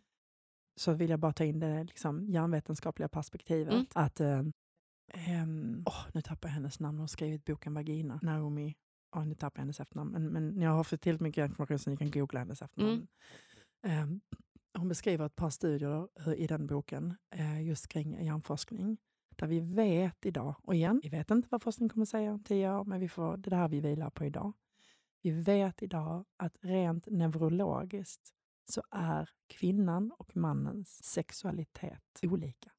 Så 0.76 0.94
vill 0.94 1.10
jag 1.10 1.20
bara 1.20 1.34
ta 1.34 1.44
in 1.44 1.60
det 1.60 1.84
liksom, 1.84 2.26
hjärnvetenskapliga 2.30 3.08
perspektivet. 3.08 3.74
Mm. 3.74 3.86
Att, 3.96 4.20
eh, 4.20 4.40
eh, 5.08 5.46
oh, 5.86 6.06
nu 6.14 6.22
tappar 6.22 6.50
jag 6.50 6.54
hennes 6.54 6.80
namn, 6.80 6.98
hon 6.98 7.00
har 7.00 7.08
skrivit 7.08 7.46
boken 7.46 7.74
Vagina, 7.74 8.20
Naomi 8.22 8.76
oh, 9.14 9.26
nu 9.26 9.36
tappar 9.36 9.60
jag 9.60 9.64
hennes 9.64 9.80
efternamn, 9.80 10.12
men, 10.12 10.26
men 10.26 10.62
jag 10.62 10.72
har 10.72 10.84
fått 10.84 11.02
tillräckligt 11.02 11.22
mycket 11.22 11.50
information 11.50 11.80
så 11.80 11.90
ni 11.90 11.98
kan 11.98 12.12
googla 12.12 12.40
hennes 12.40 12.62
efternamn. 12.62 13.08
Mm. 13.84 14.04
Um, 14.04 14.22
hon 14.78 14.88
beskriver 14.88 15.26
ett 15.26 15.36
par 15.36 15.50
studier 15.50 16.08
i 16.36 16.48
den 16.48 16.68
boken 16.68 17.16
uh, 17.36 17.64
just 17.64 17.88
kring 17.88 18.26
hjärnforskning. 18.26 18.98
Där 19.36 19.48
vi 19.48 19.60
vet 19.60 20.26
idag, 20.26 20.56
och 20.64 20.76
igen, 20.76 21.00
vi 21.04 21.10
vet 21.10 21.32
inte 21.32 21.48
vad 21.52 21.64
forskning 21.64 21.90
kommer 21.90 22.06
säga 22.06 22.34
om 22.34 22.44
tio 22.44 22.76
år, 22.76 22.86
men 22.86 23.00
vi 23.00 23.10
får, 23.10 23.38
det 23.38 23.48
är 23.48 23.50
det 23.50 23.56
här 23.56 23.68
vi 23.68 23.80
vilar 23.80 24.10
på 24.10 24.26
idag. 24.26 24.54
Vi 25.22 25.32
vet 25.32 25.84
idag 25.84 26.26
att 26.38 26.58
rent 26.62 27.06
neurologiskt 27.06 28.34
så 28.66 28.84
är 28.92 29.30
kvinnan 29.48 30.12
och 30.18 30.38
mannens 30.38 31.04
sexualitet 31.04 32.20
olika 32.24 32.72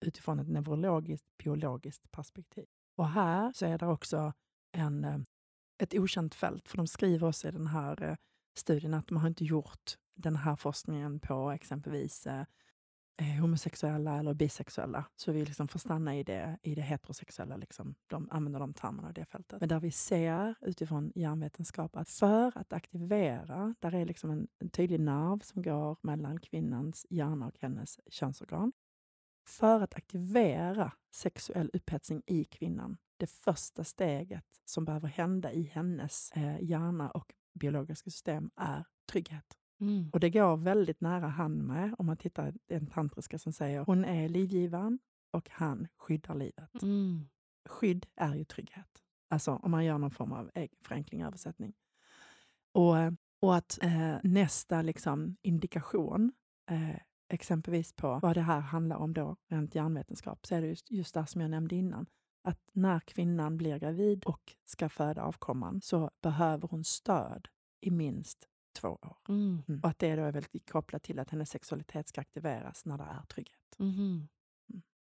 utifrån 0.00 0.38
ett 0.38 0.48
neurologiskt, 0.48 1.26
biologiskt 1.38 2.10
perspektiv. 2.10 2.66
Och 2.96 3.08
här 3.08 3.52
så 3.52 3.66
är 3.66 3.78
det 3.78 3.86
också 3.86 4.32
en 4.72 5.04
eh, 5.04 5.18
ett 5.78 5.94
okänt 5.94 6.34
fält, 6.34 6.68
för 6.68 6.76
de 6.76 6.86
skriver 6.86 7.28
också 7.28 7.48
i 7.48 7.50
den 7.50 7.66
här 7.66 8.02
eh, 8.02 8.16
studien 8.58 8.94
att 8.94 9.10
man 9.10 9.20
har 9.20 9.28
inte 9.28 9.44
gjort 9.44 9.96
den 10.14 10.36
här 10.36 10.56
forskningen 10.56 11.20
på 11.20 11.50
exempelvis 11.50 12.26
eh, 12.26 12.44
eh, 13.20 13.40
homosexuella 13.40 14.18
eller 14.18 14.34
bisexuella. 14.34 15.04
Så 15.16 15.32
vi 15.32 15.44
liksom 15.44 15.68
får 15.68 15.78
stanna 15.78 16.16
i 16.16 16.22
det, 16.22 16.58
i 16.62 16.74
det 16.74 16.82
heterosexuella, 16.82 17.56
liksom. 17.56 17.94
de 18.06 18.28
använder 18.30 18.60
de 18.60 18.74
termerna 18.74 19.10
i 19.10 19.12
det 19.12 19.24
fältet. 19.24 19.60
Men 19.60 19.68
där 19.68 19.80
vi 19.80 19.90
ser 19.90 20.54
utifrån 20.60 21.12
hjärnvetenskap 21.14 21.96
att 21.96 22.10
för 22.10 22.58
att 22.58 22.72
aktivera, 22.72 23.74
där 23.80 23.94
är 23.94 24.04
liksom 24.04 24.30
en, 24.30 24.48
en 24.58 24.68
tydlig 24.68 25.00
nerv 25.00 25.38
som 25.38 25.62
går 25.62 25.96
mellan 26.02 26.40
kvinnans 26.40 27.06
hjärna 27.10 27.46
och 27.46 27.58
hennes 27.60 28.00
könsorgan. 28.06 28.72
För 29.48 29.80
att 29.80 29.94
aktivera 29.94 30.92
sexuell 31.14 31.70
upphetsning 31.72 32.22
i 32.26 32.44
kvinnan 32.44 32.96
det 33.16 33.30
första 33.30 33.84
steget 33.84 34.44
som 34.64 34.84
behöver 34.84 35.08
hända 35.08 35.52
i 35.52 35.62
hennes 35.62 36.30
eh, 36.32 36.62
hjärna 36.62 37.10
och 37.10 37.34
biologiska 37.54 38.10
system 38.10 38.50
är 38.56 38.84
trygghet. 39.12 39.56
Mm. 39.80 40.10
Och 40.12 40.20
det 40.20 40.30
går 40.30 40.56
väldigt 40.56 41.00
nära 41.00 41.26
hand 41.26 41.62
med, 41.62 41.94
om 41.98 42.06
man 42.06 42.16
tittar 42.16 42.52
på 42.52 42.58
en 42.68 42.86
tantriska 42.86 43.38
som 43.38 43.52
säger 43.52 43.80
hon 43.80 44.04
är 44.04 44.28
livgivaren 44.28 44.98
och 45.30 45.48
han 45.52 45.88
skyddar 45.96 46.34
livet. 46.34 46.82
Mm. 46.82 47.28
Skydd 47.68 48.06
är 48.16 48.34
ju 48.34 48.44
trygghet. 48.44 49.02
Alltså 49.28 49.52
om 49.52 49.70
man 49.70 49.84
gör 49.84 49.98
någon 49.98 50.10
form 50.10 50.32
av 50.32 50.50
förenkling 50.82 51.22
översättning. 51.22 51.74
Och, 52.72 52.94
och 53.40 53.56
att 53.56 53.78
eh, 53.82 54.16
nästa 54.22 54.82
liksom, 54.82 55.36
indikation, 55.42 56.32
eh, 56.70 57.00
exempelvis 57.28 57.92
på 57.92 58.18
vad 58.22 58.36
det 58.36 58.42
här 58.42 58.60
handlar 58.60 58.96
om 58.96 59.14
då, 59.14 59.36
rent 59.48 59.74
hjärnvetenskap, 59.74 60.46
så 60.46 60.54
är 60.54 60.60
det 60.60 60.66
just, 60.66 60.90
just 60.90 61.14
det 61.14 61.26
som 61.26 61.40
jag 61.40 61.50
nämnde 61.50 61.74
innan 61.76 62.06
att 62.46 62.70
när 62.72 63.00
kvinnan 63.00 63.56
blir 63.56 63.78
gravid 63.78 64.24
och 64.24 64.56
ska 64.64 64.88
föda 64.88 65.22
avkomman 65.22 65.80
så 65.80 66.10
behöver 66.22 66.68
hon 66.68 66.84
stöd 66.84 67.48
i 67.80 67.90
minst 67.90 68.48
två 68.80 68.88
år. 68.88 69.16
Mm. 69.28 69.62
Mm. 69.68 69.80
Och 69.80 69.88
att 69.88 69.98
det 69.98 70.16
då 70.16 70.22
är 70.22 70.32
väldigt 70.32 70.70
kopplat 70.70 71.02
till 71.02 71.18
att 71.18 71.30
hennes 71.30 71.50
sexualitet 71.50 72.08
ska 72.08 72.20
aktiveras 72.20 72.84
när 72.84 72.98
det 72.98 73.04
är 73.04 73.26
trygghet. 73.26 73.76
Mm-hmm. 73.78 74.28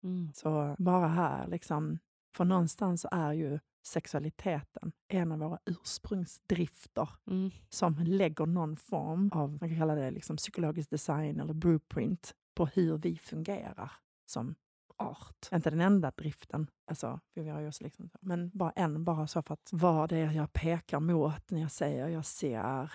Mm. 0.03 0.31
Så 0.33 0.75
bara 0.79 1.07
här, 1.07 1.47
liksom, 1.47 1.99
för 2.35 2.45
någonstans 2.45 3.05
är 3.11 3.33
ju 3.33 3.59
sexualiteten 3.83 4.91
en 5.07 5.31
av 5.31 5.39
våra 5.39 5.59
ursprungsdrifter 5.65 7.09
mm. 7.27 7.51
som 7.69 7.95
lägger 7.99 8.45
någon 8.45 8.77
form 8.77 9.29
av, 9.33 9.49
man 9.49 9.69
kan 9.69 9.77
kalla 9.77 9.95
det 9.95 10.11
liksom 10.11 10.37
psykologisk 10.37 10.89
design 10.89 11.39
eller 11.39 11.53
blueprint 11.53 12.35
på 12.55 12.65
hur 12.65 12.97
vi 12.97 13.17
fungerar 13.17 13.91
som 14.25 14.55
art. 15.01 15.49
Inte 15.51 15.69
den 15.69 15.81
enda 15.81 16.11
driften, 16.11 16.67
alltså, 16.87 17.19
vi 17.33 17.49
har 17.49 17.59
ju 17.59 17.71
liksom, 17.79 18.09
men 18.21 18.51
bara 18.53 18.71
en, 18.71 19.03
bara 19.03 19.27
så 19.27 19.41
för 19.41 19.53
att 19.53 19.69
vara 19.73 20.07
det 20.07 20.19
jag 20.19 20.53
pekar 20.53 20.99
mot 20.99 21.51
när 21.51 21.61
jag 21.61 21.71
säger 21.71 22.07
jag 22.07 22.25
ser 22.25 22.91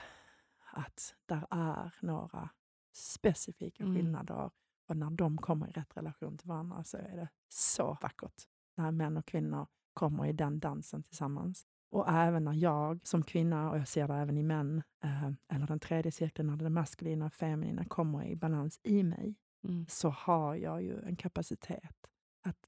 att 0.72 1.14
där 1.26 1.46
är 1.50 1.94
några 2.00 2.48
specifika 2.92 3.84
mm. 3.84 3.96
skillnader 3.96 4.50
och 4.88 4.96
när 4.96 5.10
de 5.10 5.38
kommer 5.38 5.68
i 5.68 5.70
rätt 5.70 5.96
relation 5.96 6.38
till 6.38 6.48
varandra 6.48 6.84
så 6.84 6.96
är 6.96 7.16
det 7.16 7.28
så 7.48 7.98
vackert. 8.02 8.42
När 8.76 8.90
män 8.90 9.16
och 9.16 9.26
kvinnor 9.26 9.66
kommer 9.94 10.26
i 10.26 10.32
den 10.32 10.60
dansen 10.60 11.02
tillsammans. 11.02 11.66
Och 11.90 12.08
även 12.08 12.44
när 12.44 12.52
jag 12.52 13.06
som 13.06 13.22
kvinna, 13.22 13.70
och 13.70 13.78
jag 13.78 13.88
ser 13.88 14.08
det 14.08 14.14
även 14.14 14.38
i 14.38 14.42
män, 14.42 14.82
eh, 15.04 15.30
eller 15.48 15.66
den 15.66 15.80
tredje 15.80 16.12
cirkeln, 16.12 16.48
när 16.48 16.56
det 16.56 16.70
maskulina 16.70 17.26
och 17.26 17.32
feminina 17.32 17.84
kommer 17.84 18.24
i 18.24 18.36
balans 18.36 18.80
i 18.82 19.02
mig, 19.02 19.34
mm. 19.68 19.86
så 19.88 20.08
har 20.08 20.54
jag 20.54 20.82
ju 20.82 21.00
en 21.00 21.16
kapacitet 21.16 22.10
att 22.42 22.66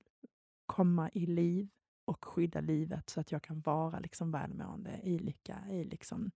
komma 0.66 1.10
i 1.12 1.26
liv 1.26 1.68
och 2.04 2.24
skydda 2.24 2.60
livet 2.60 3.10
så 3.10 3.20
att 3.20 3.32
jag 3.32 3.42
kan 3.42 3.60
vara 3.60 3.98
liksom 3.98 4.30
välmående 4.30 5.00
i 5.02 5.18
lycka, 5.18 5.58
i 5.70 5.84
liksom 5.84 6.30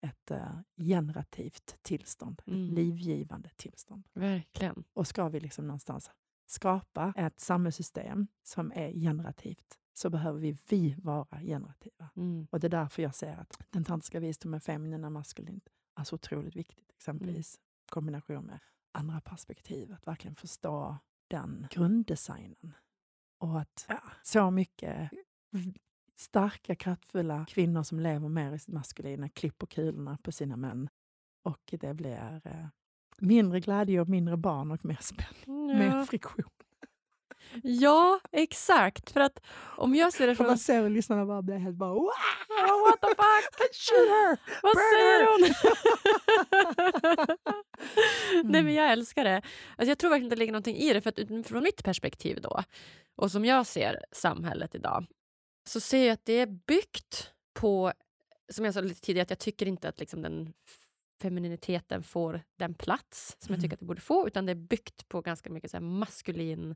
ett 0.00 0.30
uh, 0.30 0.60
generativt 0.76 1.78
tillstånd, 1.82 2.42
mm. 2.46 2.64
ett 2.64 2.74
livgivande 2.74 3.50
tillstånd. 3.56 4.08
Verkligen. 4.12 4.84
Och 4.92 5.06
ska 5.06 5.28
vi 5.28 5.40
liksom 5.40 5.66
någonstans 5.66 6.10
skapa 6.46 7.12
ett 7.16 7.40
samhällssystem 7.40 8.26
som 8.42 8.72
är 8.74 8.92
generativt 8.92 9.78
så 9.92 10.10
behöver 10.10 10.40
vi, 10.40 10.58
vi 10.68 10.94
vara 10.98 11.40
generativa. 11.40 12.10
Mm. 12.16 12.46
Och 12.50 12.60
det 12.60 12.66
är 12.66 12.70
därför 12.70 13.02
jag 13.02 13.14
säger 13.14 13.36
att 13.36 13.58
den 13.70 13.84
tantriska 13.84 14.20
visdomen, 14.20 14.60
feminina 14.60 15.10
maskulint, 15.10 15.68
är 15.96 16.04
så 16.04 16.14
otroligt 16.14 16.56
viktigt. 16.56 16.92
Exempelvis 16.96 17.56
mm. 17.56 17.64
kombination 17.90 18.44
med 18.44 18.58
andra 18.94 19.20
perspektiv, 19.20 19.92
att 19.92 20.06
verkligen 20.06 20.36
förstå 20.36 20.96
den 21.28 21.66
grunddesignen. 21.70 22.72
Och 23.38 23.60
att 23.60 23.86
ja, 23.88 24.02
så 24.22 24.50
mycket 24.50 25.10
starka, 26.14 26.74
kraftfulla 26.74 27.46
kvinnor 27.48 27.82
som 27.82 28.00
lever 28.00 28.28
mer 28.28 28.52
i 28.52 28.58
sitt 28.58 28.74
maskulina 28.74 29.28
klipper 29.28 29.66
kulorna 29.66 30.18
på 30.22 30.32
sina 30.32 30.56
män. 30.56 30.88
Och 31.42 31.74
det 31.80 31.94
blir 31.94 32.40
eh, 32.44 32.66
mindre 33.18 33.60
glädje 33.60 34.00
och 34.00 34.08
mindre 34.08 34.36
barn 34.36 34.70
och 34.70 34.84
mer 34.84 34.98
spänning, 35.00 35.70
ja. 35.70 35.78
mer 35.78 36.04
friktion. 36.04 36.50
Ja, 37.62 38.20
exakt. 38.32 39.10
För 39.10 39.20
att 39.20 39.40
om 39.76 39.94
jag 39.94 40.12
ser 40.12 40.26
det 40.26 40.36
från... 40.36 40.46
Man 40.46 40.58
ser 40.58 40.88
lyssnarna 40.88 41.26
bara 41.26 41.42
blir 41.42 41.56
helt 41.56 41.76
bara 41.76 41.92
wow! 41.94 42.10
What 42.86 43.00
the 43.00 43.06
fuck? 43.06 43.74
Shoot 43.74 44.08
her! 44.08 44.38
Vad 44.62 44.74
Burn 44.74 44.84
säger 44.94 45.26
hon? 45.30 45.54
Nej, 48.52 48.62
men 48.62 48.74
jag 48.74 48.92
älskar 48.92 49.24
det. 49.24 49.42
Alltså, 49.76 49.90
jag 49.90 49.98
tror 49.98 50.10
verkligen 50.10 50.26
att 50.26 50.30
det 50.30 50.38
ligger 50.38 50.52
någonting 50.52 50.76
i 50.76 50.92
det. 50.92 51.00
För 51.00 51.10
att 51.10 51.46
från 51.46 51.62
mitt 51.62 51.84
perspektiv 51.84 52.40
då, 52.40 52.62
och 53.16 53.30
som 53.32 53.44
jag 53.44 53.66
ser 53.66 54.04
samhället 54.12 54.74
idag, 54.74 55.06
så 55.68 55.80
ser 55.80 56.06
jag 56.06 56.12
att 56.12 56.24
det 56.24 56.32
är 56.32 56.46
byggt 56.46 57.30
på, 57.54 57.92
som 58.52 58.64
jag 58.64 58.74
sa 58.74 58.80
lite 58.80 59.00
tidigare, 59.00 59.22
att 59.22 59.30
jag 59.30 59.38
tycker 59.38 59.66
inte 59.68 59.88
att 59.88 60.00
liksom 60.00 60.22
den 60.22 60.52
femininiteten 61.22 62.02
får 62.02 62.40
den 62.58 62.74
plats 62.74 63.36
som 63.38 63.54
jag 63.54 63.62
tycker 63.62 63.76
att 63.76 63.80
det 63.80 63.86
borde 63.86 64.00
få, 64.00 64.26
utan 64.26 64.46
det 64.46 64.52
är 64.52 64.56
byggt 64.56 65.08
på 65.08 65.20
ganska 65.20 65.50
mycket 65.50 65.70
så 65.70 65.80
maskulin 65.80 66.74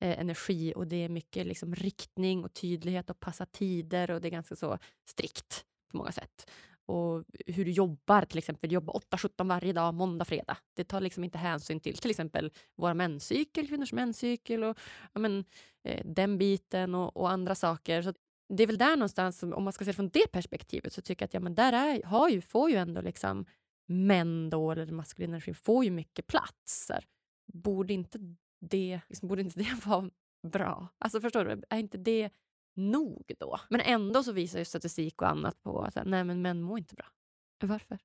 eh, 0.00 0.20
energi 0.20 0.72
och 0.76 0.86
det 0.86 1.04
är 1.04 1.08
mycket 1.08 1.46
liksom 1.46 1.74
riktning 1.74 2.44
och 2.44 2.54
tydlighet 2.54 3.10
och 3.10 3.20
passa 3.20 3.46
tider 3.46 4.10
och 4.10 4.20
det 4.20 4.28
är 4.28 4.30
ganska 4.30 4.56
så 4.56 4.78
strikt 5.08 5.64
på 5.90 5.96
många 5.96 6.12
sätt. 6.12 6.50
Och 6.86 7.24
hur 7.46 7.64
du 7.64 7.70
jobbar, 7.70 8.24
till 8.24 8.38
exempel 8.38 8.72
jobba 8.72 8.92
8-17 8.92 9.48
varje 9.48 9.72
dag, 9.72 9.94
måndag, 9.94 10.24
fredag. 10.24 10.56
Det 10.74 10.84
tar 10.84 11.00
liksom 11.00 11.24
inte 11.24 11.38
hänsyn 11.38 11.80
till 11.80 11.96
till 11.96 12.10
exempel 12.10 12.52
vår 12.76 12.94
menscykel, 12.94 13.68
kvinnors 13.68 13.92
menscykel 13.92 14.64
och 14.64 14.78
ja, 15.12 15.20
men, 15.20 15.44
eh, 15.84 16.02
den 16.04 16.38
biten 16.38 16.94
och, 16.94 17.16
och, 17.16 17.30
andra 17.30 17.54
saker. 17.54 18.02
Så 18.02 18.14
det 18.48 18.62
är 18.62 18.66
väl 18.66 18.78
där 18.78 18.96
någonstans, 18.96 19.42
om 19.42 19.64
man 19.64 19.72
ska 19.72 19.84
se 19.84 19.90
det 19.90 19.94
från 19.94 20.08
det 20.08 20.32
perspektivet, 20.32 20.92
så 20.92 21.02
tycker 21.02 21.22
jag 21.22 21.26
att 21.26 21.34
ja, 21.34 21.40
men 21.40 21.54
där 21.54 21.72
är, 21.72 22.02
har 22.02 22.28
ju, 22.28 22.40
får 22.40 22.70
ju 22.70 22.76
ändå 22.76 23.00
liksom 23.00 23.46
män 23.86 24.50
då, 24.50 24.70
eller 24.70 24.86
den 24.86 24.94
maskulina 24.94 25.32
energin, 25.32 25.54
får 25.54 25.84
ju 25.84 25.90
mycket 25.90 26.26
plats. 26.26 26.90
Borde 27.52 27.92
inte 27.92 28.18
det, 28.60 29.00
liksom, 29.08 29.28
borde 29.28 29.42
inte 29.42 29.58
det 29.58 29.74
vara 29.86 30.10
bra? 30.42 30.88
Alltså 30.98 31.20
förstår 31.20 31.44
du, 31.44 31.62
är 31.70 31.78
inte 31.78 31.98
det 31.98 32.30
nog 32.74 33.32
då? 33.38 33.60
Men 33.70 33.80
ändå 33.80 34.22
så 34.22 34.32
visar 34.32 34.58
ju 34.58 34.64
statistik 34.64 35.22
och 35.22 35.28
annat 35.28 35.62
på 35.62 35.80
att 35.82 35.98
nej, 36.04 36.24
men 36.24 36.42
män 36.42 36.62
mår 36.62 36.78
inte 36.78 36.94
bra. 36.94 37.06
Varför? 37.62 37.98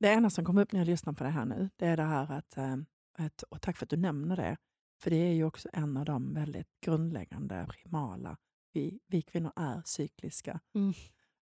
det 0.00 0.08
enda 0.08 0.30
som 0.30 0.44
kom 0.44 0.58
upp 0.58 0.72
när 0.72 0.80
jag 0.80 0.86
lyssnar 0.86 1.12
på 1.12 1.24
det 1.24 1.30
här 1.30 1.44
nu, 1.44 1.70
det 1.76 1.86
är 1.86 1.96
det 1.96 2.02
här 2.02 2.32
att, 2.32 2.56
eh, 2.56 2.76
att 3.18 3.42
och 3.42 3.62
tack 3.62 3.76
för 3.76 3.86
att 3.86 3.90
du 3.90 3.96
nämner 3.96 4.36
det, 4.36 4.56
för 5.00 5.10
det 5.10 5.16
är 5.16 5.32
ju 5.32 5.44
också 5.44 5.68
en 5.72 5.96
av 5.96 6.04
de 6.04 6.34
väldigt 6.34 6.80
grundläggande, 6.80 7.66
primala, 7.68 8.36
vi, 8.72 9.00
vi 9.06 9.22
kvinnor 9.22 9.52
är 9.56 9.82
cykliska 9.84 10.60
mm. 10.74 10.92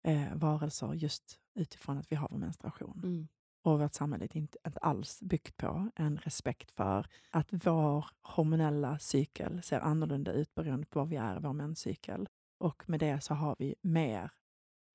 eh, 0.03 0.35
varelser 0.35 0.93
just 0.93 1.39
utifrån 1.55 1.97
att 1.97 2.11
vi 2.11 2.15
har 2.15 2.27
vår 2.31 2.37
menstruation. 2.37 3.01
Mm. 3.03 3.27
Och 3.67 3.79
vårt 3.79 3.93
samhälle 3.93 4.25
är 4.25 4.37
inte, 4.37 4.57
inte 4.67 4.79
alls 4.79 5.21
byggt 5.21 5.57
på 5.57 5.89
en 5.95 6.17
respekt 6.17 6.71
för 6.71 7.07
att 7.31 7.47
vår 7.51 8.05
hormonella 8.21 8.99
cykel 8.99 9.63
ser 9.63 9.79
annorlunda 9.79 10.31
ut 10.31 10.55
beroende 10.55 10.85
på 10.85 10.99
var 10.99 11.05
vi 11.05 11.15
är 11.15 11.37
i 11.37 11.39
vår 11.39 11.53
menscykel. 11.53 12.29
Och 12.57 12.89
med 12.89 12.99
det 12.99 13.23
så 13.23 13.33
har 13.33 13.55
vi 13.59 13.75
mer 13.81 14.31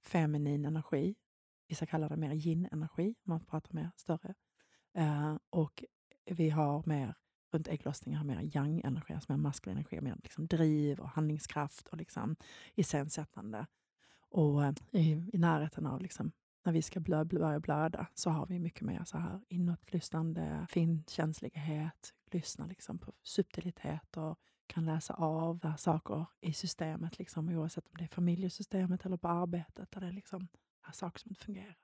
feminin 0.05 0.65
energi. 0.65 1.15
Vissa 1.69 1.87
kallar 1.87 2.09
det 2.09 2.17
mer 2.17 2.33
yin-energi, 2.33 3.09
om 3.09 3.31
man 3.31 3.45
pratar 3.45 3.75
mer 3.75 3.91
större. 3.97 4.35
Uh, 4.99 5.37
och 5.51 5.85
vi 6.25 6.51
har 6.51 6.83
mer, 6.87 7.15
runt 7.53 7.69
ägglossningen, 7.69 8.19
har 8.19 8.27
mer 8.27 8.57
yang-energi, 8.57 9.15
alltså 9.15 9.33
mer 9.33 9.39
maskulin 9.39 9.77
energi, 9.77 10.01
mer 10.01 10.17
liksom 10.23 10.47
driv 10.47 11.01
och 11.01 11.09
handlingskraft 11.09 11.89
och 11.89 11.97
liksom 11.97 12.37
iscensättande. 12.75 13.67
Och 14.31 14.61
uh, 14.61 14.73
i, 14.91 15.31
i 15.33 15.39
närheten 15.39 15.87
av 15.87 16.01
liksom 16.01 16.33
när 16.65 16.73
vi 16.73 16.83
ska 16.83 17.01
blö, 17.01 17.25
börja 17.25 17.61
blöda 17.61 18.07
så 18.15 18.31
har 18.31 18.47
vi 18.47 18.59
mycket 18.59 18.83
mer 18.83 19.05
så 19.05 19.19
här 19.19 19.41
inåtlyssnande, 19.49 20.67
finkänslighet, 20.71 22.15
lyssna 22.31 22.67
liksom 22.67 22.99
på 22.99 23.13
subtilitet 23.23 24.17
och 24.17 24.39
kan 24.67 24.85
läsa 24.85 25.15
av 25.15 25.77
saker 25.79 26.27
i 26.41 26.53
systemet, 26.53 27.19
liksom, 27.19 27.49
oavsett 27.49 27.87
om 27.87 27.95
det 27.99 28.05
är 28.05 28.09
familjesystemet 28.09 29.07
eller 29.07 29.17
på 29.17 29.29
arbetet, 29.29 29.91
där 29.91 30.01
det 30.01 30.13
liksom 30.13 30.49
är 30.89 30.93
saker 30.93 31.19
som 31.21 31.31
inte 31.31 31.45
fungerar. 31.45 31.77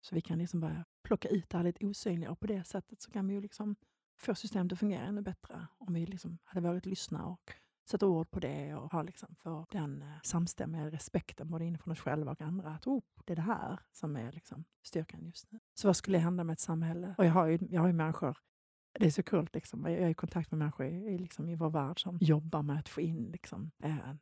Så 0.00 0.14
vi 0.14 0.20
kan 0.20 0.38
liksom 0.38 0.60
börja 0.60 0.84
plocka 1.02 1.28
ut 1.28 1.50
det 1.50 1.56
här 1.56 1.64
lite 1.64 1.86
osynliga 1.86 2.30
och 2.30 2.40
på 2.40 2.46
det 2.46 2.64
sättet 2.64 3.02
så 3.02 3.10
kan 3.10 3.28
vi 3.28 3.34
ju 3.34 3.40
liksom 3.40 3.76
få 4.18 4.34
systemet 4.34 4.72
att 4.72 4.78
fungera 4.78 5.02
ännu 5.02 5.22
bättre 5.22 5.66
om 5.78 5.94
vi 5.94 6.06
liksom 6.06 6.38
hade 6.44 6.68
vågat 6.68 6.86
lyssna 6.86 7.26
och 7.26 7.52
sätta 7.90 8.06
ord 8.06 8.30
på 8.30 8.40
det 8.40 8.74
och 8.74 8.92
ha 8.92 9.02
liksom 9.02 9.34
för 9.42 9.66
den 9.70 10.02
eh, 10.02 10.08
samstämmiga 10.22 10.90
respekten 10.90 11.50
både 11.50 11.64
inifrån 11.64 11.92
oss 11.92 12.00
själva 12.00 12.32
och 12.32 12.42
andra. 12.42 12.70
Att 12.70 12.86
oh, 12.86 13.02
det 13.24 13.32
är 13.32 13.36
det 13.36 13.42
här 13.42 13.80
som 13.92 14.16
är 14.16 14.32
liksom 14.32 14.64
styrkan 14.82 15.24
just 15.24 15.52
nu. 15.52 15.58
Så 15.74 15.88
vad 15.88 15.96
skulle 15.96 16.18
hända 16.18 16.44
med 16.44 16.52
ett 16.52 16.60
samhälle? 16.60 17.14
Och 17.18 17.24
jag 17.24 17.32
har 17.32 17.46
ju, 17.46 17.58
jag 17.70 17.80
har 17.80 17.88
ju 17.88 17.92
människor 17.92 18.36
det 18.98 19.06
är 19.06 19.10
så 19.10 19.22
kul. 19.22 19.48
Liksom. 19.52 19.84
Jag 19.84 19.92
är 19.92 20.08
i 20.08 20.14
kontakt 20.14 20.50
med 20.50 20.58
människor 20.58 20.86
i, 20.86 21.18
liksom, 21.18 21.48
i 21.48 21.54
vår 21.54 21.70
värld 21.70 22.02
som 22.02 22.18
jobbar 22.20 22.62
med 22.62 22.78
att 22.78 22.88
få 22.88 23.00
in 23.00 23.30
liksom, 23.32 23.70
eh, 23.82 24.14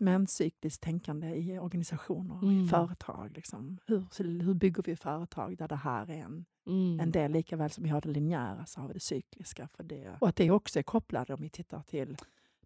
menscykliskt 0.00 0.82
tänkande 0.82 1.34
i 1.34 1.58
organisationer, 1.58 2.42
mm. 2.42 2.64
i 2.64 2.68
företag. 2.68 3.32
Liksom. 3.34 3.78
Hur, 3.86 4.06
hur 4.42 4.54
bygger 4.54 4.82
vi 4.82 4.96
företag 4.96 5.56
där 5.56 5.68
det 5.68 5.76
här 5.76 6.10
är 6.10 6.22
en, 6.22 6.44
mm. 6.66 7.00
en 7.00 7.10
del, 7.10 7.32
lika 7.32 7.56
väl 7.56 7.70
som 7.70 7.84
vi 7.84 7.90
har 7.90 8.00
det 8.00 8.08
linjära 8.08 8.66
så 8.66 8.80
har 8.80 8.88
vi 8.88 8.94
det 8.94 9.00
cykliska. 9.00 9.68
För 9.68 9.82
det. 9.84 10.16
Och 10.20 10.28
att 10.28 10.36
det 10.36 10.50
också 10.50 10.78
är 10.78 10.82
kopplat, 10.82 11.30
om 11.30 11.40
vi 11.40 11.48
tittar 11.48 11.82
till 11.82 12.16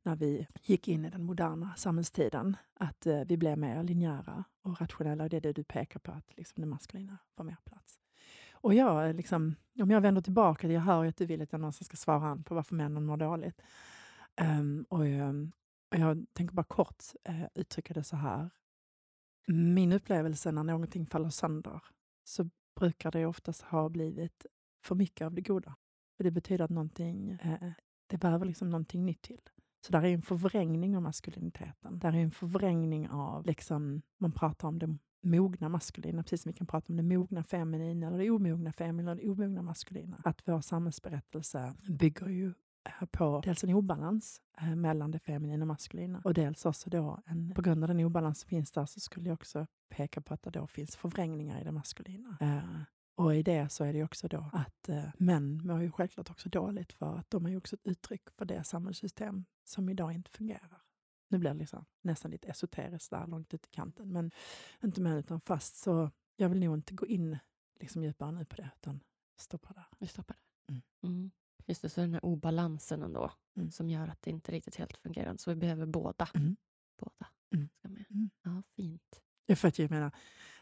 när 0.03 0.16
vi 0.16 0.47
gick 0.62 0.89
in 0.89 1.05
i 1.05 1.11
den 1.11 1.24
moderna 1.24 1.74
samhällstiden, 1.76 2.57
att 2.74 3.07
eh, 3.07 3.20
vi 3.26 3.37
blev 3.37 3.59
mer 3.59 3.83
linjära 3.83 4.45
och 4.62 4.81
rationella. 4.81 5.29
Det 5.29 5.37
är 5.37 5.41
det 5.41 5.53
du 5.53 5.64
pekar 5.64 6.01
på, 6.01 6.12
att 6.12 6.37
liksom, 6.37 6.61
det 6.61 6.66
maskulina 6.66 7.18
får 7.37 7.45
mer 7.45 7.57
plats. 7.64 8.01
Och 8.53 8.74
jag, 8.74 9.16
liksom, 9.16 9.55
om 9.81 9.91
jag 9.91 10.01
vänder 10.01 10.20
tillbaka, 10.22 10.68
jag 10.68 10.81
hör 10.81 11.03
ju 11.03 11.09
att 11.09 11.16
du 11.16 11.26
vill 11.26 11.43
att 11.43 11.53
jag 11.53 11.61
någonstans 11.61 11.87
ska 11.87 11.97
svara 11.97 12.37
på 12.37 12.55
varför 12.55 12.74
männen 12.74 13.07
mår 13.07 13.16
dåligt. 13.16 13.62
Um, 14.41 14.87
och, 14.89 15.05
um, 15.05 15.53
jag 15.91 16.26
tänker 16.32 16.55
bara 16.55 16.64
kort 16.64 17.05
eh, 17.24 17.45
uttrycka 17.55 17.95
det 17.95 18.05
så 18.05 18.16
här. 18.16 18.51
Min 19.47 19.93
upplevelse 19.93 20.53
när 20.53 20.64
någonting 20.64 21.07
faller 21.07 21.30
sönder 21.30 21.82
så 22.24 22.51
brukar 22.80 23.11
det 23.11 23.26
oftast 23.26 23.62
ha 23.62 23.89
blivit 23.89 24.47
för 24.84 24.95
mycket 24.95 25.24
av 25.24 25.34
det 25.34 25.41
goda. 25.41 25.76
För 26.16 26.24
det 26.24 26.30
betyder 26.30 26.64
att 26.64 26.70
någonting, 26.70 27.30
eh, 27.30 27.70
det 28.07 28.18
behöver 28.18 28.47
liksom 28.47 28.70
någonting 28.70 29.05
nytt 29.05 29.22
till. 29.22 29.41
Så 29.86 29.93
där 29.93 30.05
är 30.05 30.14
en 30.14 30.22
förvrängning 30.22 30.97
av 30.97 31.03
maskuliniteten. 31.03 31.99
Där 31.99 32.12
är 32.12 32.22
en 32.22 32.30
förvrängning 32.30 33.09
av, 33.09 33.47
liksom, 33.47 34.03
man 34.18 34.32
pratar 34.32 34.68
om 34.68 34.78
det 34.78 34.99
mogna 35.22 35.68
maskulina, 35.68 36.22
precis 36.22 36.43
som 36.43 36.53
vi 36.53 36.59
kan 36.59 36.66
prata 36.66 36.93
om 36.93 36.97
det 36.97 37.03
mogna 37.03 37.45
feminina 37.45 38.07
eller 38.07 38.18
det 38.18 38.30
omogna 38.30 38.72
feminina 38.72 39.12
eller 39.12 39.22
det 39.22 39.30
omogna 39.30 39.62
maskulina. 39.62 40.20
Att 40.24 40.43
vår 40.45 40.61
samhällsberättelse 40.61 41.74
bygger 41.89 42.28
ju 42.28 42.55
på 43.11 43.41
dels 43.45 43.64
en 43.64 43.74
obalans 43.74 44.41
eh, 44.61 44.76
mellan 44.76 45.11
det 45.11 45.18
feminina 45.18 45.62
och 45.62 45.66
maskulina 45.66 46.20
och 46.24 46.34
dels 46.34 46.66
också 46.66 46.91
då 46.91 47.20
en, 47.26 47.55
på 47.55 47.62
grund 47.62 47.84
av 47.84 47.89
den 47.89 48.01
obalans 48.01 48.41
som 48.41 48.49
finns 48.49 48.72
där 48.72 48.86
så 48.86 49.01
skulle 49.01 49.28
jag 49.28 49.34
också 49.34 49.66
peka 49.89 50.20
på 50.20 50.34
att 50.34 50.43
det 50.43 50.51
då 50.51 50.66
finns 50.66 50.97
förvrängningar 50.97 51.61
i 51.61 51.64
det 51.64 51.72
maskulina. 51.72 52.39
Eh, 52.41 52.80
och 53.14 53.34
i 53.34 53.43
det 53.43 53.68
så 53.68 53.84
är 53.84 53.93
det 53.93 54.05
också 54.05 54.28
då 54.28 54.51
att 54.53 54.89
eh, 54.89 55.05
män 55.18 55.61
mår 55.64 55.82
ju 55.82 55.91
självklart 55.91 56.30
också 56.30 56.49
dåligt 56.49 56.93
för 56.93 57.16
att 57.18 57.30
de 57.30 57.47
är 57.47 57.51
ju 57.51 57.57
också 57.57 57.76
ett 57.76 57.86
uttryck 57.86 58.30
för 58.30 58.45
det 58.45 58.64
samhällssystem 58.64 59.45
som 59.64 59.89
idag 59.89 60.12
inte 60.12 60.30
fungerar. 60.30 60.82
Nu 61.28 61.39
blir 61.39 61.51
det 61.51 61.59
liksom 61.59 61.84
nästan 62.03 62.30
lite 62.30 62.49
esoteriskt 62.49 63.11
där 63.11 63.26
långt 63.26 63.55
ut 63.55 63.66
i 63.66 63.70
kanten, 63.70 64.12
men 64.12 64.30
inte 64.82 65.01
män 65.01 65.16
utan 65.16 65.41
fast. 65.41 65.76
Så 65.76 66.11
jag 66.36 66.49
vill 66.49 66.61
nog 66.61 66.76
inte 66.76 66.95
gå 66.95 67.07
in 67.07 67.39
liksom 67.80 68.05
djupare 68.05 68.32
nu 68.32 68.45
på 68.45 68.57
det, 68.57 68.70
utan 68.80 69.01
stoppa 69.36 69.72
där. 69.72 69.86
Vi 69.99 70.07
stoppar 70.07 70.34
där. 70.34 70.74
Mm. 70.74 70.82
Mm. 71.03 71.30
Just 71.66 71.82
det, 71.82 71.88
så 71.88 72.00
den 72.00 72.14
här 72.14 72.24
obalansen 72.24 73.02
ändå, 73.02 73.32
mm. 73.56 73.70
som 73.70 73.90
gör 73.90 74.09
att 74.09 74.22
det 74.22 74.30
inte 74.30 74.52
riktigt 74.52 74.76
helt 74.76 74.96
fungerar. 74.96 75.36
Så 75.36 75.50
vi 75.50 75.56
behöver 75.56 75.86
båda. 75.86 76.28
Mm. 76.34 76.56
Båda 77.00 77.26
mm. 77.54 77.68
ska 77.78 77.88
med. 77.88 78.04
Mm. 78.11 78.30
Ja, 78.42 78.62
fint. 78.76 79.22
Ja, 79.46 79.56
för 79.56 79.68
att 79.68 79.78
jag 79.78 79.90
menar, 79.90 80.11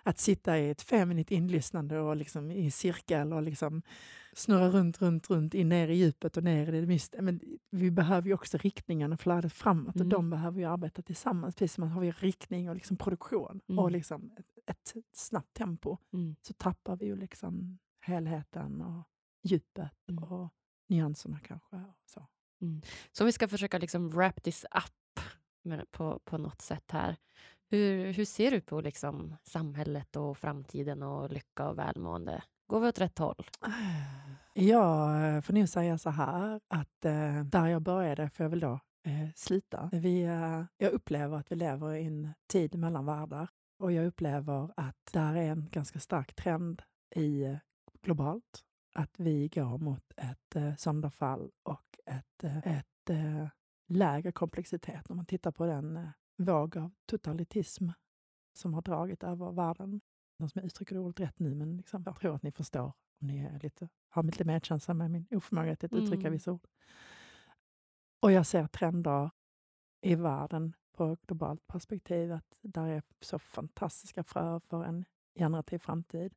att 0.02 0.18
sitta 0.18 0.58
i 0.58 0.70
ett 0.70 0.82
feminint 0.82 1.30
inlyssnande 1.30 1.98
och 1.98 2.16
liksom 2.16 2.50
i 2.50 2.70
cirkel 2.70 3.32
och 3.32 3.42
liksom 3.42 3.82
snurra 4.32 4.68
runt, 4.68 5.02
runt, 5.02 5.30
runt, 5.30 5.54
in 5.54 5.68
ner 5.68 5.88
i 5.88 5.94
djupet 5.94 6.36
och 6.36 6.44
ner 6.44 6.74
i 6.74 6.80
det 6.80 6.86
mystiska. 6.86 7.22
Men 7.22 7.40
vi 7.70 7.90
behöver 7.90 8.28
ju 8.28 8.34
också 8.34 8.58
riktningen 8.58 9.12
och 9.12 9.20
flödet 9.20 9.52
framåt 9.52 9.96
mm. 9.96 10.06
och 10.06 10.10
de 10.10 10.30
behöver 10.30 10.60
ju 10.60 10.64
arbeta 10.64 11.02
tillsammans. 11.02 11.56
Precis 11.56 11.74
som 11.74 11.84
att 11.84 11.92
har 11.92 12.00
vi 12.00 12.10
riktning 12.10 12.68
och 12.68 12.74
liksom 12.74 12.96
produktion 12.96 13.60
mm. 13.68 13.78
och 13.78 13.90
liksom 13.90 14.32
ett, 14.36 14.46
ett 14.66 14.94
snabbt 15.12 15.54
tempo 15.54 15.98
mm. 16.12 16.36
så 16.42 16.52
tappar 16.52 16.96
vi 16.96 17.06
ju 17.06 17.16
liksom 17.16 17.78
helheten 18.00 18.80
och 18.80 19.02
djupet 19.42 20.08
mm. 20.08 20.24
och 20.24 20.52
nyanserna 20.88 21.38
kanske. 21.38 21.82
Så. 22.06 22.26
Mm. 22.60 22.82
Så 23.12 23.24
vi 23.24 23.32
ska 23.32 23.48
försöka 23.48 23.78
liksom 23.78 24.10
wrap 24.10 24.42
this 24.42 24.64
up 24.64 25.24
på, 25.90 26.18
på 26.24 26.38
något 26.38 26.60
sätt 26.60 26.90
här. 26.90 27.16
Hur, 27.70 28.12
hur 28.12 28.24
ser 28.24 28.50
du 28.50 28.60
på 28.60 28.80
liksom 28.80 29.36
samhället 29.42 30.16
och 30.16 30.38
framtiden 30.38 31.02
och 31.02 31.30
lycka 31.30 31.68
och 31.68 31.78
välmående? 31.78 32.42
Går 32.66 32.80
vi 32.80 32.88
åt 32.88 33.00
rätt 33.00 33.18
håll? 33.18 33.46
Jag 34.54 35.44
får 35.44 35.52
nog 35.52 35.68
säga 35.68 35.98
så 35.98 36.10
här 36.10 36.60
att 36.68 37.04
eh, 37.04 37.44
där 37.44 37.66
jag 37.66 37.82
började 37.82 38.30
får 38.30 38.44
jag 38.44 38.50
väl 38.50 38.60
då 38.60 38.80
eh, 39.06 39.28
sluta. 39.34 39.90
Vi, 39.92 40.22
eh, 40.22 40.64
jag 40.76 40.92
upplever 40.92 41.36
att 41.36 41.52
vi 41.52 41.56
lever 41.56 41.94
i 41.94 42.06
en 42.06 42.32
tid 42.46 42.74
mellan 42.74 43.06
världar 43.06 43.48
och 43.78 43.92
jag 43.92 44.06
upplever 44.06 44.70
att 44.76 44.96
där 45.12 45.34
är 45.34 45.50
en 45.50 45.68
ganska 45.72 46.00
stark 46.00 46.34
trend 46.34 46.82
i 47.14 47.58
globalt 48.02 48.64
att 48.96 49.20
vi 49.20 49.48
går 49.48 49.78
mot 49.78 50.12
ett 50.16 50.56
eh, 50.56 50.76
sönderfall 50.76 51.50
och 51.62 51.98
ett, 52.06 52.44
eh, 52.44 52.58
ett 52.58 53.10
eh, 53.10 53.48
lägre 53.86 54.32
komplexitet. 54.32 55.10
Om 55.10 55.16
man 55.16 55.26
tittar 55.26 55.52
på 55.52 55.66
den 55.66 56.10
våg 56.36 56.76
av 56.76 56.90
totalitism 57.06 57.88
som 58.52 58.74
har 58.74 58.82
dragit 58.82 59.22
över 59.22 59.52
världen. 59.52 60.00
De 60.38 60.48
som 60.48 60.62
uttrycker 60.62 60.94
det 60.94 61.00
ordet 61.00 61.20
rätt 61.20 61.38
nu, 61.38 61.54
men 61.54 61.76
liksom, 61.76 62.02
jag 62.06 62.20
tror 62.20 62.34
att 62.34 62.42
ni 62.42 62.52
förstår 62.52 62.92
om 63.20 63.26
ni 63.26 63.38
är 63.38 63.60
lite, 63.62 63.88
har 64.08 64.22
lite 64.22 64.44
medkänsla 64.44 64.94
med 64.94 65.10
min 65.10 65.26
oförmåga 65.30 65.72
att 65.72 65.84
uttrycka 65.84 66.20
mm. 66.20 66.32
vissa 66.32 66.52
ord. 66.52 66.66
Och 68.20 68.32
jag 68.32 68.46
ser 68.46 68.66
trender 68.66 69.30
i 70.00 70.14
världen 70.14 70.72
på 70.92 71.16
globalt 71.26 71.66
perspektiv 71.66 72.32
att 72.32 72.56
där 72.60 72.86
är 72.86 73.02
så 73.20 73.38
fantastiska 73.38 74.24
frö 74.24 74.60
för 74.60 74.84
en 74.84 75.04
generativ 75.34 75.78
framtid. 75.78 76.34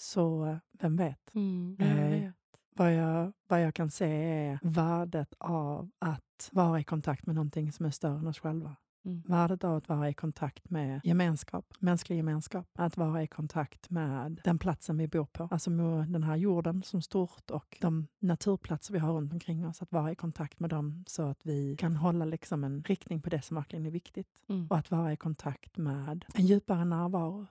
Så 0.00 0.58
vem 0.72 0.96
vet? 0.96 1.34
Mm, 1.34 1.76
eh, 1.80 2.30
vad, 2.76 2.94
jag, 2.94 3.32
vad 3.48 3.62
jag 3.62 3.74
kan 3.74 3.90
se 3.90 4.06
är 4.06 4.58
värdet 4.62 5.34
av 5.38 5.90
att 5.98 6.48
vara 6.52 6.80
i 6.80 6.84
kontakt 6.84 7.26
med 7.26 7.34
någonting 7.34 7.72
som 7.72 7.86
är 7.86 7.90
större 7.90 8.18
än 8.18 8.26
oss 8.26 8.38
själva. 8.38 8.76
Mm. 9.04 9.22
Värdet 9.26 9.64
av 9.64 9.76
att 9.76 9.88
vara 9.88 10.08
i 10.08 10.14
kontakt 10.14 10.70
med 10.70 11.00
gemenskap, 11.04 11.74
mänsklig 11.78 12.16
gemenskap. 12.16 12.66
Att 12.74 12.96
vara 12.96 13.22
i 13.22 13.26
kontakt 13.26 13.90
med 13.90 14.40
den 14.44 14.58
platsen 14.58 14.96
vi 14.96 15.08
bor 15.08 15.24
på. 15.24 15.48
Alltså 15.50 15.70
med 15.70 16.08
den 16.08 16.22
här 16.22 16.36
jorden 16.36 16.82
som 16.82 17.02
stort 17.02 17.50
och 17.50 17.78
de 17.80 18.06
naturplatser 18.18 18.92
vi 18.92 18.98
har 18.98 19.12
runt 19.12 19.32
omkring 19.32 19.66
oss. 19.66 19.82
Att 19.82 19.92
vara 19.92 20.12
i 20.12 20.14
kontakt 20.14 20.60
med 20.60 20.70
dem 20.70 21.04
så 21.06 21.22
att 21.22 21.46
vi 21.46 21.76
kan 21.76 21.96
hålla 21.96 22.24
liksom 22.24 22.64
en 22.64 22.82
riktning 22.82 23.22
på 23.22 23.30
det 23.30 23.42
som 23.42 23.54
verkligen 23.54 23.86
är 23.86 23.90
viktigt. 23.90 24.42
Mm. 24.48 24.66
Och 24.66 24.78
att 24.78 24.90
vara 24.90 25.12
i 25.12 25.16
kontakt 25.16 25.76
med 25.76 26.24
en 26.34 26.46
djupare 26.46 26.84
närvaro. 26.84 27.46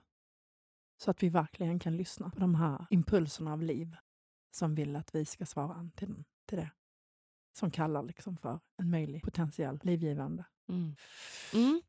Så 1.00 1.10
att 1.10 1.22
vi 1.22 1.28
verkligen 1.28 1.78
kan 1.78 1.96
lyssna 1.96 2.30
på 2.30 2.40
de 2.40 2.54
här 2.54 2.86
impulserna 2.90 3.52
av 3.52 3.62
liv 3.62 3.96
som 4.50 4.74
vill 4.74 4.96
att 4.96 5.14
vi 5.14 5.24
ska 5.24 5.46
svara 5.46 5.74
an 5.74 5.90
till, 5.90 6.24
till 6.46 6.58
det. 6.58 6.70
Som 7.52 7.70
kallar 7.70 8.02
liksom 8.02 8.36
för 8.36 8.60
en 8.76 8.90
möjlig 8.90 9.22
potentiell 9.22 9.80
livgivande 9.82 10.44
Mm. 10.68 10.96
Mm. 11.54 11.82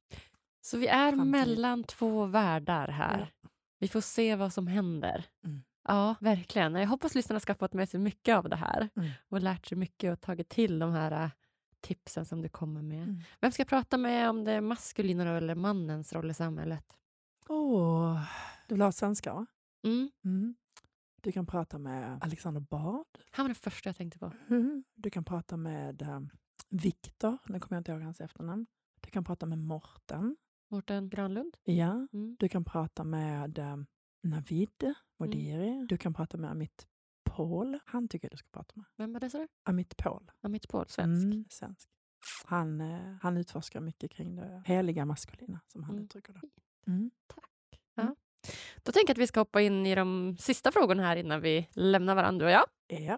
Så 0.61 0.77
vi 0.77 0.87
är 0.87 1.11
Framtid. 1.11 1.31
mellan 1.31 1.83
två 1.83 2.25
världar 2.25 2.87
här. 2.87 3.31
Ja. 3.41 3.49
Vi 3.79 3.87
får 3.87 4.01
se 4.01 4.35
vad 4.35 4.53
som 4.53 4.67
händer. 4.67 5.25
Mm. 5.43 5.63
Ja, 5.87 6.15
verkligen. 6.19 6.75
Jag 6.75 6.87
hoppas 6.87 7.15
lyssnarna 7.15 7.39
ska 7.39 7.53
ha 7.53 7.57
fått 7.57 7.73
med 7.73 7.89
sig 7.89 7.99
mycket 7.99 8.35
av 8.35 8.49
det 8.49 8.55
här 8.55 8.89
mm. 8.95 9.09
och 9.29 9.41
lärt 9.41 9.65
sig 9.65 9.77
mycket 9.77 10.13
och 10.13 10.21
tagit 10.21 10.49
till 10.49 10.79
de 10.79 10.91
här 10.91 11.23
äh, 11.23 11.29
tipsen 11.81 12.25
som 12.25 12.41
du 12.41 12.49
kommer 12.49 12.81
med. 12.81 13.03
Mm. 13.03 13.21
Vem 13.41 13.51
ska 13.51 13.61
jag 13.61 13.67
prata 13.67 13.97
med 13.97 14.29
om 14.29 14.43
det 14.43 14.61
maskulina 14.61 15.37
eller 15.37 15.55
mannens 15.55 16.13
roll 16.13 16.31
i 16.31 16.33
samhället? 16.33 16.85
Oh, 17.47 18.21
du 18.69 18.75
vill 18.75 18.81
ha 18.81 18.91
svenska, 18.91 19.33
va? 19.33 19.45
Mm. 19.83 20.09
Mm. 20.25 20.55
Du 21.21 21.31
kan 21.31 21.45
prata 21.45 21.77
med 21.77 22.23
Alexander 22.23 22.61
Bard. 22.61 23.07
Han 23.31 23.43
var 23.43 23.47
den 23.47 23.55
första 23.55 23.89
jag 23.89 23.95
tänkte 23.95 24.19
på. 24.19 24.33
Mm. 24.49 24.83
Du 24.95 25.09
kan 25.09 25.23
prata 25.23 25.57
med 25.57 26.01
um, 26.01 26.29
Viktor, 26.69 27.37
nu 27.45 27.59
kommer 27.59 27.77
jag 27.77 27.79
inte 27.79 27.91
ihåg 27.91 28.01
hans 28.01 28.21
efternamn. 28.21 28.67
Du 29.01 29.09
kan 29.11 29.23
prata 29.23 29.45
med 29.45 29.57
Morten. 29.57 30.37
Morten 30.71 31.09
Granlund? 31.09 31.57
Ja. 31.63 32.07
Mm. 32.13 32.35
Du 32.39 32.49
kan 32.49 32.65
prata 32.65 33.03
med 33.03 33.59
um, 33.59 33.85
Navid 34.23 34.93
Modiri. 35.19 35.69
Mm. 35.69 35.87
Du 35.87 35.97
kan 35.97 36.13
prata 36.13 36.37
med 36.37 36.51
Amit 36.51 36.87
Paul. 37.23 37.79
Han 37.85 38.07
tycker 38.07 38.25
jag 38.25 38.31
du 38.31 38.37
ska 38.37 38.49
prata 38.51 38.73
med. 38.75 38.85
Vem 38.97 39.13
var 39.13 39.19
det, 39.19 39.29
sa 39.29 39.37
du? 39.37 39.47
Amit 39.63 39.97
Paul. 39.97 40.31
Amit 40.41 40.67
Paul, 40.67 40.85
svensk. 40.87 41.25
Mm, 41.25 41.45
svensk. 41.49 41.89
Han, 42.45 42.81
eh, 42.81 43.15
han 43.21 43.37
utforskar 43.37 43.81
mycket 43.81 44.11
kring 44.11 44.35
det 44.35 44.63
heliga 44.65 45.05
maskulina, 45.05 45.59
som 45.67 45.83
han 45.83 45.99
uttrycker 45.99 46.33
det. 46.33 46.41
Tack. 47.27 47.81
Ja. 47.95 48.15
Då 48.83 48.91
tänker 48.91 49.09
jag 49.09 49.15
att 49.15 49.21
vi 49.21 49.27
ska 49.27 49.39
hoppa 49.39 49.61
in 49.61 49.85
i 49.85 49.95
de 49.95 50.37
sista 50.39 50.71
frågorna 50.71 51.03
här 51.03 51.15
innan 51.15 51.41
vi 51.41 51.67
lämnar 51.71 52.15
varandra 52.15 52.45
och 52.45 52.51
jag. 52.51 52.65
Ja. 52.87 53.17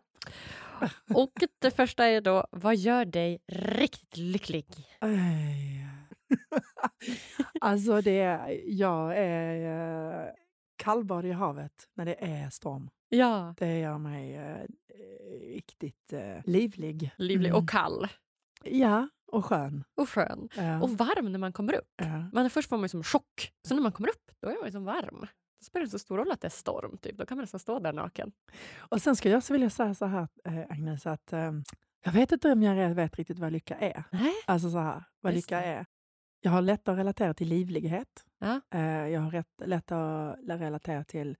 Och 1.15 1.31
det 1.59 1.71
första 1.71 2.05
är 2.05 2.21
då, 2.21 2.47
vad 2.51 2.75
gör 2.75 3.05
dig 3.05 3.39
riktigt 3.47 4.17
lycklig? 4.17 4.65
alltså, 7.61 8.01
det 8.01 8.19
är, 8.19 8.61
jag 8.65 9.17
är 9.17 10.25
uh, 10.25 10.31
kallbad 10.75 11.25
i 11.25 11.31
havet 11.31 11.89
när 11.93 12.05
det 12.05 12.23
är 12.23 12.49
storm. 12.49 12.89
Ja. 13.09 13.55
Det 13.57 13.79
gör 13.79 13.97
mig 13.97 14.37
uh, 14.37 14.65
riktigt 15.53 16.13
uh, 16.13 16.41
livlig. 16.45 17.11
Livlig 17.17 17.49
mm. 17.49 17.61
och 17.61 17.69
kall. 17.69 18.07
Ja, 18.63 19.07
och 19.31 19.45
skön. 19.45 19.83
Och 19.95 20.09
skön. 20.09 20.49
Ja. 20.55 20.81
Och 20.81 20.89
varm 20.89 21.31
när 21.31 21.39
man 21.39 21.53
kommer 21.53 21.73
upp. 21.73 21.93
Ja. 21.95 22.29
Man, 22.33 22.49
först 22.49 22.69
får 22.69 22.77
man 22.77 22.89
som 22.89 23.03
chock, 23.03 23.51
så 23.67 23.75
när 23.75 23.81
man 23.81 23.91
kommer 23.91 24.09
upp 24.09 24.31
då 24.41 24.49
är 24.49 24.53
man 24.53 24.63
liksom 24.63 24.83
varm. 24.85 25.19
Då 25.59 25.65
spelar 25.65 25.81
det 25.81 25.85
inte 25.85 25.99
så 25.99 25.99
stor 25.99 26.17
roll 26.17 26.31
att 26.31 26.41
det 26.41 26.47
är 26.47 26.49
storm. 26.49 26.97
Typ. 26.97 27.17
Då 27.17 27.25
kan 27.25 27.37
man 27.37 27.43
nästan 27.43 27.59
stå 27.59 27.79
där 27.79 27.93
naken. 27.93 28.31
Och 28.77 29.01
Sen 29.01 29.15
skulle 29.15 29.31
jag 29.31 29.37
också 29.37 29.53
vilja 29.53 29.69
säga 29.69 29.93
så 29.93 30.05
här, 30.05 30.27
äh, 30.45 30.59
Agnes, 30.69 31.05
att 31.07 31.33
äh, 31.33 31.51
jag 32.03 32.11
vet 32.11 32.31
inte 32.31 32.51
om 32.51 32.63
jag 32.63 32.95
vet 32.95 33.17
riktigt 33.17 33.39
vad 33.39 33.51
lycka 33.51 33.75
är. 33.75 34.03
Nej. 34.11 34.33
Alltså 34.45 34.69
så 34.69 34.79
här, 34.79 35.03
vad 35.21 35.33
Just 35.33 35.45
lycka 35.47 35.59
det. 35.59 35.65
är. 35.65 35.85
Jag 36.41 36.51
har 36.51 36.61
lätt 36.61 36.87
att 36.87 36.97
relatera 36.97 37.33
till 37.33 37.47
livlighet. 37.47 38.25
Ja. 38.39 38.61
Äh, 38.73 38.81
jag 39.07 39.21
har 39.21 39.31
rätt, 39.31 39.61
lätt 39.65 39.91
att 39.91 40.37
relatera 40.47 41.03
till 41.03 41.37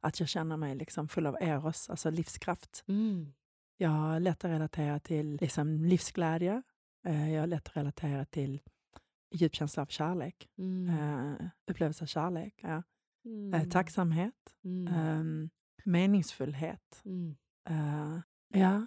att 0.00 0.20
jag 0.20 0.28
känner 0.28 0.56
mig 0.56 0.74
liksom 0.74 1.08
full 1.08 1.26
av 1.26 1.36
eros, 1.40 1.90
alltså 1.90 2.10
livskraft. 2.10 2.84
Mm. 2.88 3.32
Jag 3.76 3.88
har 3.88 4.20
lätt 4.20 4.44
att 4.44 4.50
relatera 4.50 4.98
till 5.00 5.38
liksom 5.40 5.84
livsglädje. 5.84 6.62
Jag 7.12 7.40
har 7.40 7.46
lätt 7.46 7.68
att 7.68 7.76
relatera 7.76 8.24
till 8.24 8.60
djup 9.34 9.54
känsla 9.54 9.82
av 9.82 9.86
kärlek. 9.86 10.48
Mm. 10.58 11.36
upplevelse 11.66 12.04
av 12.04 12.06
kärlek. 12.06 12.54
Ja. 12.62 12.82
Eh, 13.24 13.60
mm. 13.60 13.70
tacksamhet, 13.70 14.54
um, 14.62 15.50
meningsfullhet. 15.84 17.02
Mm. 17.04 17.36
Ja, 18.48 18.86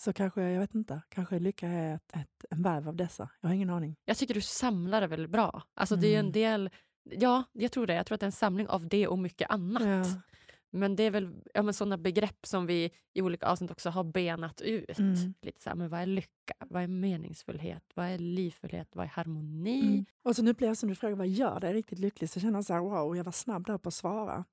så 0.00 0.12
kanske, 0.12 0.42
jag 0.42 0.60
vet 0.60 0.74
inte, 0.74 1.02
kanske 1.08 1.38
lycka 1.38 1.68
är 1.68 1.94
ett, 1.94 2.16
ett, 2.16 2.44
en 2.50 2.62
väv 2.62 2.88
av 2.88 2.96
dessa. 2.96 3.30
Jag 3.40 3.48
har 3.48 3.54
ingen 3.54 3.70
aning. 3.70 3.96
Jag 4.04 4.16
tycker 4.16 4.34
du 4.34 4.40
samlar 4.40 5.00
det 5.00 5.06
väldigt 5.06 5.30
bra. 5.30 5.62
Alltså 5.74 5.96
det 5.96 6.06
är 6.14 6.18
en 6.18 6.20
mm. 6.20 6.32
del, 6.32 6.70
ja, 7.02 7.44
jag 7.52 7.72
tror 7.72 7.86
det. 7.86 7.94
Jag 7.94 8.06
tror 8.06 8.14
att 8.14 8.20
det 8.20 8.24
är 8.24 8.28
en 8.28 8.32
samling 8.32 8.68
av 8.68 8.88
det 8.88 9.06
och 9.06 9.18
mycket 9.18 9.50
annat. 9.50 9.82
Ja. 9.82 10.20
Men 10.72 10.96
det 10.96 11.02
är 11.02 11.10
väl 11.10 11.42
ja, 11.54 11.62
men 11.62 11.74
sådana 11.74 11.98
begrepp 11.98 12.46
som 12.46 12.66
vi 12.66 12.90
i 13.12 13.22
olika 13.22 13.46
avsnitt 13.46 13.70
också 13.70 13.90
har 13.90 14.04
benat 14.04 14.60
ut. 14.60 14.98
Mm. 14.98 15.34
Lite 15.42 15.62
så 15.62 15.70
här, 15.70 15.76
men 15.76 15.88
vad 15.88 16.00
är 16.00 16.06
lycka? 16.06 16.54
Vad 16.58 16.82
är 16.82 16.86
meningsfullhet? 16.86 17.84
Vad 17.94 18.06
är 18.06 18.18
livfullhet? 18.18 18.88
Vad 18.92 19.04
är 19.04 19.08
harmoni? 19.08 19.80
Mm. 19.80 20.04
Och 20.22 20.36
sen 20.36 20.48
upplever 20.48 20.70
jag 20.70 20.76
som 20.76 20.88
du 20.88 20.94
frågar 20.94 21.16
vad 21.16 21.28
gör 21.28 21.60
dig 21.60 21.72
riktigt 21.72 21.98
lycklig? 21.98 22.30
Så 22.30 22.40
känner 22.40 22.58
jag 22.58 22.64
så 22.64 22.72
här, 22.72 22.80
wow, 22.80 23.16
jag 23.16 23.24
var 23.24 23.32
snabb 23.32 23.66
där 23.66 23.78
på 23.78 23.88
att 23.88 23.94
svara. 23.94 24.44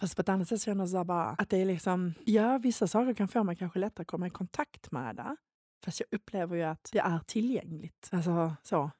Fast 0.00 0.16
på 0.16 0.22
ett 0.22 0.28
annat 0.28 0.48
sätt 0.48 0.62
känner 0.62 0.82
jag 0.82 0.88
så 0.88 1.04
bara 1.04 1.24
att 1.24 1.50
det 1.50 1.56
är 1.56 1.64
liksom, 1.64 2.14
ja, 2.24 2.58
vissa 2.58 2.86
saker 2.86 3.14
kan 3.14 3.28
få 3.28 3.44
mig 3.44 3.56
kanske 3.56 3.78
lättare 3.78 4.02
att 4.02 4.08
komma 4.08 4.26
i 4.26 4.30
kontakt 4.30 4.90
med 4.90 5.16
det. 5.16 5.36
Fast 5.84 6.00
jag 6.00 6.06
upplever 6.10 6.56
ju 6.56 6.62
att 6.62 6.90
det 6.92 6.98
är 6.98 7.18
tillgängligt. 7.26 8.08
Alltså 8.12 8.54
så. 8.62 8.90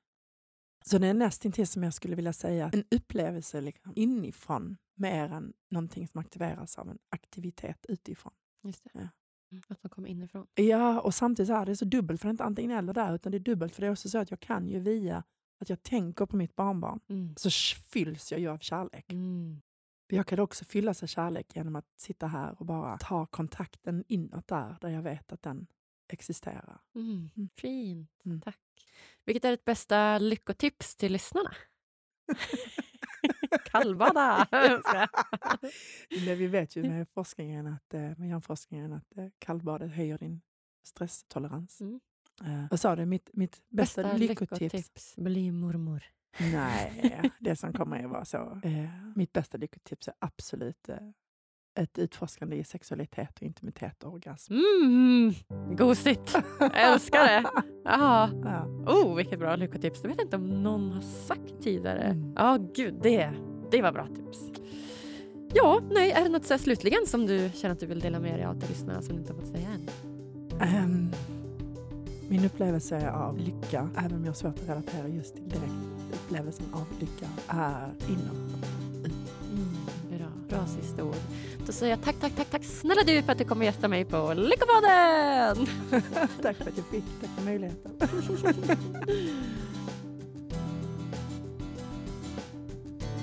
Så 0.88 0.98
det 0.98 1.06
är 1.06 1.14
nästintill 1.14 1.66
som 1.66 1.82
jag 1.82 1.94
skulle 1.94 2.16
vilja 2.16 2.32
säga 2.32 2.70
en 2.72 2.84
upplevelse 2.90 3.60
liksom, 3.60 3.92
inifrån 3.96 4.76
mer 4.94 5.32
än 5.32 5.52
någonting 5.70 6.08
som 6.08 6.20
aktiveras 6.20 6.78
av 6.78 6.90
en 6.90 6.98
aktivitet 7.08 7.86
utifrån. 7.88 8.32
Just 8.62 8.84
det. 8.84 8.90
Ja. 8.92 9.08
Mm, 9.52 9.62
att 9.68 9.82
man 9.82 9.90
kommer 9.90 10.08
inifrån. 10.08 10.46
Ja, 10.54 11.00
och 11.00 11.14
samtidigt 11.14 11.50
är 11.50 11.66
det 11.66 11.76
så 11.76 11.84
dubbelt, 11.84 12.20
för 12.20 12.28
det 12.28 12.30
är 12.30 12.32
inte 12.32 12.44
antingen 12.44 12.78
eller 12.78 12.94
där, 12.94 13.14
utan 13.14 13.32
det 13.32 13.38
är 13.38 13.40
dubbelt, 13.40 13.74
för 13.74 13.80
det 13.80 13.86
är 13.86 13.92
också 13.92 14.08
så 14.08 14.18
att 14.18 14.30
jag 14.30 14.40
kan 14.40 14.68
ju 14.68 14.80
via 14.80 15.24
att 15.60 15.68
jag 15.68 15.82
tänker 15.82 16.26
på 16.26 16.36
mitt 16.36 16.56
barnbarn, 16.56 17.00
mm. 17.08 17.34
så 17.36 17.50
fylls 17.90 18.32
jag 18.32 18.40
ju 18.40 18.48
av 18.48 18.58
kärlek. 18.58 19.12
Mm. 19.12 19.60
Jag 20.06 20.26
kan 20.26 20.38
också 20.38 20.64
fyllas 20.64 21.02
av 21.02 21.06
kärlek 21.06 21.56
genom 21.56 21.76
att 21.76 21.86
sitta 21.96 22.26
här 22.26 22.54
och 22.60 22.66
bara 22.66 22.98
ta 22.98 23.26
kontakten 23.26 24.04
inåt 24.08 24.46
där, 24.46 24.76
där 24.80 24.88
jag 24.88 25.02
vet 25.02 25.32
att 25.32 25.42
den 25.42 25.66
existerar. 26.12 26.80
Mm. 26.94 27.30
mm. 27.36 27.48
Fint, 27.56 28.10
mm. 28.24 28.40
tack. 28.40 28.58
Vilket 29.24 29.44
är 29.44 29.50
ditt 29.50 29.64
bästa 29.64 30.18
lyckotips 30.18 30.96
till 30.96 31.12
lyssnarna? 31.12 31.54
Kallbada! 33.64 34.46
vi 36.10 36.46
vet 36.46 36.76
ju 36.76 36.82
med 36.82 37.08
forskningen 37.08 37.66
att, 37.66 37.94
eh, 37.94 38.00
med 38.00 38.28
hjärnforskningen 38.28 38.92
att 38.92 39.16
eh, 39.16 39.26
kallbadet 39.38 39.92
höjer 39.92 40.18
din 40.18 40.40
stresstolerans. 40.82 41.80
Mm. 41.80 42.00
Uh, 42.42 42.66
vad 42.70 42.80
sa 42.80 42.96
du? 42.96 43.06
Mitt, 43.06 43.30
mitt 43.32 43.62
bästa, 43.68 44.02
bästa 44.02 44.16
lyckotips? 44.16 44.60
lyckotips? 44.60 45.16
Bli 45.16 45.50
mormor. 45.50 46.04
Nej, 46.38 47.32
det 47.40 47.56
som 47.56 47.72
kommer 47.72 48.04
att 48.04 48.10
vara 48.10 48.24
så. 48.24 48.60
Uh, 48.64 48.88
mitt 49.16 49.32
bästa 49.32 49.58
lyckotips 49.58 50.08
är 50.08 50.14
absolut 50.18 50.88
uh, 50.88 50.96
ett 51.78 51.98
utforskande 51.98 52.56
i 52.56 52.64
sexualitet 52.64 53.36
och 53.36 53.42
intimitet 53.42 54.04
och 54.04 54.12
orgasm. 54.12 54.52
Mm, 54.52 55.32
gosigt! 55.76 56.36
Älskar 56.74 57.24
det! 57.24 57.44
Ja. 57.90 58.30
Oh, 58.86 59.16
vilket 59.16 59.38
bra 59.38 59.56
lyckotips. 59.56 60.00
Jag 60.02 60.10
vet 60.10 60.20
inte 60.20 60.36
om 60.36 60.62
någon 60.62 60.90
har 60.92 61.00
sagt 61.00 61.62
tidigare. 61.62 62.02
Mm. 62.02 62.32
Ja, 62.36 62.54
mm. 62.54 62.62
oh, 62.62 62.72
gud, 62.74 62.94
det, 63.02 63.32
det 63.70 63.82
var 63.82 63.92
bra 63.92 64.06
tips. 64.06 64.38
Ja, 65.54 65.80
nej, 65.90 66.10
är 66.10 66.22
det 66.22 66.28
något 66.28 66.44
så 66.44 66.58
slutligen 66.58 67.06
som 67.06 67.26
du 67.26 67.50
känner 67.54 67.72
att 67.72 67.80
du 67.80 67.86
vill 67.86 68.00
dela 68.00 68.20
med 68.20 68.38
dig 68.38 68.44
av 68.44 68.60
till 68.60 68.68
lyssnarna 68.68 69.02
som 69.02 69.14
du 69.14 69.20
inte 69.20 69.32
har 69.32 69.40
fått 69.40 69.48
säga 69.48 69.68
än? 69.68 69.88
Um, 70.84 71.12
min 72.28 72.44
upplevelse 72.44 73.10
av 73.10 73.38
lycka, 73.38 73.88
även 73.96 74.12
om 74.12 74.24
jag 74.24 74.30
har 74.30 74.34
svårt 74.34 74.58
att 74.58 74.68
relatera 74.68 75.08
just 75.08 75.34
till 75.34 75.48
direkt 75.48 75.72
upplevelsen 76.12 76.66
av 76.72 76.86
lycka, 77.00 77.26
är 77.48 77.92
inåt. 78.08 78.47
Att 81.68 81.74
säga 81.74 81.96
tack, 81.96 82.16
tack, 82.20 82.32
tack, 82.36 82.50
tack 82.50 82.64
snälla 82.64 83.02
du 83.02 83.22
för 83.22 83.32
att 83.32 83.38
du 83.38 83.44
kommer 83.44 83.64
gästa 83.64 83.88
mig 83.88 84.04
på 84.04 84.34
Lyckopodden! 84.34 85.66
tack 86.42 86.56
för 86.56 86.70
att 86.70 86.76
jag 86.76 86.86
fick, 86.90 87.04
tack 87.20 87.30
för 87.36 87.44
möjligheten. 87.44 87.92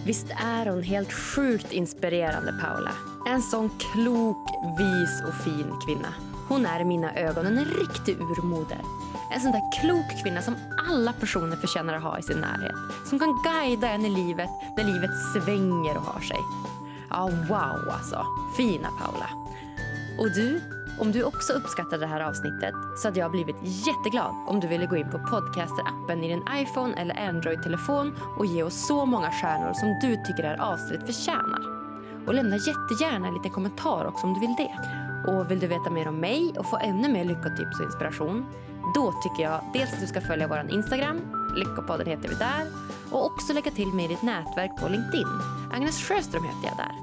Visst 0.05 0.27
är 0.43 0.65
hon 0.65 0.83
helt 0.83 1.13
sjukt 1.13 1.71
inspirerande, 1.71 2.53
Paula? 2.61 2.91
En 3.27 3.41
sån 3.41 3.69
klok, 3.79 4.49
vis 4.79 5.23
och 5.27 5.43
fin 5.43 5.71
kvinna. 5.85 6.13
Hon 6.47 6.65
är 6.65 6.79
i 6.79 6.85
mina 6.85 7.15
ögon 7.15 7.45
en 7.45 7.65
riktig 7.65 8.15
urmoder. 8.21 8.81
En 9.33 9.41
sån 9.41 9.51
där 9.51 9.81
klok 9.81 10.23
kvinna 10.23 10.41
som 10.41 10.55
alla 10.89 11.13
personer 11.13 11.55
förtjänar 11.55 11.93
att 11.93 12.03
ha 12.03 12.19
i 12.19 12.23
sin 12.23 12.37
närhet. 12.37 12.75
Som 13.09 13.19
kan 13.19 13.43
guida 13.43 13.89
en 13.89 14.05
i 14.05 14.09
livet 14.09 14.49
när 14.77 14.83
livet 14.83 15.11
svänger 15.33 15.97
och 15.97 16.03
har 16.03 16.21
sig. 16.21 16.39
Ja, 17.09 17.29
wow 17.49 17.89
alltså. 17.91 18.25
Fina 18.57 18.89
Paula. 18.99 19.29
Och 20.19 20.31
du, 20.31 20.61
om 20.99 21.11
du 21.11 21.23
också 21.23 21.53
uppskattade 21.53 21.97
det 21.97 22.07
här 22.07 22.21
avsnittet 22.21 22.73
så 22.97 23.07
hade 23.07 23.19
jag 23.19 23.31
blivit 23.31 23.55
jätteglad 23.61 24.35
om 24.47 24.59
du 24.59 24.67
ville 24.67 24.85
gå 24.85 24.95
in 24.95 25.11
på 25.11 25.17
podcaster-appen 25.17 26.23
i 26.23 26.27
din 26.27 26.43
iPhone 26.57 26.93
eller 27.01 27.29
Android-telefon 27.29 28.15
och 28.37 28.45
ge 28.45 28.63
oss 28.63 28.87
så 28.87 29.05
många 29.05 29.31
stjärnor 29.31 29.73
som 29.73 29.99
du 30.01 30.15
tycker 30.25 30.43
det 30.43 30.49
här 30.49 30.73
avsnittet 30.73 31.05
förtjänar. 31.05 31.61
Och 32.27 32.33
lämna 32.33 32.55
jättegärna 32.55 33.27
en 33.27 33.33
liten 33.33 33.51
kommentar 33.51 34.05
också 34.05 34.27
om 34.27 34.33
du 34.33 34.39
vill 34.39 34.55
det. 34.57 34.75
Och 35.31 35.51
vill 35.51 35.59
du 35.59 35.67
veta 35.67 35.89
mer 35.89 36.07
om 36.07 36.19
mig 36.19 36.53
och 36.57 36.65
få 36.65 36.77
ännu 36.77 37.09
mer 37.09 37.25
lyckotips 37.25 37.79
och 37.79 37.85
inspiration 37.85 38.45
då 38.93 39.11
tycker 39.11 39.43
jag 39.43 39.61
dels 39.73 39.93
att 39.93 39.99
du 39.99 40.07
ska 40.07 40.21
följa 40.21 40.47
vår 40.47 40.71
Instagram, 40.71 41.21
Lyckopodden 41.55 42.07
heter 42.07 42.29
vi 42.29 42.35
där 42.35 42.67
och 43.11 43.25
också 43.25 43.53
lägga 43.53 43.71
till 43.71 43.87
mig 43.87 44.05
i 44.05 44.07
ditt 44.07 44.21
nätverk 44.21 44.71
på 44.79 44.87
LinkedIn. 44.87 45.27
Agnes 45.73 46.03
Sjöström 46.03 46.43
heter 46.43 46.67
jag 46.67 46.77
där. 46.77 46.95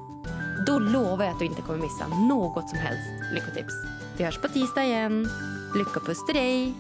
Då 0.67 0.79
lovar 0.79 1.25
jag 1.25 1.33
att 1.33 1.39
du 1.39 1.45
inte 1.45 1.63
kommer 1.63 1.79
missa 1.79 2.07
något 2.09 2.69
som 2.69 2.79
helst 2.79 3.35
lyckotips. 3.35 3.75
Vi 4.17 4.25
hörs 4.25 4.39
på 4.39 4.49
tisdag 4.49 4.85
igen. 4.85 5.29
Lyckopuss 5.75 6.27
till 6.27 6.35
dig! 6.35 6.75